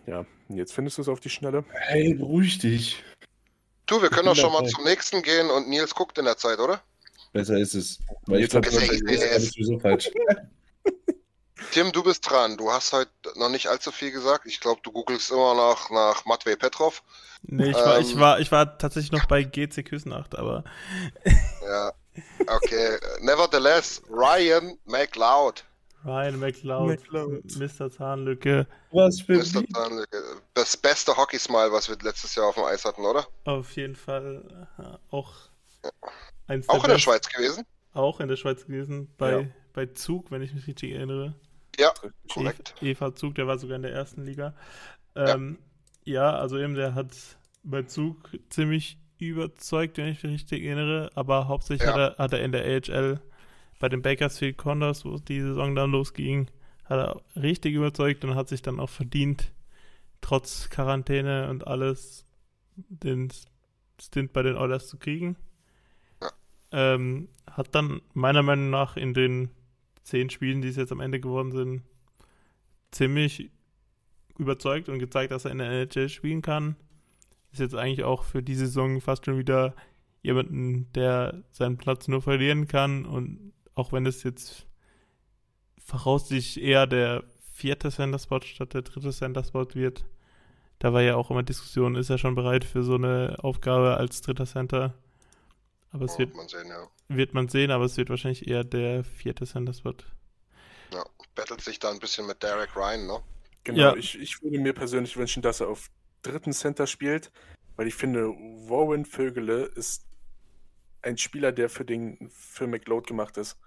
[0.06, 1.64] Ja, und jetzt findest du es auf die Schnelle.
[1.70, 3.02] hey, beruhig dich.
[3.86, 6.58] Du, wir können doch schon mal zum nächsten gehen und Nils guckt in der Zeit,
[6.58, 6.80] oder?
[7.32, 7.98] Besser ist es.
[8.26, 10.10] Weil ich Jetzt glaube, alles sowieso falsch.
[11.72, 12.56] Tim, du bist dran.
[12.56, 14.46] Du hast heute noch nicht allzu viel gesagt.
[14.46, 17.02] Ich glaube, du googelst immer noch nach Matvey Petrov.
[17.42, 18.20] Nee, ich war, ich Ähm.
[18.20, 20.64] war, ich war tatsächlich noch bei GC Küsnacht, aber
[21.66, 21.92] Ja.
[22.46, 22.98] Okay.
[23.20, 25.64] Nevertheless, Ryan McLeod.
[26.04, 27.56] Ryan McLeod, McLeod.
[27.56, 27.90] Mr.
[27.90, 29.66] Zahnlücke, Was für Mr.
[29.72, 30.22] Zahnlücke.
[30.54, 33.26] Das beste Hockey-Smile, was wir letztes Jahr auf dem Eis hatten, oder?
[33.44, 35.32] auf jeden Fall äh, auch
[36.46, 37.64] eins Auch in der Schweiz gewesen?
[37.94, 39.46] Auch in der Schweiz gewesen, bei, Ja.
[39.72, 41.34] bei Zug, wenn ich mich richtig erinnere.
[41.78, 41.92] Ja,
[42.32, 42.74] korrekt.
[42.82, 44.54] Eva Zug, der war sogar in der ersten Liga.
[45.16, 45.58] Ähm,
[46.04, 46.36] ja.
[46.36, 47.08] also eben, der hat
[47.62, 48.16] bei Zug
[48.50, 51.94] ziemlich überzeugt, wenn ich mich richtig erinnere, aber hauptsächlich Ja.
[51.94, 53.20] hat, er, hat er in der AHL
[53.78, 56.48] bei den Bakersfield Condors, wo die Saison dann losging,
[56.84, 59.52] hat er richtig überzeugt und hat sich dann auch verdient,
[60.20, 62.26] trotz Quarantäne und alles
[62.76, 63.30] den
[64.00, 65.36] Stint bei den Oilers zu kriegen.
[66.72, 69.50] Ähm, hat dann meiner Meinung nach in den
[70.02, 71.82] zehn Spielen, die es jetzt am Ende geworden sind,
[72.90, 73.50] ziemlich
[74.38, 76.76] überzeugt und gezeigt, dass er in der NHL spielen kann.
[77.52, 79.74] Ist jetzt eigentlich auch für die Saison fast schon wieder
[80.22, 83.06] jemanden, der seinen Platz nur verlieren kann.
[83.06, 84.66] Und auch wenn es jetzt
[85.78, 90.04] voraussichtlich eher der vierte Center-Spot statt der dritte Center-Spot wird,
[90.80, 94.22] da war ja auch immer Diskussion, ist er schon bereit für so eine Aufgabe als
[94.22, 94.94] dritter Center?
[95.92, 96.88] Aber es Ja, wird, man sehen, ja.
[97.08, 99.94] wird man sehen, aber es wird wahrscheinlich eher der vierte Center-Spot.
[100.92, 101.04] ja.
[101.34, 103.20] Bettelt sich da ein bisschen mit Derek Ryan, ne?
[103.64, 103.96] Genau, Ja.
[103.96, 105.90] ich, ich würde mir persönlich wünschen, dass er auf
[106.22, 107.32] dritten Center spielt,
[107.76, 110.06] weil ich finde, Warren Vögele ist
[111.02, 113.58] ein Spieler, der für den für McLeod gemacht ist.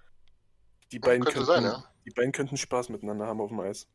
[0.91, 1.83] Die beiden, könnte könnten, sein, ja.
[2.05, 3.87] die beiden könnten Spaß miteinander haben auf dem Eis.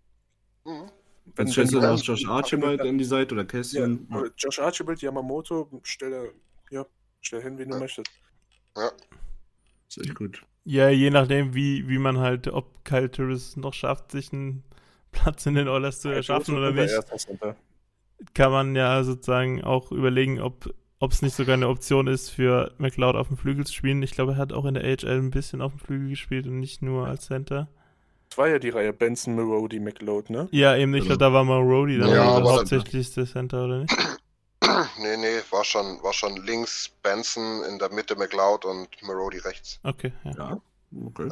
[0.65, 0.91] Mhm.
[1.37, 4.09] Wenn, wenn du- auch Josh Archibald an die Seite oder ja, Kästchen.
[4.11, 6.33] oder Josh Archibald, Yamamoto, stell,
[6.71, 6.85] ja,
[7.21, 7.79] stell hin, wie du Ja.
[7.79, 8.11] möchtest.
[9.89, 10.43] ist echt gut.
[10.65, 14.65] Ja, je nachdem, wie, wie man halt, ob Kyle Turris noch schafft, sich einen
[15.13, 16.95] Platz in den Oilers zu erschaffen oder nicht,
[18.35, 20.73] kann man ja sozusagen auch überlegen, ob
[21.03, 24.03] ob es nicht sogar eine Option ist, für McLeod auf dem Flügel zu spielen.
[24.05, 26.61] Ich glaube, er hat auch in der AHL ein bisschen auf dem Flügel gespielt und
[26.61, 27.67] nicht nur als Center.
[28.29, 30.49] Das war ja die Reihe Benson, Marody, McLeod, ne?
[30.53, 33.79] Ja, eben, ich glaube, da war mal Rody dann Ja, aber- hauptsächlich der Center, oder
[33.81, 33.93] nicht?
[35.01, 39.81] nee, nee, war schon, war schon links Benson, in der Mitte McLeod und Marody rechts.
[39.83, 40.33] Okay, ja.
[40.39, 40.61] Ja,
[41.05, 41.31] okay.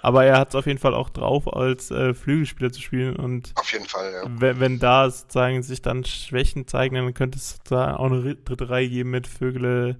[0.00, 3.56] Aber er hat es auf jeden Fall auch drauf, als äh, Flügelspieler zu spielen und
[3.56, 4.22] Auf jeden Fall, ja.
[4.22, 8.44] wenn, wenn da sozusagen sich dann Schwächen zeigen, dann könnte es sozusagen auch eine ri-
[8.44, 9.98] dritte Reihe geben mit Vögele,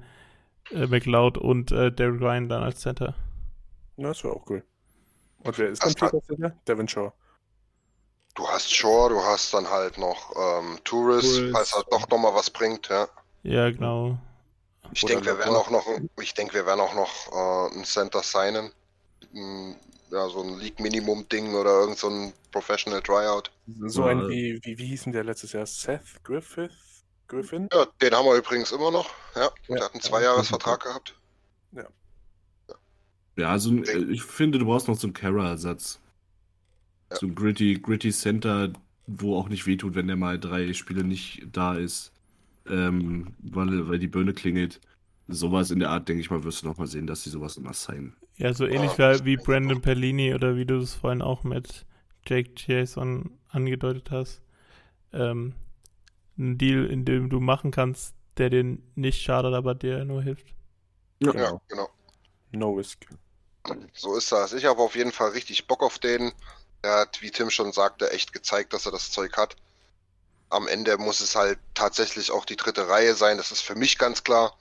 [0.73, 3.15] äh, McLeod und äh, Derek Ryan dann als Center.
[3.97, 4.65] Ja, das wäre auch cool.
[5.45, 6.57] Und wer ist Das dann Center?
[6.69, 7.13] Devin Shaw.
[8.35, 11.53] Du hast Shore, du hast dann halt noch ähm, Tourist, Tourist.
[11.53, 13.07] falls halt doch nochmal was bringt, ja.
[13.43, 14.19] Ja, genau.
[14.93, 15.87] Ich denke, wir werden auch noch,
[16.21, 18.71] ich denke, wir werden auch noch äh, einen Center signen.
[19.35, 19.77] Ein,
[20.11, 23.51] ja, so ein League-Minimum-Ding oder irgend so ein Professional Tryout.
[23.87, 24.09] So Ja.
[24.09, 25.67] ein wie, wie, wie hieß denn der letztes Jahr?
[25.67, 26.71] Seth Griffith?
[27.27, 27.69] Griffin?
[27.73, 29.11] Ja, den haben wir übrigens immer noch.
[29.35, 29.51] Ja, Ja.
[29.77, 31.15] der hat einen Zweijahresvertrag gehabt.
[33.37, 36.01] Ja, also ein- äh, ich finde, du brauchst noch so einen Kara-Ersatz.
[37.11, 37.17] Ja.
[37.19, 38.73] So ein gritty, gritty Center,
[39.07, 42.13] wo auch nicht wehtut, wenn der mal drei Spiele nicht da ist,
[42.69, 44.81] ähm, weil, weil die Birne klingelt.
[45.29, 47.57] Sowas in der Art, denke ich mal, wirst du noch mal sehen, dass sie sowas
[47.59, 48.17] immer sein.
[48.39, 49.83] Ja, so ähnlich Ja, das wie, Brandon.
[49.83, 51.85] Perlini oder wie du es vorhin auch mit
[52.27, 54.41] Jake Jason angedeutet hast.
[55.13, 55.55] Ähm,
[56.39, 60.55] ein Deal, in dem du machen kannst, der dir nicht schadet, aber dir nur hilft.
[61.21, 61.91] Ja, genau.
[62.53, 63.07] No Risk.
[63.93, 64.53] So ist das.
[64.53, 66.33] Ich habe auf jeden Fall richtig Bock auf den.
[66.83, 69.57] Er hat, wie Tim schon sagte, echt gezeigt, dass er das Zeug hat.
[70.49, 73.37] Am Ende muss es halt tatsächlich auch die dritte Reihe sein.
[73.37, 74.57] Das ist für mich ganz klar.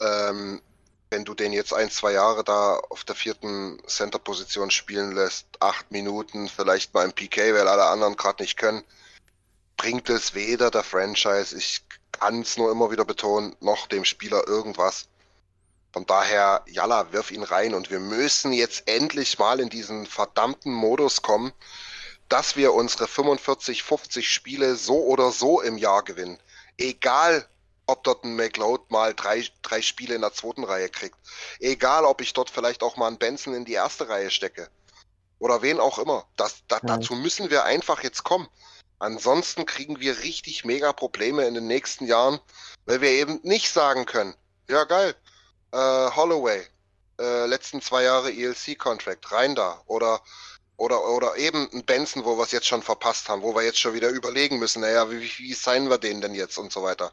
[0.00, 0.62] Ähm,
[1.12, 5.90] wenn du den jetzt ein, zwei Jahre da auf der vierten Center-Position spielen lässt, acht
[5.90, 8.82] Minuten, vielleicht mal im PK, weil alle anderen gerade nicht können,
[9.76, 11.82] bringt es weder der Franchise, ich
[12.12, 15.08] kann es nur immer wieder betonen, noch dem Spieler irgendwas.
[15.92, 20.72] Von daher, Jalla, wirf ihn rein und wir müssen jetzt endlich mal in diesen verdammten
[20.72, 21.52] Modus kommen,
[22.30, 26.38] dass wir unsere 45, 50 Spiele so oder so im Jahr gewinnen.
[26.78, 27.46] Egal,
[27.92, 31.16] ob dort ein McLeod mal drei, drei Spiele in der zweiten Reihe kriegt.
[31.60, 34.68] Egal, ob ich dort vielleicht auch mal einen Benson in die erste Reihe stecke.
[35.38, 36.26] Oder wen auch immer.
[36.36, 36.80] Das, da.
[36.80, 38.48] Dazu müssen wir einfach jetzt kommen.
[38.98, 42.38] Ansonsten kriegen wir richtig mega Probleme in den nächsten Jahren,
[42.86, 44.34] weil wir eben nicht sagen können,
[44.68, 45.16] ja geil,
[45.72, 46.64] äh, Holloway,
[47.18, 49.82] äh, letzten zwei Jahre ELC-Contract, rein da.
[49.86, 50.22] Oder,
[50.76, 53.80] oder, oder eben ein Benson, wo wir es jetzt schon verpasst haben, wo wir jetzt
[53.80, 56.84] schon wieder überlegen müssen, naja, wie, wie, wie signen wir den denn jetzt und so
[56.84, 57.12] weiter.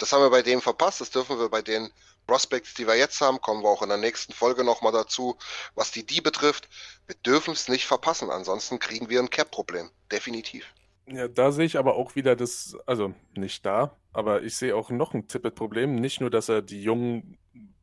[0.00, 1.90] Das haben wir bei dem verpasst, das dürfen wir bei den
[2.26, 5.36] Prospects, die wir jetzt haben, kommen wir auch in der nächsten Folge nochmal dazu,
[5.74, 6.68] was die die betrifft.
[7.06, 9.90] Wir dürfen es nicht verpassen, ansonsten kriegen wir ein Cap-Problem.
[10.10, 10.64] Definitiv.
[11.06, 14.90] Ja, da sehe ich aber auch wieder das, also nicht da, aber ich sehe auch
[14.90, 15.96] noch ein Tippet-Problem.
[15.96, 17.36] Nicht nur, dass er die Jungen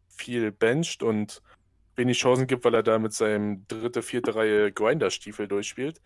[0.07, 1.41] viel bencht und
[1.95, 6.02] wenig Chancen gibt, weil er da mit seinem dritte, vierte Reihe Grinder-Stiefel durchspielt,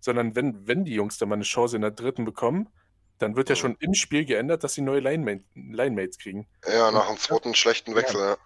[0.00, 2.68] sondern wenn, wenn die Jungs dann mal eine Chance in der dritten bekommen,
[3.18, 3.58] dann wird ja Mhm.
[3.60, 6.46] schon im Spiel geändert, dass sie neue Line Linemates kriegen.
[6.66, 8.20] Ja, nach einem zweiten schlechten Wechsel.
[8.20, 8.36] Ja.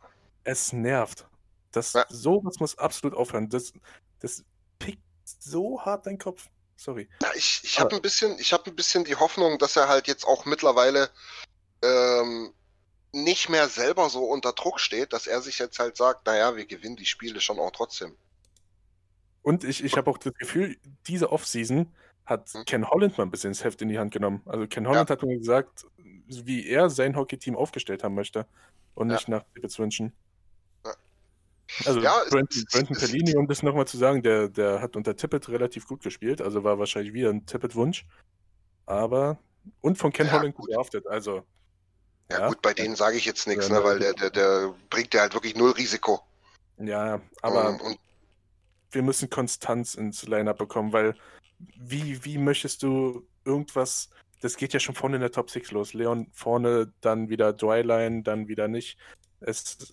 [0.45, 1.27] Es nervt.
[1.73, 2.05] Das, Ja.
[2.09, 3.49] Sowas muss absolut aufhören.
[3.49, 3.73] Das,
[4.21, 4.45] das
[4.79, 6.49] pickt so hart deinen Kopf.
[6.77, 7.09] Sorry.
[7.23, 10.09] Ja, ich ich habe ein bisschen, ich habe ein bisschen die Hoffnung, dass er halt
[10.09, 11.11] jetzt auch mittlerweile
[11.83, 12.53] ähm,
[13.13, 16.65] nicht mehr selber so unter Druck steht, dass er sich jetzt halt sagt, naja, wir
[16.67, 18.17] gewinnen die Spiele schon auch trotzdem.
[19.43, 20.77] Und ich, ich habe auch das Gefühl,
[21.07, 21.93] diese Offseason
[22.31, 22.65] hat Hm.
[22.65, 24.41] Ken Holland mal ein bisschen das Heft in die Hand genommen.
[24.47, 25.87] Also Ken Holland hat mir gesagt,
[26.27, 28.47] wie er sein Hockey-Team aufgestellt haben möchte
[28.95, 29.17] und Ja.
[29.17, 30.13] nicht nach Tippets wünschen.
[30.87, 30.95] Ja.
[31.85, 35.87] Also Ja, Brandon, Pellini, um das nochmal zu sagen, der, der hat unter Tippett relativ
[35.87, 38.07] gut gespielt, also war wahrscheinlich wieder ein Tippett-Wunsch.
[38.87, 39.39] Aber
[39.81, 40.69] und von Ken Ja, Holland gut.
[40.69, 41.43] gedraftet, also
[42.31, 43.85] Ja, gut, bei denen sage ich jetzt nichts, Ja, ne, ne.
[43.85, 46.21] weil der, der, der bringt ja halt wirklich null Risiko.
[46.79, 47.99] ja, aber und
[48.93, 51.15] wir müssen Konstanz ins Lineup bekommen, weil
[51.79, 54.11] wie, wie möchtest du irgendwas,
[54.41, 55.93] das geht ja schon vorne in der Top 6 los.
[55.95, 58.99] Leon vorne, dann wieder Dryline, dann wieder nicht.
[59.41, 59.93] Es,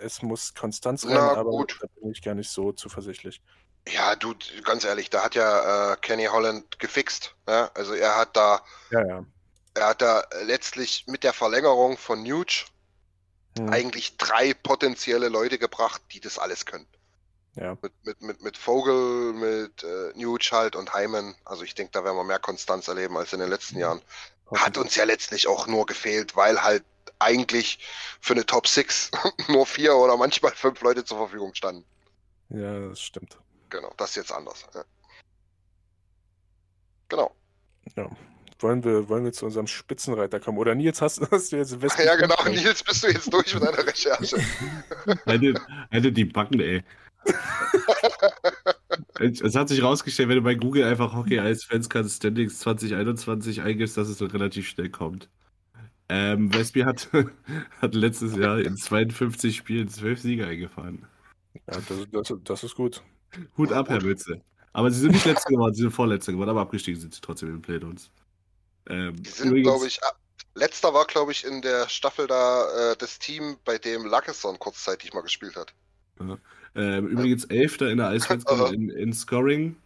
[0.00, 1.78] es muss Konstanz rein, Na, aber gut.
[1.80, 3.42] da bin ich gar nicht so zuversichtlich.
[3.88, 4.34] ja, du,
[4.64, 7.34] ganz ehrlich, da hat ja äh, Kenny Holland gefixt.
[7.48, 7.70] Ja?
[7.74, 9.24] Also er hat da, Ja, ja.
[9.74, 12.64] er hat da letztlich mit der Verlängerung von Nuge
[13.58, 16.86] Hm, eigentlich drei potenzielle Leute gebracht, die das alles können.
[17.60, 17.76] Ja.
[17.82, 21.34] Mit, mit, mit, mit Vogel, mit äh, Nuge halt und Hyman.
[21.44, 24.00] Also ich denke, da werden wir mehr Konstanz erleben als in den letzten Jahren.
[24.54, 26.84] Hat uns ja letztlich auch nur gefehlt, weil halt
[27.18, 27.78] eigentlich
[28.20, 29.10] für eine Top 6
[29.48, 31.84] nur vier oder manchmal fünf Leute zur Verfügung standen.
[32.50, 33.36] Ja, das stimmt.
[33.70, 34.64] Genau, das ist jetzt anders.
[34.74, 34.84] Ja.
[37.08, 37.34] Genau.
[37.96, 38.10] Ja.
[38.60, 40.58] Wollen wir, wollen wir zu unserem Spitzenreiter kommen?
[40.58, 42.42] Oder Nils, hast, hast du jetzt Westen Ja, genau.
[42.44, 44.38] Nils, bist du jetzt durch mit deiner Recherche?
[45.26, 45.54] Hätte,
[45.90, 46.82] hätte die Backen, ey.
[49.18, 53.96] Es hat sich rausgestellt, wenn du bei Google einfach Hockey als Fanscard Standings 2021 eingibst,
[53.96, 55.28] dass es so relativ schnell kommt.
[56.08, 57.08] Ähm, Westby hat,
[57.82, 61.06] hat letztes Jahr in 52 Spielen 12 Siege eingefahren.
[61.54, 63.02] Ja, das, das, das ist gut.
[63.56, 64.02] Hut Ja, ab, Herr.
[64.02, 64.40] Mütze.
[64.72, 67.50] Aber sie sind nicht letzte geworden, sie sind vorletzte geworden, aber abgestiegen sind sie trotzdem
[67.50, 68.10] in Playdowns.
[68.88, 69.98] Ähm, Die sind, übrigens- glaube ich,
[70.54, 75.12] letzter war, glaube ich, in der Staffel da äh, das Team, bei dem Lackesson kurzzeitig
[75.12, 75.74] mal gespielt hat.
[76.78, 78.08] Ähm, übrigens Elfter in der.
[78.08, 79.76] Eisfanskammer in, in Scoring.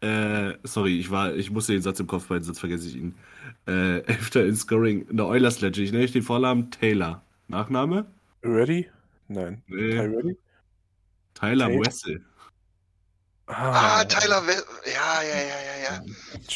[0.00, 3.14] Äh, sorry, ich war, ich musste den Satz im Kopf behalten, sonst vergesse ich ihn.
[3.66, 5.84] Äh, Elfter in Scoring in der Oilers Legend.
[5.84, 7.22] Ich nenne euch den Vornamen Taylor.
[7.48, 8.06] Nachname?
[8.44, 8.88] Ready?
[9.28, 9.62] Nein.
[9.66, 10.36] Nee, Ty Ready?
[11.34, 11.86] Tyler Taylor.
[11.86, 12.24] Wessel.
[13.48, 14.54] Ah, Tyler, We
[14.90, 16.04] ja, ja, ja, ja, ja.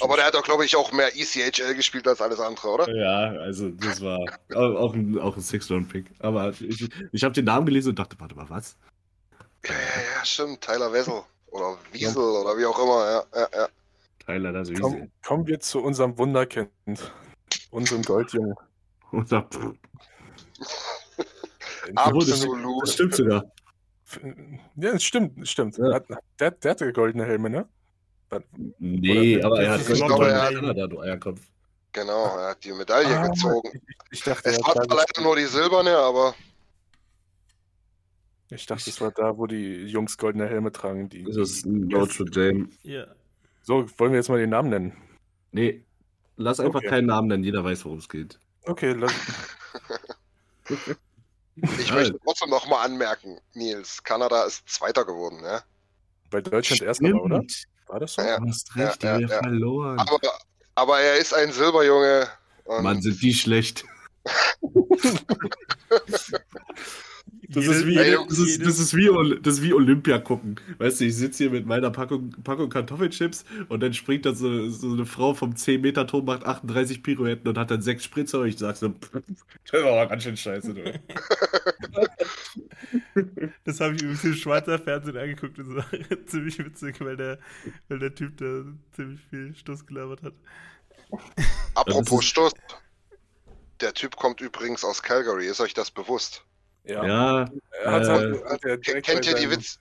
[0.00, 2.92] Aber der hat doch, glaube ich, auch mehr ECHL gespielt als alles andere, oder?
[2.92, 4.18] Ja, also das war
[4.54, 6.06] auch, auch ein, auch ein Six-Round-Pick.
[6.18, 8.76] Aber ich, ich habe den Namen gelesen und dachte, warte mal, was?
[9.66, 10.60] Ja, ja, ja, stimmt.
[10.62, 11.22] Tyler Wessel.
[11.48, 13.68] Oder Wiesel oder wie auch immer, ja, ja, ja.
[14.24, 16.70] Tyler, das ist Komm, kommen wir zu unserem Wunderkind.
[17.70, 18.54] Unserem Goldjungen.
[19.28, 19.48] Da,
[21.96, 22.82] Absolut.
[22.82, 23.44] das stimmt sogar.
[24.76, 25.76] Ja, das stimmt, das stimmt.
[25.78, 25.94] Ja.
[25.94, 26.06] Hat-
[26.38, 27.68] Der, der hatte goldene Helme, ne?
[28.78, 31.40] Nee, Oder- aber er hat Ich glaube, er- in Kanada, du Eierkopf.
[31.92, 33.68] Genau, er hat die Medaille Ah, gezogen.
[34.12, 36.34] Ich, ich dachte, Es er war hat leider nur die silberne, aber
[38.50, 41.08] ich dachte, es war da, wo die Jungs goldene Helme tragen.
[41.08, 42.68] Die, Das ist Notre Dame.
[42.82, 43.06] Ja.
[43.62, 44.96] so, wollen wir jetzt mal den Namen nennen?
[45.52, 45.84] Nee,
[46.36, 46.88] lass einfach Okay.
[46.88, 48.38] keinen Namen nennen, jeder weiß, worum es geht.
[48.64, 49.12] Okay, lass,
[50.68, 51.94] ich Ja.
[51.94, 55.62] möchte trotzdem nochmal anmerken, Nils, Kanada ist Zweiter geworden, ja.
[56.30, 57.42] weil Deutschland erster war, oder?
[57.86, 58.22] War das so?
[58.22, 58.38] Ja.
[58.38, 59.28] Du hast Ja, recht, ja, haben ja.
[59.42, 59.98] verloren.
[59.98, 60.18] Aber,
[60.76, 62.28] aber er ist ein Silberjunge.
[62.82, 63.84] Mann, sind die schlecht.
[67.52, 69.08] Das ist, wie, das, ist, das, ist wie,
[69.42, 70.54] das ist wie Olympia gucken.
[70.78, 74.68] Weißt du, ich sitze hier mit meiner Packung, Packung Kartoffelchips und dann springt da so,
[74.68, 78.58] so eine Frau vom 10-Meter-Turm, macht 38 Pirouetten und hat dann sechs Spritzer und ich
[78.58, 78.88] sag so,
[79.70, 80.74] das war aber ganz schön scheiße.
[80.74, 81.00] Du.
[83.64, 87.38] Das habe ich übrigens im Schweizer Fernsehen angeguckt und so ziemlich witzig, weil der,
[87.88, 90.34] weil der Typ da ziemlich viel Stuss gelabert hat.
[91.74, 92.52] apropos Das Stuss.
[93.80, 96.44] Der Typ kommt übrigens aus Calgary, ist euch das bewusst?
[96.84, 97.04] Ja.
[97.06, 97.50] Ja,
[97.84, 99.78] Er hat, Äh, hat er Ken- direkt Kennt ihr die Witz?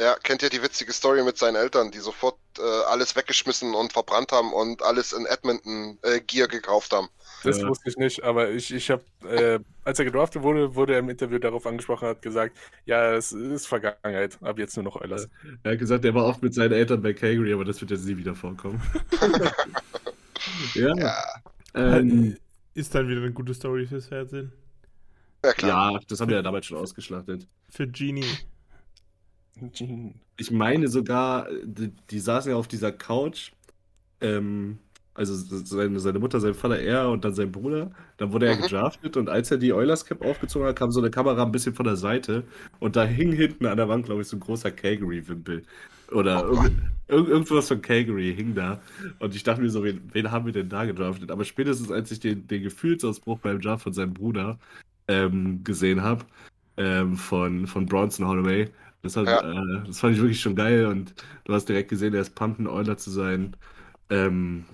[0.00, 3.92] Ja, kennt ihr die witzige Story mit seinen Eltern, die sofort äh, alles weggeschmissen und
[3.92, 7.08] verbrannt haben und alles in Edmonton äh, Gear gekauft haben?
[7.42, 7.68] Das Ja.
[7.68, 11.08] wusste ich nicht, aber ich, ich habe, äh, als er gedraftet wurde, wurde er im
[11.08, 15.28] Interview darauf angesprochen, hat gesagt, ja, es ist Vergangenheit, ab jetzt nur noch Eulers.
[15.64, 18.04] er hat gesagt, er war oft mit seinen Eltern bei Calgary, aber das wird jetzt
[18.04, 18.80] nie wieder vorkommen.
[20.74, 20.96] ja.
[20.96, 21.24] Ja,
[21.74, 22.36] Ähm,
[22.74, 24.52] Ist dann wieder eine gute Story fürs Fernsehen.
[25.44, 25.78] Ja klar.
[25.92, 27.48] ja, das haben wir ja damals schon ausgeschlachtet.
[27.70, 28.38] Für Genie.
[30.36, 33.52] Ich meine sogar, die, die saßen ja auf dieser Couch.
[34.20, 34.78] Ähm,
[35.14, 37.92] also seine, seine Mutter, sein Vater, er und dann sein Bruder.
[38.18, 38.58] Dann wurde er Mhm.
[38.58, 41.74] gedraftet und als er die Oilers Cap aufgezogen hat, kam so eine Kamera ein bisschen
[41.74, 42.46] von der Seite
[42.80, 45.64] und da hing hinten an der Wand, glaube ich, so ein großer Calgary-Wimpel.
[46.12, 46.72] Oder Oh irg
[47.08, 48.82] irg irgendwas von Calgary hing da.
[49.18, 51.30] Und ich dachte mir so, wen, wen haben wir denn da gedraftet?
[51.30, 54.58] Aber spätestens als ich den, den Gefühlsausbruch beim Draft von seinem Bruder
[55.08, 56.24] ähm, gesehen habe,
[56.76, 58.70] ähm, von, von Bronson Holloway,
[59.02, 59.40] das, hat, Ja.
[59.42, 61.14] äh, das fand ich wirklich schon geil und
[61.44, 63.56] du hast direkt gesehen, er ist pumped, ein Euler zu sein.
[64.10, 64.66] Ähm,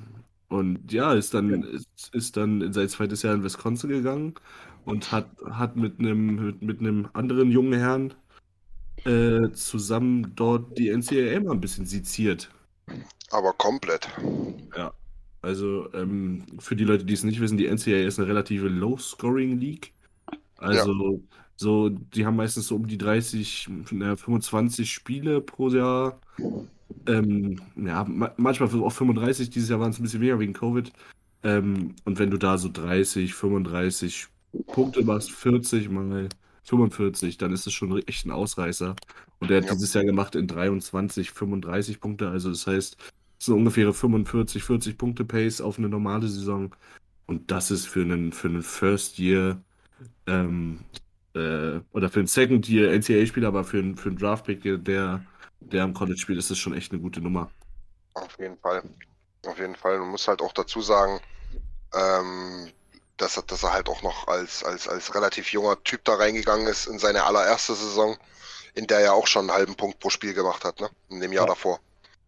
[0.48, 4.34] Und ja, ist dann, ist, ist dann in sein zweites Jahr in Wisconsin gegangen
[4.84, 8.14] und hat, hat mit einem mit, mit einem anderen jungen Herrn
[9.06, 12.50] äh, zusammen dort die NCAA mal ein bisschen seziert.
[13.30, 14.08] Aber komplett.
[14.76, 14.94] Ja.
[15.42, 19.93] Also ähm, für die Leute, die es nicht wissen, die NCAA ist eine relative Low-Scoring-League.
[20.58, 21.20] Also
[21.56, 26.20] so, die haben meistens so um die 30, na, 25 Spiele pro Jahr.
[27.06, 30.92] Ähm, ja, ma manchmal auch 35, dieses Jahr waren es ein bisschen weniger wegen Covid.
[31.42, 34.26] Ähm, und wenn du da so 30, 35
[34.66, 36.28] Punkte machst, 40 mal
[36.64, 38.96] 45, dann ist es schon echt ein Ausreißer.
[39.40, 39.74] Und der hat Ja.
[39.74, 42.28] dieses Jahr gemacht in 23, 35 Punkte.
[42.30, 42.96] Also das heißt,
[43.38, 46.74] es sind ungefähr 45, 40 Punkte Pace auf eine normale Saison.
[47.26, 49.60] Und das ist für einen, für einen First Year
[50.26, 50.80] ähm,
[51.34, 55.24] äh, oder für einen Second Year NCAA-Spieler, aber für einen, für einen Draft-Pick, der,
[55.60, 57.50] der am College spielt, ist das schon echt eine gute Nummer.
[58.14, 58.82] Auf jeden Fall.
[59.46, 59.98] Auf jeden Fall.
[59.98, 61.20] Man muss halt auch dazu sagen,
[61.94, 62.70] ähm,
[63.16, 66.66] dass, er, dass er halt auch noch als, als, als relativ junger Typ da reingegangen
[66.66, 68.16] ist in seine allererste Saison,
[68.74, 70.88] in der er auch schon einen halben Punkt pro Spiel gemacht hat, ne?
[71.10, 71.46] In dem Jahr Ja.
[71.46, 71.80] davor.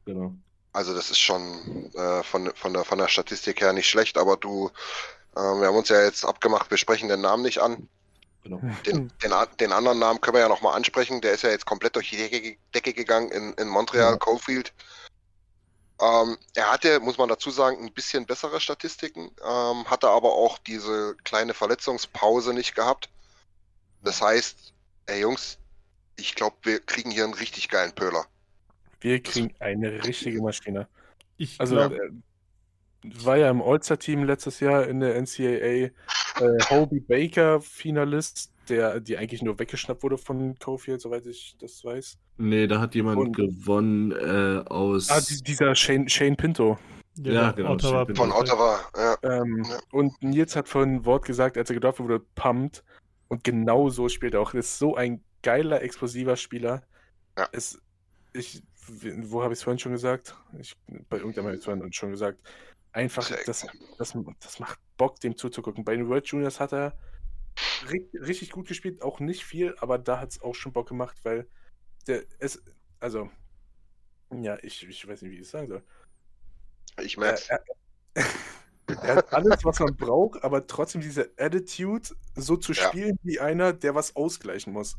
[0.05, 0.35] Genau.
[0.73, 4.37] Also das ist schon äh, von, von, der, von der Statistik her nicht schlecht, aber
[4.37, 4.71] du,
[5.37, 7.89] äh, wir haben uns ja jetzt abgemacht, wir sprechen den Namen nicht an.
[8.43, 8.61] genau.
[8.87, 11.21] Den, den, den anderen Namen können wir ja nochmal ansprechen.
[11.21, 14.17] Der ist ja jetzt komplett durch die Decke, Decke gegangen in, in Montreal, Ja.
[14.17, 14.73] Cofield.
[16.01, 20.59] Ähm, er hatte, muss man dazu sagen, ein bisschen bessere Statistiken, ähm, hatte aber auch
[20.59, 23.09] diese kleine Verletzungspause nicht gehabt.
[24.03, 24.75] Das heißt,
[25.07, 25.59] ey Jungs,
[26.17, 28.27] ich glaube, wir kriegen hier einen richtig geilen Pöhler.
[29.01, 30.87] Wir kriegen eine richtige Maschine.
[31.39, 32.11] Ich Also, glaube, äh,
[33.25, 35.91] war ja im All-Star-Team letztes Jahr in der NCAA.
[36.41, 41.85] Äh, Hobie Baker, Finalist, der, die eigentlich nur weggeschnappt wurde von Cofield, soweit ich das
[41.85, 42.19] weiß.
[42.39, 45.11] Nee, da hat jemand Und- gewonnen äh, aus.
[45.11, 46.79] Ah, die, dieser Shane, Shane Pinto.
[47.17, 48.05] ja, genau, Ottawa.
[48.15, 48.33] Von.
[48.33, 49.17] Ottawa, ja.
[49.23, 49.79] Ähm, Ja.
[49.93, 52.83] Und Nils hat vorhin ein Wort gesagt, als er gedraftet wurde, pumped.
[53.29, 54.53] Und genau so spielt er auch.
[54.55, 56.83] Er ist so ein geiler, explosiver Spieler.
[57.39, 57.49] Ja.
[57.53, 57.81] Es,
[58.35, 60.37] ich, wo habe ich es vorhin schon gesagt?
[60.61, 60.77] Ich,
[61.09, 62.39] bei irgendjemandem habe ich es vorhin schon gesagt.
[62.97, 63.67] Einfach, das,
[63.99, 65.85] das, das macht Bock, dem zuzugucken.
[65.85, 66.97] Bei den World Juniors hat er
[67.91, 71.19] ri richtig gut gespielt, auch nicht viel, aber da hat es auch schon Bock gemacht,
[71.23, 71.47] weil
[72.07, 72.63] der es,
[72.99, 73.31] also,
[74.33, 75.83] ja, ich, ich weiß nicht, wie ich es sagen soll.
[77.03, 77.49] Ich Er, merk's.
[77.51, 77.61] er,
[78.89, 82.89] er hat alles, was man braucht, aber trotzdem diese Attitude, so zu Ja.
[82.89, 84.97] spielen wie einer, der was ausgleichen muss.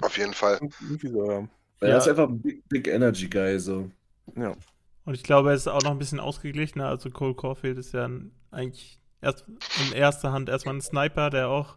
[0.00, 0.58] Auf jeden Fall.
[1.02, 1.48] So, ja.
[1.82, 1.98] Er Ja.
[1.98, 3.90] ist einfach ein Big, Big Energy Guy, so.
[4.36, 4.56] ja.
[5.04, 6.88] Und ich glaube, er ist auch noch ein bisschen ausgeglichener.
[6.88, 9.44] Also Cole Caulfield ist ja ein, eigentlich erst
[9.86, 11.76] in erster Hand erstmal ein Sniper, der auch,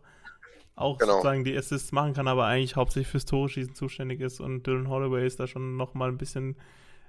[0.75, 1.13] auch Genau.
[1.13, 4.39] sozusagen die Assists machen kann, aber eigentlich hauptsächlich fürs Tore-Schießen zuständig ist.
[4.39, 6.57] Und Dylan Holloway ist da schon noch mal ein bisschen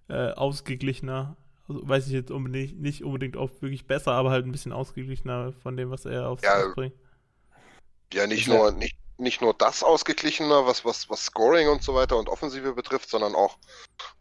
[0.08, 1.36] äh, ausgeglichener.
[1.68, 5.52] Also, weiß ich jetzt unbedingt, nicht unbedingt oft wirklich besser, aber halt ein bisschen ausgeglichener
[5.62, 6.94] von dem, was er aufs Ja, bringt.
[8.12, 12.16] Ja, nicht nur, nicht, nicht nur das ausgeglichener, was, was, was Scoring und so weiter
[12.16, 13.58] und Offensive betrifft, sondern auch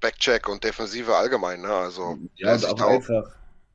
[0.02, 1.62] Backcheck und Defensive allgemein.
[1.62, 1.70] Ne?
[1.74, 3.24] Also, Ja, und auch einfach,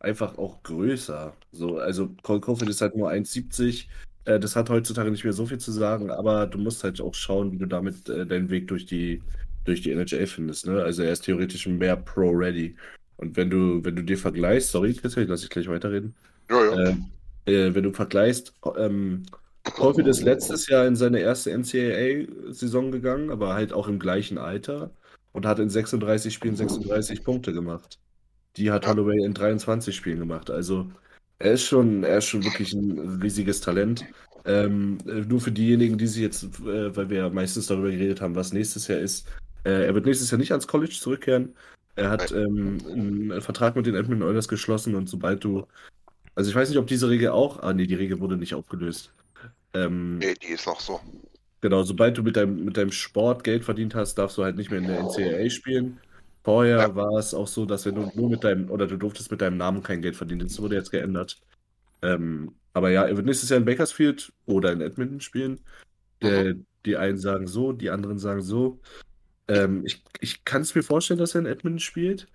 [0.01, 1.33] einfach auch größer.
[1.53, 3.87] So, also Cole Caulfield ist halt nur 1,70.
[4.25, 7.15] Äh, das hat heutzutage nicht mehr so viel zu sagen, aber du musst halt auch
[7.15, 9.23] schauen, wie du damit äh, deinen Weg durch die,
[9.65, 10.67] durch die NHL findest.
[10.67, 10.83] Ne?
[10.83, 12.77] Also er ist theoretisch mehr Pro-Ready.
[13.17, 16.15] Und wenn du, wenn du dir vergleichst, sorry, Christian, ich lasse dich gleich weiterreden.
[16.49, 16.89] Ja, ja.
[16.91, 17.07] Ähm,
[17.47, 19.25] äh, wenn du vergleichst, ähm,
[19.79, 24.91] Caulfield ist letztes Jahr in seine erste NCAA-Saison gegangen, aber halt auch im gleichen Alter
[25.33, 28.01] und hat in 36 Spielen 36 Punkte gemacht.
[28.57, 28.89] Die hat.
[28.89, 30.51] Holloway in 23 Spielen gemacht.
[30.51, 30.91] Also
[31.39, 34.05] er ist schon, er ist schon wirklich ein riesiges Talent.
[34.45, 38.21] Ähm, äh, nur für diejenigen, die sich jetzt, äh, weil wir ja meistens darüber geredet
[38.21, 39.29] haben, was nächstes Jahr ist,
[39.65, 41.55] äh, er wird nächstes Jahr nicht ans College zurückkehren.
[41.95, 45.67] Er hat ähm, einen Vertrag mit den Edmonton Oilers geschlossen und sobald du,
[46.35, 49.13] also ich weiß nicht, ob diese Regel auch, ah nee, die Regel wurde nicht aufgelöst.
[49.75, 51.01] Ähm, Nee, die ist noch so.
[51.61, 54.71] Genau, sobald du mit deinem, mit deinem Sport Geld verdient hast, darfst du halt nicht
[54.71, 55.99] mehr in der NCAA spielen.
[56.45, 56.95] Vorher Ja.
[56.95, 59.57] war es auch so, dass wenn du nur mit deinem, oder du durftest mit deinem
[59.57, 60.47] Namen kein Geld verdienen.
[60.47, 61.39] Das wurde jetzt geändert.
[62.01, 65.61] Ähm, aber ja, er wird nächstes Jahr in Bakersfield oder in Edmonton spielen.
[66.23, 66.55] Der,
[66.87, 68.81] die einen sagen so, die anderen sagen so.
[69.49, 72.29] Ähm, ich ich kann es mir vorstellen, dass er in Edmonton spielt,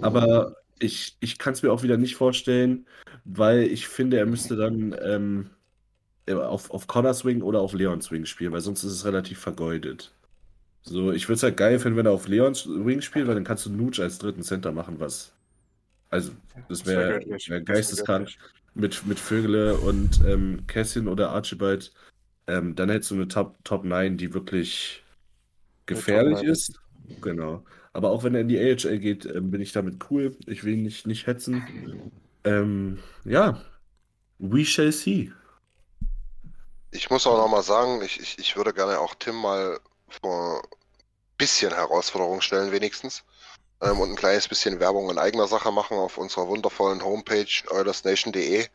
[0.00, 2.86] aber ich, ich kann es mir auch wieder nicht vorstellen,
[3.24, 5.50] weil ich finde, er müsste dann ähm,
[6.34, 10.12] auf, auf Connor Swing oder auf Leon Swing spielen, weil sonst ist es relativ vergeudet.
[10.82, 13.44] So, ich würde es halt geil finden, wenn er auf Leon Swing spielt, weil dann
[13.44, 15.32] kannst du Nuge als dritten Center machen, was.
[16.08, 16.32] Also,
[16.68, 18.30] das wär wäre wär geisteskrank
[18.74, 21.92] mit, mit Vögele und ähm, Cassian oder Archibald.
[22.46, 25.04] Ähm, dann hättest du eine Top, Top 9, die wirklich
[25.86, 26.52] gefährlich Top 9.
[26.52, 26.80] ist.
[27.20, 27.64] Genau.
[27.92, 30.36] Aber auch wenn er in die AHL geht, ähm, bin ich damit cool.
[30.46, 31.62] Ich will ihn nicht, nicht hetzen.
[32.44, 33.60] Ähm, ja,
[34.38, 35.32] we shall see.
[36.92, 40.68] Ich muss auch nochmal sagen, ich, ich, ich würde gerne auch Tim mal vor ein
[41.38, 43.22] bisschen Herausforderung stellen, wenigstens.
[43.80, 48.66] Ähm, und ein kleines bisschen Werbung in eigener Sache machen auf unserer wundervollen Homepage oilersnation.de.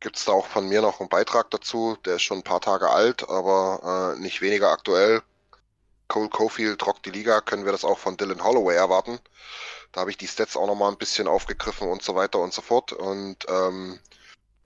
[0.00, 1.96] Gibt es da auch von mir noch einen Beitrag dazu.
[2.04, 5.22] Der ist schon ein paar Tage alt, aber äh, nicht weniger aktuell.
[6.06, 9.18] Cole Cofield rockt die Liga, können wir das auch von Dylan Holloway erwarten.
[9.92, 12.62] Da habe ich die Stats auch nochmal ein bisschen aufgegriffen und so weiter und so
[12.62, 12.92] fort.
[12.92, 13.98] Und ähm,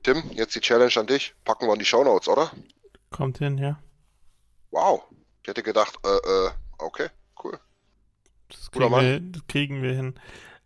[0.02, 1.34] Tim, jetzt die Challenge an dich.
[1.44, 2.50] Packen wir in die Shownotes, oder?
[3.10, 3.78] Kommt hin, ja.
[4.70, 5.02] Wow.
[5.42, 7.08] Ich hätte gedacht, äh, äh, okay,
[7.44, 7.58] cool.
[8.48, 10.14] Das kriegen, wir, das kriegen wir hin.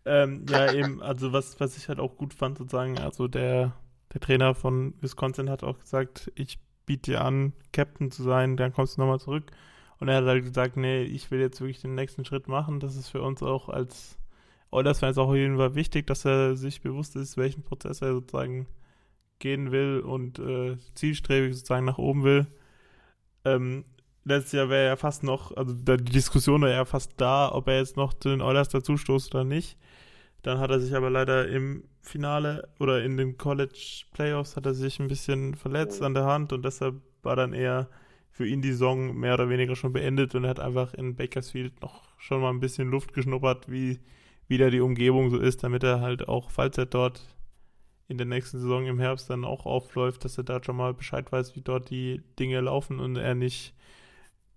[0.05, 3.73] Ähm, ja, eben, also was, was ich halt auch gut fand, sozusagen, also der,
[4.13, 8.73] der Trainer von Wisconsin hat auch gesagt, ich biete dir an, Captain zu sein, dann
[8.73, 9.51] kommst du nochmal zurück.
[9.99, 12.79] Und er hat halt gesagt, nee, ich will jetzt wirklich den nächsten Schritt machen.
[12.79, 14.17] Das ist für uns auch als
[14.71, 18.67] Oilers-Fans auch auf jeden Fall wichtig, dass er sich bewusst ist, welchen Prozess er sozusagen
[19.39, 22.47] gehen will und äh, zielstrebig sozusagen nach oben will.
[23.45, 23.85] Ähm,
[24.23, 27.77] letztes Jahr wäre er fast noch, also die Diskussion war ja fast da, ob er
[27.77, 29.77] jetzt noch zu den Oilers dazu stoßt oder nicht.
[30.43, 34.73] Dann hat er sich aber leider im Finale oder in den College Playoffs hat er
[34.73, 37.89] sich ein bisschen verletzt an der Hand und deshalb war dann eher
[38.31, 41.81] für ihn die Saison mehr oder weniger schon beendet und er hat einfach in Bakersfield
[41.81, 43.99] noch schon mal ein bisschen Luft geschnuppert, wie
[44.47, 47.21] wieder die Umgebung so ist, damit er halt auch, falls er dort
[48.07, 51.31] in der nächsten Saison im Herbst dann auch aufläuft, dass er da schon mal Bescheid
[51.31, 53.73] weiß, wie dort die Dinge laufen und er nicht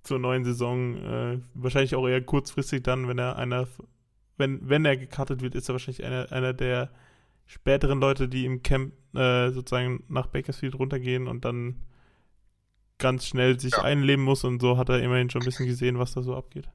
[0.02, 3.68] zur neuen Saison, äh, wahrscheinlich auch eher kurzfristig dann, wenn er einer,
[4.39, 6.90] wenn, wenn er gekartet wird, ist er wahrscheinlich einer, einer der
[7.47, 11.82] späteren Leute, die im Camp äh, sozusagen nach Bakersfield runtergehen und dann
[12.98, 13.82] ganz schnell sich Ja.
[13.82, 16.68] einleben muss und so hat er immerhin schon ein bisschen gesehen, was da so abgeht.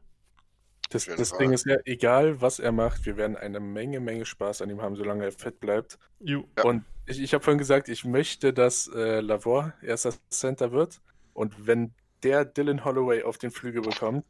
[0.89, 1.31] Das, das.
[1.37, 4.81] Ding ist ja, egal was er macht, wir werden eine Menge, Menge Spaß an ihm
[4.81, 5.97] haben, solange er fett bleibt.
[6.19, 6.41] Ja.
[6.63, 11.01] Und ich, ich habe vorhin gesagt, ich möchte, dass äh, Lavor erster Center wird.
[11.33, 11.93] Und wenn
[12.23, 14.25] der Dylan Holloway auf den Flügel bekommt,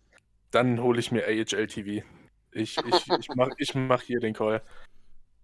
[0.52, 2.06] dann hole ich mir AHL TV.
[2.52, 4.62] Ich, ich, ich mache ich mach hier den Call.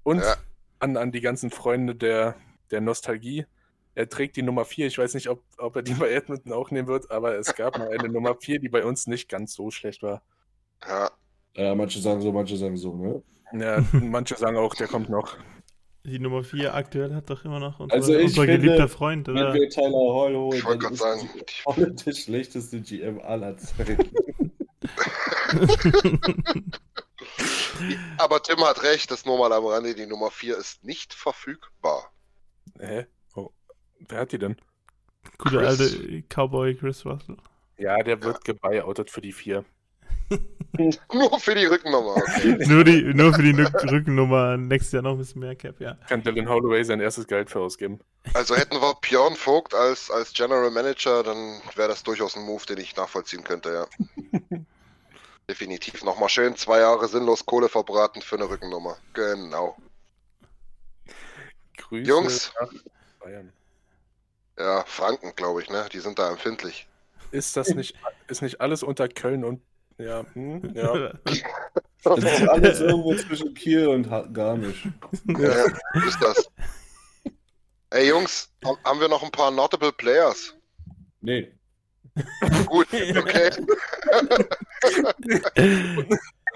[0.03, 0.38] Und Ja.
[0.79, 2.35] an, an die ganzen Freunde der,
[2.71, 3.45] der Nostalgie.
[3.93, 4.88] Er trägt die Nummer 4.
[4.88, 7.77] Ich weiß nicht, ob, ob er die bei Edmonton auch nehmen wird, aber es gab
[7.77, 10.21] mal eine Nummer 4, die bei uns nicht ganz so schlecht war.
[10.87, 11.11] Ja,
[11.55, 13.21] Ja, manche sagen so, manche sagen so, ne?
[13.53, 15.37] Ja, manche sagen auch, der kommt noch.
[16.03, 19.27] Die Nummer 4 aktuell hat doch immer noch unser, Also ich unser finde, geliebter Freund,
[19.27, 19.53] Wenn oder?
[19.53, 21.29] wir Tyler Hall holen, ich wollte dann gerade ist sagen,
[21.67, 24.09] Hall der schlechteste GM aller Zeiten.
[28.17, 32.11] aber Tim hat recht, das nur mal am Rande, die Nummer 4 ist nicht verfügbar.
[32.79, 33.05] Hä?
[33.35, 33.51] Oh,
[34.07, 34.55] wer hat die denn?
[35.37, 37.37] Guter alte Cowboy Chris Russell.
[37.77, 39.65] Ja, der wird gebuyoutet für die vier.
[41.13, 42.55] Nur für die Rückennummer, okay.
[42.65, 45.95] nur, die, nur für die Rück- Rückennummer nächstes Jahr noch ein bisschen mehr Cap, ja.
[46.07, 47.99] Kann Dylan Holloway sein erstes Gehalt für ausgeben.
[48.33, 52.65] Also hätten wir Björn Vogt als, als General Manager, dann wäre das durchaus ein Move,
[52.65, 54.39] den ich nachvollziehen könnte, ja.
[55.49, 56.03] Definitiv.
[56.05, 58.95] Nochmal schön zwei Jahre sinnlos Kohle verbraten für eine Rückennummer.
[59.13, 59.75] Genau.
[61.77, 62.53] Grüße Jungs.
[62.61, 62.71] nach
[63.19, 63.51] Bayern.
[64.57, 65.88] Ja, Franken, glaube ich, ne?
[65.91, 66.88] Die sind da empfindlich.
[67.31, 67.95] Ist das nicht,
[68.27, 69.61] ist nicht alles unter Köln und
[70.03, 71.13] ja, hm, ja.
[72.03, 74.87] Das ist alles irgendwo zwischen Kiel und Garmisch.
[75.27, 75.65] Ja,
[76.07, 76.49] ist das.
[77.91, 80.57] Ey Jungs, ha- haben wir noch ein paar Notable Players?
[81.21, 81.51] Nee.
[82.65, 83.51] Gut, okay.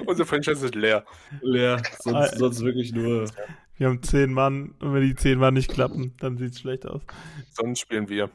[0.07, 1.05] Unser Franchise ist leer.
[1.41, 1.81] Leer.
[1.99, 2.37] Sonst, Ah.
[2.37, 3.29] sonst wirklich nur.
[3.77, 6.87] Wir haben zehn Mann und wenn die zehn Mann nicht klappen, dann sieht es schlecht
[6.87, 7.03] aus.
[7.51, 8.31] Sonst spielen wir.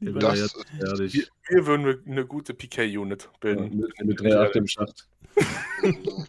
[0.00, 0.98] Bin Das ja.
[0.98, 3.78] Wir, wir würden eine- eine gute PK-Unit Ja, bilden.
[3.78, 5.08] mit mit 3-8 im Schacht.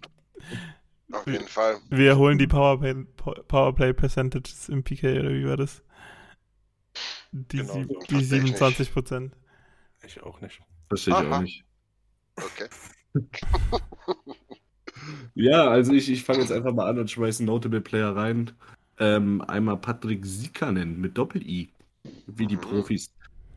[1.11, 1.77] Auf jeden Fall.
[1.89, 2.93] Wir holen die Powerplay,
[3.47, 5.83] Powerplay Percentages im PK, oder wie war das?
[7.31, 7.79] Die, Genau so.
[7.83, 8.29] die Tatsächlich.
[8.29, 9.33] 27 Prozent.
[10.05, 10.61] Ich auch nicht.
[10.87, 11.37] Verstehe ich Aha.
[11.37, 11.63] auch nicht.
[12.37, 12.69] Okay.
[15.35, 18.51] Ja, also ich, ich fange jetzt einfach mal an und schmeiße einen Notable Player rein.
[18.97, 21.69] Ähm, einmal Patrick Sikanen mit Doppel-I,
[22.27, 22.61] wie die Mhm.
[22.61, 23.11] Profis.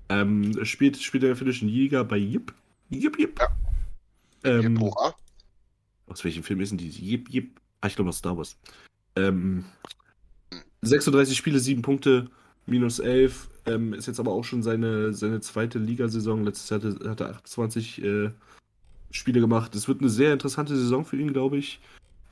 [0.08, 2.52] Ähm, spielt, spielt in der finnischen Liga bei Jip.
[2.90, 3.38] Jip, Jip.
[3.38, 3.48] Ja.
[4.44, 5.14] Ähm, Hurra.
[6.06, 6.88] aus welchem Film ist denn die?
[6.88, 7.60] Jip, Jip.
[7.80, 8.56] Ah, ich glaube aus Star Wars.
[9.16, 9.64] Ähm,
[10.82, 12.30] 36 Spiele, 7 Punkte,
[12.66, 13.48] minus 11.
[13.66, 16.44] Ähm, ist jetzt aber auch schon seine, seine zweite Ligasaison.
[16.44, 18.30] Letztes Jahr hatte, hat er 28 äh,
[19.10, 19.74] Spiele gemacht.
[19.74, 21.80] Es wird eine sehr interessante Saison für ihn, glaube ich.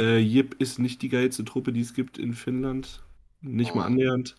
[0.01, 3.03] Äh, Jip ist nicht die geilste Truppe, die es gibt in Finnland.
[3.43, 3.95] Nicht mal Mhm.
[3.95, 4.37] annähernd.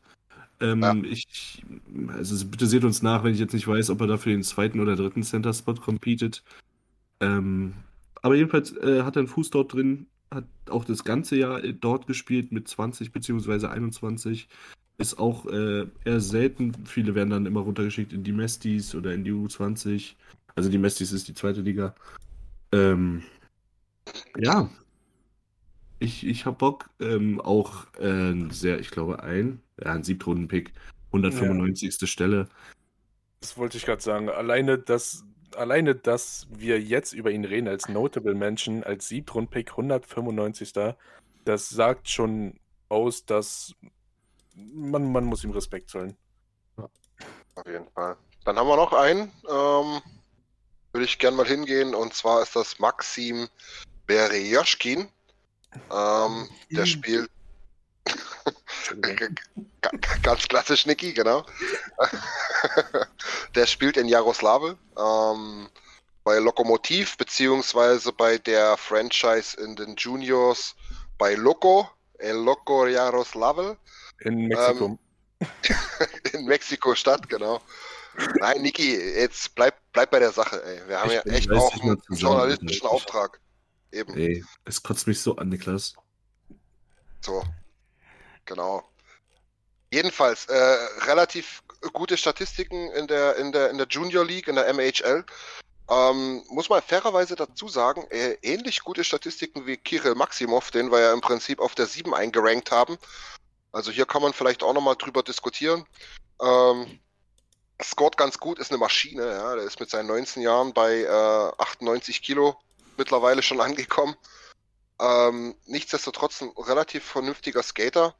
[0.59, 0.95] Ähm, Ja.
[1.03, 1.61] ich,
[2.07, 4.79] also bitte seht uns nach, wenn ich jetzt nicht weiß, ob er dafür den zweiten
[4.79, 6.43] oder dritten Center-Spot competet.
[7.19, 7.73] Ähm,
[8.21, 11.73] aber jedenfalls äh, hat er einen Fuß dort drin, hat auch das ganze Jahr äh,
[11.73, 13.67] dort gespielt mit 20 bzw.
[13.67, 14.47] 21.
[14.97, 16.73] Ist auch äh, eher selten.
[16.85, 20.15] Viele werden dann immer runtergeschickt in die Mestis oder in die U20.
[20.55, 21.93] Also die Mestis ist die zweite Liga.
[22.71, 23.21] Ähm,
[24.37, 24.69] ja.
[25.99, 26.89] Ich, ich habe Bock.
[26.99, 30.71] Ähm, auch äh, sehr, ich glaube, ein, ja, ein Siebtrunden-Pick.
[31.07, 32.09] 195.
[32.09, 32.47] Stelle.
[33.39, 34.29] Das wollte ich gerade sagen.
[34.29, 35.23] Alleine, dass,
[35.55, 40.73] alleine, dass wir jetzt über ihn reden als Notable Mention, als Siebtrunden-Pick 195.
[41.45, 42.59] Das sagt schon
[42.89, 43.73] aus, dass
[44.55, 46.15] man, man muss ihm Respekt zollen.
[46.75, 48.17] Auf jeden Fall.
[48.45, 49.31] Dann haben wir noch einen.
[49.49, 50.01] Ähm,
[50.91, 51.95] würde ich gerne mal hingehen.
[51.95, 53.47] Und zwar ist das Maxim
[54.05, 55.09] Berioschkin.
[55.91, 57.29] Ähm, der spielt
[60.23, 61.45] ganz klassisch Niki, genau.
[63.55, 65.69] der spielt in Jaroslawl ähm,
[66.23, 70.75] bei Lokomotiv beziehungsweise bei der Franchise in den Juniors
[71.17, 71.89] bei Loco,
[72.19, 73.77] El Loco Jaroslawl.
[74.21, 74.85] In Mexiko.
[74.85, 74.99] Ähm,
[76.33, 77.61] in Mexiko-Stadt, genau.
[78.39, 80.87] Nein, Niki, jetzt bleib, bleib bei der Sache, ey.
[80.87, 82.87] Wir haben Ich ja echt 30 auch einen journalistischen.
[82.87, 83.39] Auftrag.
[83.97, 84.15] Eben.
[84.15, 85.95] Ey, es kotzt mich so an, Niklas.
[87.21, 87.43] So.
[88.45, 88.87] Genau.
[89.91, 91.63] Jedenfalls, äh, relativ
[91.93, 95.25] gute Statistiken in der, in der, in der Junior League, in der MHL.
[95.89, 100.99] Ähm, muss man fairerweise dazu sagen, äh, ähnlich gute Statistiken wie Kirill Maximov, den wir
[100.99, 102.97] ja im Prinzip auf der 7 eingerankt haben.
[103.71, 105.85] Also hier kann man vielleicht auch nochmal drüber diskutieren.
[106.41, 106.99] Ähm,
[107.81, 109.55] scored ganz gut, ist eine Maschine, ja.
[109.55, 112.57] Der ist mit seinen 19 Jahren bei äh, 98 Kilo
[112.97, 114.15] mittlerweile schon angekommen.
[114.99, 118.15] Ähm, nichtsdestotrotz ein relativ vernünftiger Skater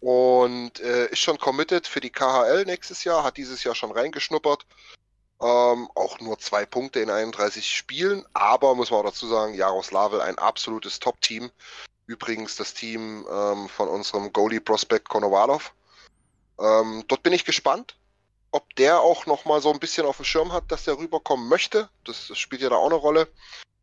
[0.00, 4.66] und äh, ist schon committed für die KHL nächstes Jahr, hat dieses Jahr schon reingeschnuppert.
[5.40, 10.22] Ähm, auch nur zwei Punkte in 31 Spielen, aber muss man auch dazu sagen, Jaroslawl
[10.22, 11.50] ein absolutes Top-Team.
[12.06, 15.74] Übrigens das Team ähm, von unserem Goalie-Prospect Konovalov.
[16.58, 17.98] Ähm, dort bin ich gespannt,
[18.50, 21.48] ob der auch noch mal so ein bisschen auf dem Schirm hat, dass der rüberkommen
[21.48, 21.90] möchte.
[22.04, 23.28] Das, das spielt ja da auch eine Rolle.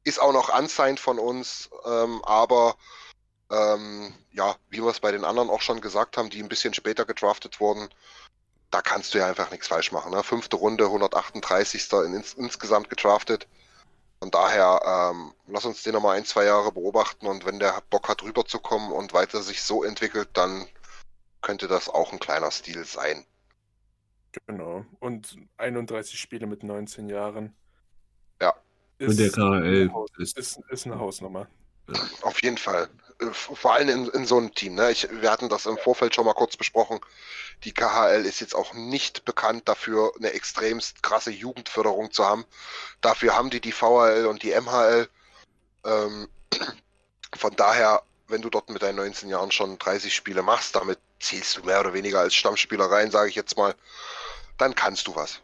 [0.04, 2.76] Ist auch noch unsigned von uns, ähm, aber
[3.50, 6.74] ähm, ja, wie wir es bei den anderen auch schon gesagt haben, die ein bisschen
[6.74, 7.90] später gedraftet wurden,
[8.72, 10.12] da kannst du ja einfach nichts falsch machen.
[10.12, 10.24] Ne?
[10.24, 11.92] Fünfte Runde, 138.
[12.06, 13.48] In, ins, insgesamt gedraftet.
[14.20, 18.08] Von daher, ähm, lass uns den nochmal ein, zwei Jahre beobachten und wenn der Bock
[18.08, 20.66] hat, rüberzukommen und weiter sich so entwickelt, dann
[21.42, 23.26] könnte das auch ein kleiner Stil sein.
[24.48, 24.86] Genau.
[25.00, 27.54] Und 31 Spiele mit 19 Jahren.
[29.08, 31.48] Und der KHL ist, ist, ist eine Hausnummer.
[32.22, 32.90] Auf jeden Fall.
[33.20, 34.76] Äh, Vor allem in, in so einem Team.
[34.76, 34.92] Ne?
[34.92, 37.00] Ich, wir hatten das im Vorfeld schon mal kurz besprochen.
[37.64, 42.46] Die KHL ist jetzt auch nicht bekannt dafür, eine extremst krasse Jugendförderung zu haben.
[43.02, 45.08] Dafür haben die die VHL und die MHL.
[45.86, 46.28] Ähm,
[47.36, 51.58] von daher, wenn du dort mit deinen 19 Jahren schon 30 Spiele machst, damit zielst
[51.58, 53.76] du mehr oder weniger als Stammspieler rein, sage ich jetzt mal,
[54.58, 55.42] dann kannst du was.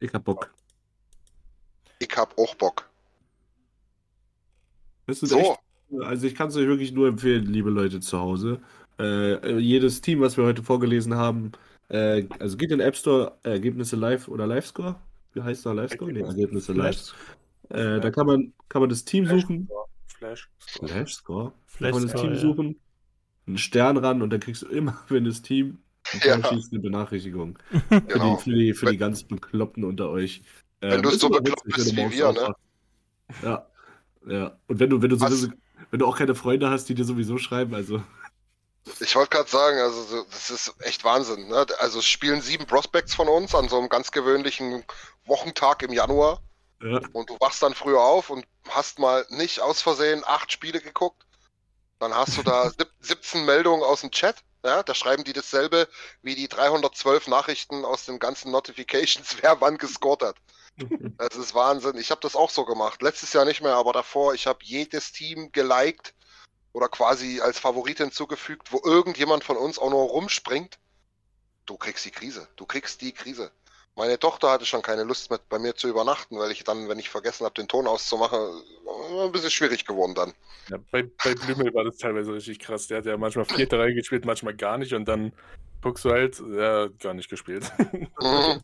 [0.00, 0.52] Ich hab Bock.
[1.98, 2.88] Ich hab auch Bock.
[5.06, 5.58] Das ist So, echt,
[6.00, 8.60] also ich kann es euch wirklich nur empfehlen, liebe Leute zu Hause.
[8.98, 11.52] Äh, jedes Team, was wir heute vorgelesen haben,
[11.88, 14.96] äh, also geht in den App Store, äh, Ergebnisse live oder Livescore.
[15.32, 16.12] Wie heißt da Livescore?
[16.12, 17.14] Nee, Ergebnisse live.
[17.70, 19.68] Äh, da kann man, kann man das Team suchen.
[20.06, 20.48] Flash.
[20.58, 21.50] Flashscore?
[21.50, 22.40] Da Flash kann man das Score, Team ja.
[22.40, 22.80] suchen,
[23.46, 25.78] einen Stern ran und dann kriegst du immer, wenn das Team
[26.12, 26.38] ein Ja.
[26.38, 27.58] Tor schießt, eine Benachrichtigung.
[28.08, 28.36] genau.
[28.36, 30.42] Für, die, für, die, für die ganz Bekloppten unter euch.
[30.80, 32.54] Wenn du so bekloppt bist wie wir, ne?
[33.42, 33.66] Ja,
[34.26, 34.58] ja.
[34.66, 35.48] Und wenn du, wenn du sowieso,
[35.90, 38.02] wenn du auch keine Freunde hast, die dir sowieso schreiben, also
[39.00, 41.48] Ich wollte gerade sagen, also so- das ist echt Wahnsinn.
[41.48, 41.66] Ne?
[41.78, 44.84] Also es spielen sieben Prospects von uns an so einem ganz gewöhnlichen
[45.24, 46.42] Wochentag im Januar
[46.82, 50.80] ja, und du wachst dann früher auf und hast mal nicht aus Versehen acht Spiele
[50.80, 51.23] geguckt.
[51.98, 54.36] Dann hast du da sieb- 17 Meldungen aus dem Chat.
[54.64, 55.88] Ja, da schreiben die dasselbe
[56.22, 60.36] wie die 312 Nachrichten aus den ganzen Notifications, wer wann gescored hat.
[61.18, 61.96] Das ist Wahnsinn.
[61.98, 63.00] Ich habe das auch so gemacht.
[63.00, 66.14] Letztes Jahr nicht mehr, aber davor, ich habe jedes Team geliked
[66.72, 70.78] oder quasi als Favorit hinzugefügt, wo irgendjemand von uns auch nur rumspringt.
[71.66, 72.48] Du kriegst die Krise.
[72.56, 73.52] Du kriegst die Krise.
[73.96, 76.98] Meine Tochter hatte schon keine Lust mit bei mir zu übernachten, weil ich dann, wenn
[76.98, 78.38] ich vergessen habe, den Ton auszumachen,
[78.84, 80.34] war ein bisschen schwierig geworden dann.
[80.68, 82.88] Ja, bei, bei Blümel war das teilweise richtig krass.
[82.88, 85.32] Der hat ja manchmal vierte Reihe gespielt, manchmal gar nicht und dann
[85.80, 87.70] guckst du halt, ja, gar nicht gespielt.
[88.20, 88.62] Mhm.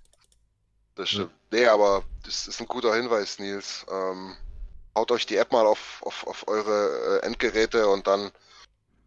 [0.97, 1.31] Das stimmt.
[1.51, 3.86] Nee, aber das ist ein guter Hinweis, Nils.
[3.90, 4.36] Ähm,
[4.94, 8.31] haut euch die App mal auf, auf, auf eure äh, Endgeräte und dann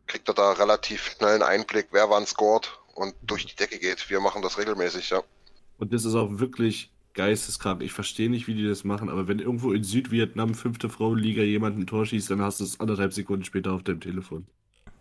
[0.08, 4.10] kriegt ihr da relativ schnell einen Einblick, wer wann scored und durch die Decke geht.
[4.10, 5.24] Wir machen das regelmäßig, ja.
[5.78, 7.82] Und das ist auch wirklich geisteskrank.
[7.82, 11.78] Ich verstehe nicht, wie die das machen, aber wenn irgendwo in Südvietnam, fünfte Frauenliga, jemand
[11.78, 14.48] ein Tor schießt, dann hast du es anderthalb Sekunden später auf deinem Telefon.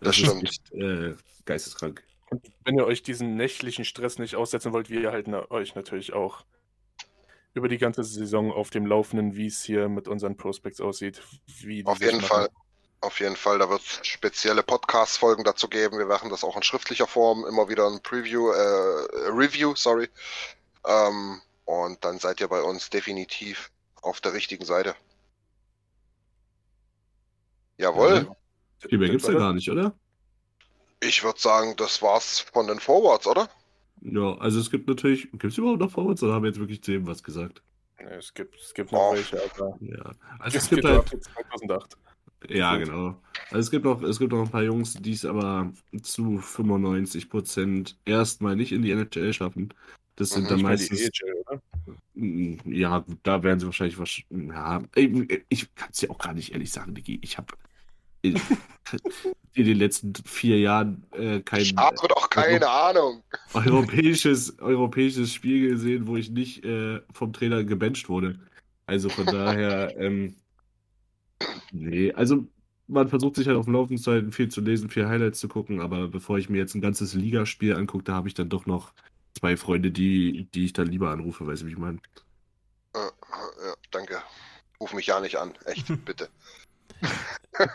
[0.01, 0.44] Das ist stimmt.
[0.44, 2.03] echt, äh, geisteskrank.
[2.31, 6.44] Und wenn ihr euch diesen nächtlichen Stress nicht aussetzen wollt, wir halten euch natürlich auch
[7.55, 11.20] über die ganze Saison auf dem Laufenden, wie es hier mit unseren Prospects aussieht.
[11.85, 12.23] Auf jeden machen.
[12.23, 12.49] Fall.
[13.03, 15.99] Auf jeden Fall, da wird es spezielle Podcast-Folgen dazu geben.
[15.99, 20.09] Wir machen das auch in schriftlicher Form, immer wieder ein Preview, äh, Review, sorry.
[20.87, 23.71] Ähm, und dann seid ihr bei uns definitiv
[24.03, 24.95] auf der richtigen Seite.
[27.79, 28.29] Jawohl.
[28.79, 29.95] Viel mehr gibt's ja gar nicht, oder?
[31.01, 33.49] Ich würde sagen, das war's von den Forwards, oder?
[34.03, 36.93] Ja, also es gibt natürlich, gibt's überhaupt noch Forwards oder haben wir jetzt wirklich zu
[36.93, 37.63] jedem was gesagt?
[37.99, 39.15] Nee, es gibt, es gibt noch Oh.
[39.15, 41.97] welche, aber Ja, also es es gibt gibt halt, halt 2008.
[42.49, 43.21] ja genau.
[43.51, 45.73] Also es gibt noch, es gibt noch ein paar Jungs, die es aber
[46.03, 49.73] zu 95% erstmal nicht in die NHL schaffen.
[50.23, 51.11] Das sind Mhm, dann meistens?
[52.15, 54.82] Mm, ja, gut, da werden sie wahrscheinlich was, ja,
[55.49, 57.55] ich kann es dir auch gar nicht ehrlich sagen, Digi, ich habe
[58.23, 58.40] in,
[59.55, 63.24] in den letzten vier Jahren äh, kein Ich habe doch keine Ahnung.
[63.53, 68.39] europäisches, europäisches Spiel gesehen, wo ich nicht äh, vom Trainer gebencht wurde.
[68.86, 70.36] Also von daher, ähm,
[71.73, 72.47] nee, also
[72.86, 75.49] man versucht sich halt auf dem Laufenden zu halten, viel zu lesen, viel Highlights zu
[75.49, 78.66] gucken, aber bevor ich mir jetzt ein ganzes Ligaspiel angucke, da habe ich dann doch
[78.66, 78.94] noch
[79.39, 81.99] zwei Freunde, die, die ich dann lieber anrufe, weißt du, wie ich meine?
[82.95, 84.23] Äh, ja, danke.
[84.81, 85.55] Ruf mich ja nicht an.
[85.65, 86.29] Echt, bitte.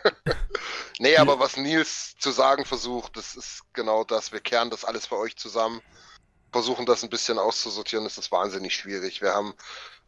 [0.99, 4.31] nee, aber was Nils zu sagen versucht, das ist genau das.
[4.31, 5.81] Wir kehren das alles für euch zusammen,
[6.51, 8.05] versuchen das ein bisschen auszusortieren.
[8.05, 9.21] Das ist wahnsinnig schwierig.
[9.21, 9.53] Wir haben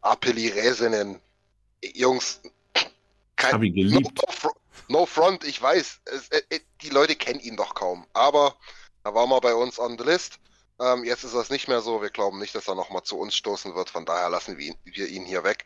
[0.00, 1.20] Apeli Resenen.
[1.82, 2.42] Jungs,
[3.36, 4.22] kein, Hab no, geliebt.
[4.44, 4.50] no,
[4.88, 6.00] no front, ich weiß.
[6.04, 8.06] Es, äh, äh, die Leute kennen ihn doch kaum.
[8.12, 8.56] Aber
[9.02, 10.38] er war mal bei uns on the list.
[10.80, 12.00] Ähm, jetzt ist das nicht mehr so.
[12.00, 13.90] Wir glauben nicht, dass er nochmal zu uns stoßen wird.
[13.90, 15.64] Von daher lassen wir ihn, wir ihn hier weg.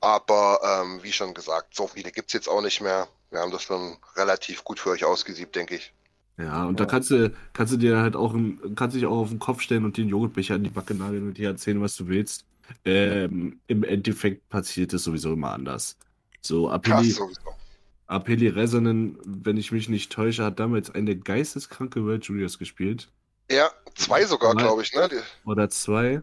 [0.00, 3.08] Aber ähm, wie schon gesagt, so viele gibt es jetzt auch nicht mehr.
[3.30, 5.92] Wir haben das schon relativ gut für euch ausgesiebt, denke ich.
[6.38, 8.34] Ja, und da kannst du, kannst du dir halt auch,
[8.76, 11.38] kannst dich auch auf den Kopf stellen und den Joghurtbecher an die Backe nageln und
[11.38, 12.44] dir erzählen, was du willst.
[12.84, 15.96] Ähm, Im Endeffekt passiert es sowieso immer anders.
[16.42, 17.30] So, sowieso.
[18.06, 23.08] Apeli Resonen, wenn ich mich nicht täusche, hat damals eine geisteskranke World Juniors gespielt.
[23.50, 25.08] Ja, zwei sogar, glaube ich, ne?
[25.08, 26.22] Die, Oder zwei.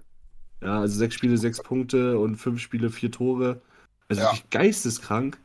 [0.62, 3.62] Ja, also sechs Spiele, sechs Punkte und fünf Spiele, vier Tore.
[4.10, 4.28] Also Ja.
[4.32, 5.38] wirklich geisteskrank.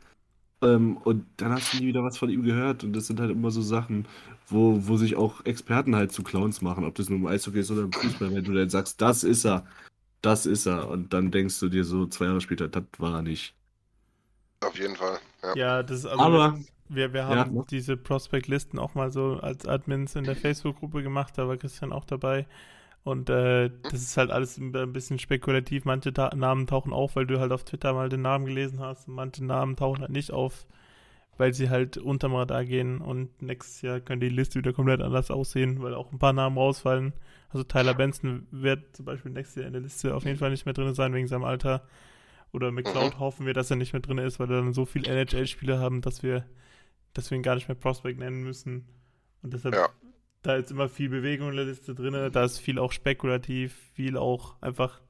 [0.61, 2.83] Ähm, und dann hast du nie wieder was von ihm gehört.
[2.85, 4.07] Und das sind halt immer so Sachen,
[4.49, 7.71] wo, wo sich auch Experten halt zu Clowns machen, ob das nur im Eishockey ist
[7.71, 9.67] oder im Fußball, wenn du dann sagst, das ist er,
[10.21, 10.89] das ist er.
[10.89, 13.55] Und dann denkst du dir so zwei Jahre später, das war er nicht.
[14.61, 15.19] auf jeden Fall.
[15.43, 15.55] Ja.
[15.55, 16.23] Ja, das ist also.
[16.23, 16.59] Aber,
[16.89, 17.67] wir, wir Ja, haben mach.
[17.71, 22.05] diese Prospect-Listen auch mal so als Admins in der Facebook-Gruppe gemacht, da war Christian auch
[22.05, 22.47] dabei.
[23.05, 25.85] Und äh, das ist halt alles ein bisschen spekulativ.
[25.87, 29.09] Manche Ta Namen tauchen auf, weil du halt auf Twitter mal den Namen gelesen hast.
[29.09, 30.67] Und manche Namen tauchen halt nicht auf,
[31.39, 33.01] weil sie halt unterm Radar gehen.
[33.01, 36.59] Und nächstes Jahr könnte die Liste wieder komplett anders aussehen, weil auch ein paar Namen
[36.59, 37.13] rausfallen.
[37.51, 40.67] Also Tyler Benson wird zum Beispiel nächstes Jahr in der Liste auf jeden Fall nicht
[40.67, 41.83] mehr drin sein wegen seinem Alter.
[42.53, 45.09] Oder McLeod hoffen wir, dass er nicht mehr drin ist, weil wir dann so viele
[45.09, 46.45] NHL-Spieler haben, dass wir,
[47.15, 48.87] dass wir ihn gar nicht mehr Prospect nennen müssen.
[49.43, 49.89] Und deshalb, Ja.
[50.43, 54.17] da ist immer viel Bewegung in der Liste drin, da ist viel auch spekulativ, viel
[54.17, 55.01] auch einfach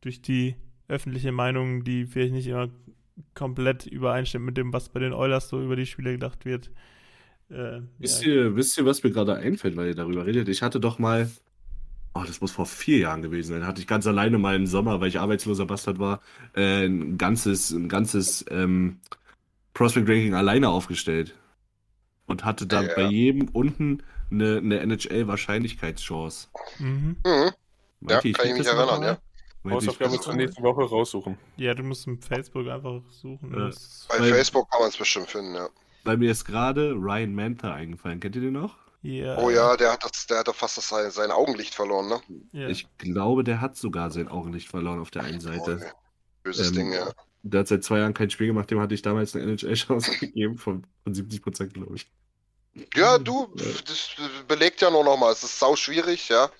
[0.00, 0.56] durch die
[0.88, 2.68] öffentliche Meinung, die vielleicht nicht immer
[3.34, 6.70] komplett übereinstimmt mit dem, was bei den Oilers so über die Spieler gedacht wird.
[7.50, 8.32] Äh, wisst, ja.
[8.32, 10.48] ihr, wisst ihr, was mir gerade einfällt, weil ihr darüber redet?
[10.48, 11.30] Ich hatte doch mal,
[12.14, 15.00] oh, das muss vor vier Jahren gewesen sein, hatte ich ganz alleine mal im Sommer,
[15.00, 16.20] weil ich arbeitsloser Bastard war,
[16.54, 18.98] äh, ein ganzes, ein ganzes ähm,
[19.74, 21.34] Prospect Ranking alleine aufgestellt.
[22.26, 22.94] Und hatte da Ja.
[22.96, 26.48] bei jedem unten eine, eine NHL-Wahrscheinlichkeitschance.
[26.78, 27.16] Mhm.
[27.24, 27.24] Mhm.
[27.24, 27.52] Ja,
[28.00, 29.18] Meinte, kann ich mich erinnern, ja.
[29.70, 31.38] Hausaufgabe zur das nächsten Woche raussuchen.
[31.56, 33.50] ja, du musst im Facebook einfach suchen.
[33.50, 33.70] Ja.
[34.08, 35.68] Bei Weil- Facebook kann man es bestimmt finden, ja.
[36.04, 38.20] Weil mir ist gerade Ryan Mantha eingefallen.
[38.20, 38.76] Kennt ihr den noch?
[39.02, 42.20] ja, Oh ja, der hat das, der hat doch fast das, sein, Augenlicht verloren, ne?
[42.52, 42.68] ja.
[42.68, 45.80] Ich glaube, der hat sogar sein Augenlicht verloren auf der einen Seite.
[45.94, 45.98] Oh,
[46.42, 47.10] böses Ähm, Ding, ja.
[47.46, 50.56] Der hat seit zwei Jahren kein Spiel gemacht, dem hatte ich damals eine NHL-Chance gegeben
[50.56, 52.10] von, von 70 Prozent, glaube ich.
[52.96, 54.08] Ja, du, das
[54.48, 56.50] belegt ja nur nochmal, es ist sau schwierig, ja.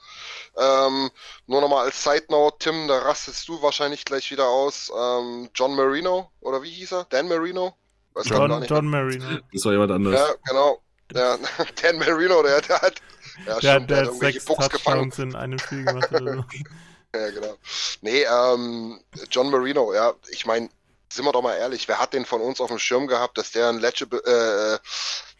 [0.57, 1.11] Ähm,
[1.47, 4.93] nur nochmal als Side Note, Tim, da rastest du wahrscheinlich gleich wieder aus.
[4.97, 7.07] Ähm, John Marino, oder wie hieß er?
[7.09, 7.75] Dan Marino?
[8.13, 8.71] Weiß John, nicht.
[8.71, 9.39] John Marino.
[9.53, 10.21] Das war jemand anderes.
[10.21, 10.83] Ja, genau.
[11.13, 11.39] Ja,
[11.83, 13.03] Dan Marino, der, der hat,
[13.47, 15.11] ja, Der, stimmt, der hat irgendwelche sechs gefangen.
[15.11, 16.45] Touchdowns in einem Spiel gemacht oder so.
[17.21, 17.57] Ja, genau.
[18.01, 19.01] Nee, ähm,
[19.31, 20.69] John Marino, ja, ich meine,
[21.13, 23.53] sind wir doch mal ehrlich, wer hat den von uns auf dem Schirm gehabt, dass
[23.53, 24.79] der ein legit, äh,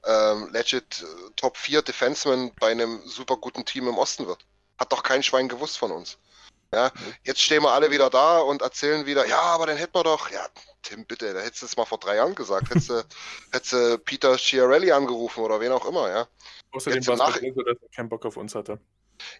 [0.07, 4.39] ähm, legit äh, Top 4 Defenseman bei einem super guten Team im Osten wird?
[4.79, 6.17] Hat doch kein Schwein gewusst von uns.
[6.73, 6.91] Ja,
[7.23, 10.31] jetzt stehen wir alle wieder da und erzählen wieder, ja, aber dann hätten wir doch,
[10.31, 10.45] ja,
[10.83, 13.03] Tim, bitte, da hättest du es mal vor drei Jahren gesagt, hättest du,
[13.53, 16.27] hättest du Peter Schiarelli angerufen oder wen auch immer, ja.
[16.73, 18.81] Außerdem war es nach- so, dass er keinen Bock auf uns hatte.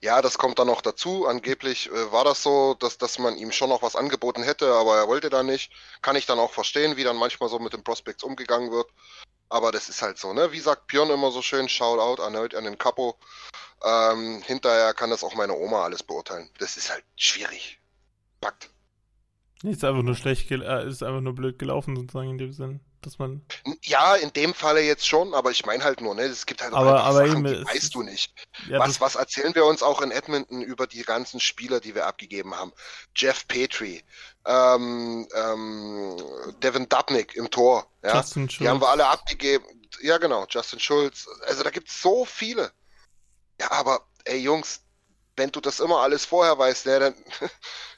[0.01, 1.27] Ja, das kommt dann noch dazu.
[1.27, 4.97] Angeblich äh, war das so, dass, dass man ihm schon noch was angeboten hätte, aber
[4.97, 5.73] er wollte da nicht.
[6.03, 8.89] Kann ich dann auch verstehen, wie dann manchmal so mit den Prospects umgegangen wird.
[9.49, 10.53] Aber das ist halt so, ne?
[10.53, 13.17] Wie sagt Björn immer so schön, Shoutout erneut an den Capo.
[13.85, 16.49] Ähm, hinterher kann das auch meine Oma alles beurteilen.
[16.59, 17.79] Das ist halt schwierig.
[18.41, 18.71] Packt.
[19.63, 23.19] Ist einfach nur schlecht, äh, ist einfach nur blöd gelaufen, sozusagen, in dem Sinn, dass
[23.19, 23.45] man.
[23.83, 26.23] Ja, in dem Falle jetzt schon, aber ich meine halt nur, ne?
[26.23, 28.33] Es gibt halt auch Aber- aber Sachen, eben, die weißt du nicht.
[28.69, 32.07] Ja, was, was erzählen wir uns auch in Edmonton über die ganzen Spieler, die wir
[32.07, 32.73] abgegeben haben?
[33.15, 34.03] Jeff Petrie,
[34.47, 36.17] ähm, ähm,
[36.63, 39.65] Devin Dubnik im Tor, ja, Justin die haben wir alle abgegeben.
[40.01, 41.27] Ja, genau, Justin Schulz.
[41.47, 42.73] Also da gibt es so viele.
[43.61, 44.81] Ja, aber ey Jungs,
[45.37, 47.15] wenn du das immer alles vorher weißt, ne, dann,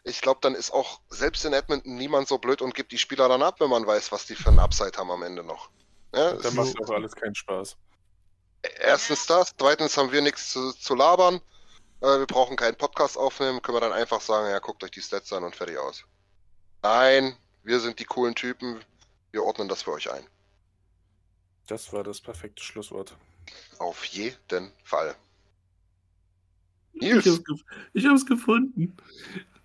[0.04, 3.28] ich glaube, dann ist auch selbst in Edmonton niemand so blöd und gibt die Spieler
[3.28, 5.70] dann ab, wenn man weiß, was die für ein Upside haben am Ende noch.
[6.14, 7.76] Ja, Dann macht auch alles keinen Spaß.
[8.80, 11.40] Erstens das, zweitens haben wir nichts zu, zu labern.
[12.00, 15.02] Äh, wir brauchen keinen Podcast aufnehmen, können wir dann einfach sagen, ja, guckt euch die
[15.02, 16.04] Stats an und fertig aus.
[16.82, 18.84] Nein, wir sind die coolen Typen,
[19.30, 20.26] wir ordnen das für euch ein.
[21.66, 23.16] Das war das perfekte Schlusswort.
[23.78, 25.16] Auf jeden Fall.
[27.00, 27.42] Ich hab's,
[27.92, 28.96] ich hab's gefunden.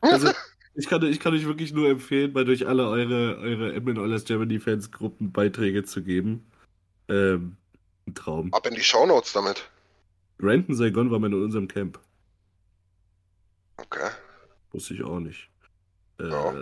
[0.01, 0.31] Also,
[0.75, 4.25] ich kann, ich kann euch wirklich nur empfehlen, bei durch alle eure, eure Edmund Oilers
[4.25, 6.45] Germany Fans Gruppen Beiträge zu geben.
[7.07, 7.55] Ähm,
[8.07, 8.53] ein Traum.
[8.53, 9.69] ab in die Shownotes damit.
[10.37, 11.99] Brandon Saigon war mal in unserem Camp.
[13.77, 14.09] Okay,
[14.71, 15.49] Wusste ich auch nicht.
[16.19, 16.53] Äh, Ja.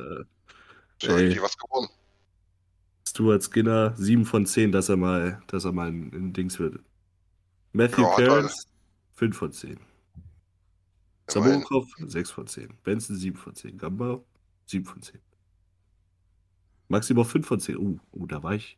[1.04, 1.90] ey, was gewonnen.
[3.08, 6.80] Stuart Skinner, 7 von 10, dass er mal, dass er mal ein, ein Dings wird.
[7.74, 8.68] Matthew Ja, Cairns,
[9.14, 9.80] 5 von 10.
[11.30, 12.70] Samonkov, 6 von 10.
[12.84, 13.78] Benson, 7 von 10.
[13.78, 14.22] Gamba,
[14.66, 15.20] 7 von 10.
[16.88, 17.78] Maximov 5 von 10.
[17.78, 18.78] Uh, uh, da war ich,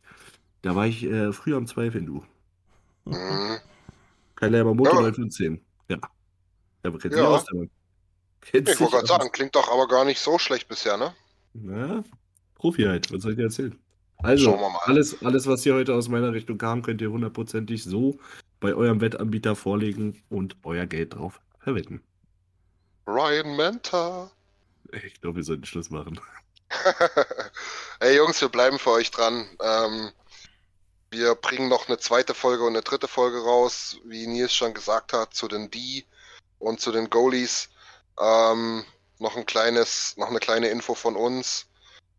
[0.62, 2.24] da war ich äh, früher am Zweifeln, du.
[3.06, 3.58] Mhm.
[4.36, 5.02] Kyle Yamamoto, Ja.
[5.02, 5.62] 9 von 10.
[5.90, 5.98] Ja.
[6.84, 7.28] Der kennt Ja.
[7.28, 7.70] aus, Mann.
[8.42, 11.14] Kennt Ich wollte gerade sagen, klingt doch aber gar nicht so schlecht bisher, ne?
[11.54, 12.04] Na,
[12.56, 13.78] Profi halt, was soll ich dir erzählen?
[14.18, 14.80] Also, Schauen wir mal.
[14.84, 18.20] alles, alles, was hier heute aus meiner Richtung kam, könnt ihr hundertprozentig so
[18.60, 22.02] bei eurem Wettanbieter vorlegen und euer Geld drauf verwenden.
[23.12, 24.32] Ryan Manta.
[25.04, 26.20] Ich glaube, wir sollten Schluss machen.
[28.00, 29.50] Ey Jungs, wir bleiben für euch dran.
[29.62, 30.12] Ähm,
[31.10, 35.12] wir bringen noch eine zweite Folge und eine dritte Folge raus, wie Nils schon gesagt
[35.12, 36.06] hat, zu den D
[36.60, 37.70] und zu den Goalies.
[38.18, 38.86] Ähm,
[39.20, 41.68] noch ein kleines, noch eine kleine Info von uns.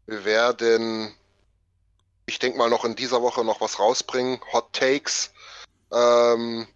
[0.07, 1.15] Wir werden,
[2.27, 4.41] ich denke mal, noch in dieser Woche noch was rausbringen.
[4.53, 5.33] Hot Takes.
[5.91, 6.69] Ähm,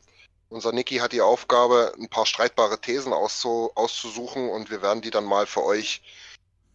[0.49, 5.11] unser Niki hat die Aufgabe, ein paar streitbare Thesen auszu auszusuchen und wir werden die
[5.11, 6.03] dann mal für euch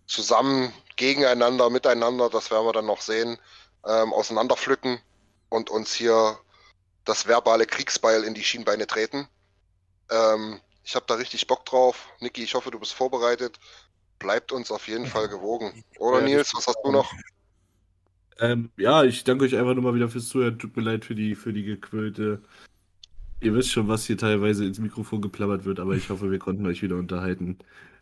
[0.06, 3.38] zusammen, gegeneinander, miteinander, das werden wir dann noch sehen,
[3.86, 5.00] ähm, auseinanderpflücken
[5.50, 6.38] und uns hier
[7.06, 9.28] das verbale Kriegsbeil in die Schienbeine treten.
[10.10, 12.10] Ähm, ich habe da richtig Bock drauf.
[12.20, 13.60] Niki, ich hoffe, du bist vorbereitet.
[14.20, 15.84] Bleibt uns auf jeden Fall gewogen.
[15.98, 17.12] Oder Ja, Nils, was hast du noch?
[18.40, 20.60] Ähm, ja, ich danke euch einfach nochmal wieder fürs Zuhören.
[20.60, 22.42] Tut mir leid für die, für die gequälte.
[23.42, 26.66] Ihr wisst schon, was hier teilweise ins Mikrofon geplappert wird, aber ich hoffe, wir konnten
[26.68, 27.58] euch wieder unterhalten.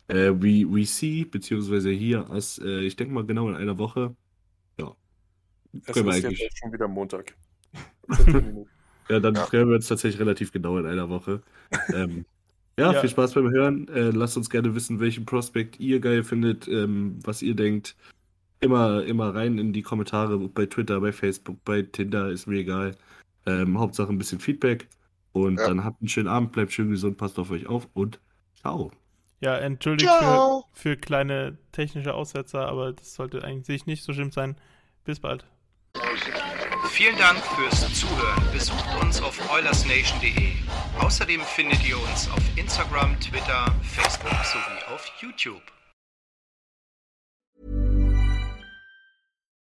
[0.08, 4.14] Äh, we, we see, beziehungsweise hier, als, äh, ich denke mal genau in einer Woche.
[4.78, 4.94] Ja.
[5.86, 6.40] Es ist eigentlich.
[6.40, 7.34] jetzt schon wieder Montag.
[9.08, 9.50] Ja, dann Ja.
[9.50, 11.42] wir uns tatsächlich relativ genau in einer Woche.
[11.92, 12.24] ähm,
[12.78, 13.00] ja, Ja.
[13.00, 13.88] viel Spaß beim Hören.
[13.88, 17.96] Äh, lasst uns gerne wissen, welchen Prospekt ihr geil findet, ähm, was ihr denkt.
[18.60, 22.94] Immer, immer rein in die Kommentare bei Twitter, bei Facebook, bei Tinder, ist mir egal.
[23.46, 24.86] Ähm, Hauptsache ein bisschen Feedback.
[25.32, 25.68] Und Ja.
[25.68, 28.20] dann habt einen schönen Abend, bleibt schön gesund, passt auf euch auf und
[28.60, 28.90] ciao.
[29.40, 30.66] Ja, entschuldigt Ciao.
[30.72, 34.56] für, für kleine technische Aussetzer, aber das sollte eigentlich nicht so schlimm sein.
[35.04, 35.46] Bis bald.
[36.90, 38.42] Vielen Dank fürs Zuhören.
[38.52, 40.52] Besucht uns auf oilersnation.de.
[41.00, 45.62] Außerdem findet ihr uns auf Instagram, Twitter, Facebook sowie auf YouTube.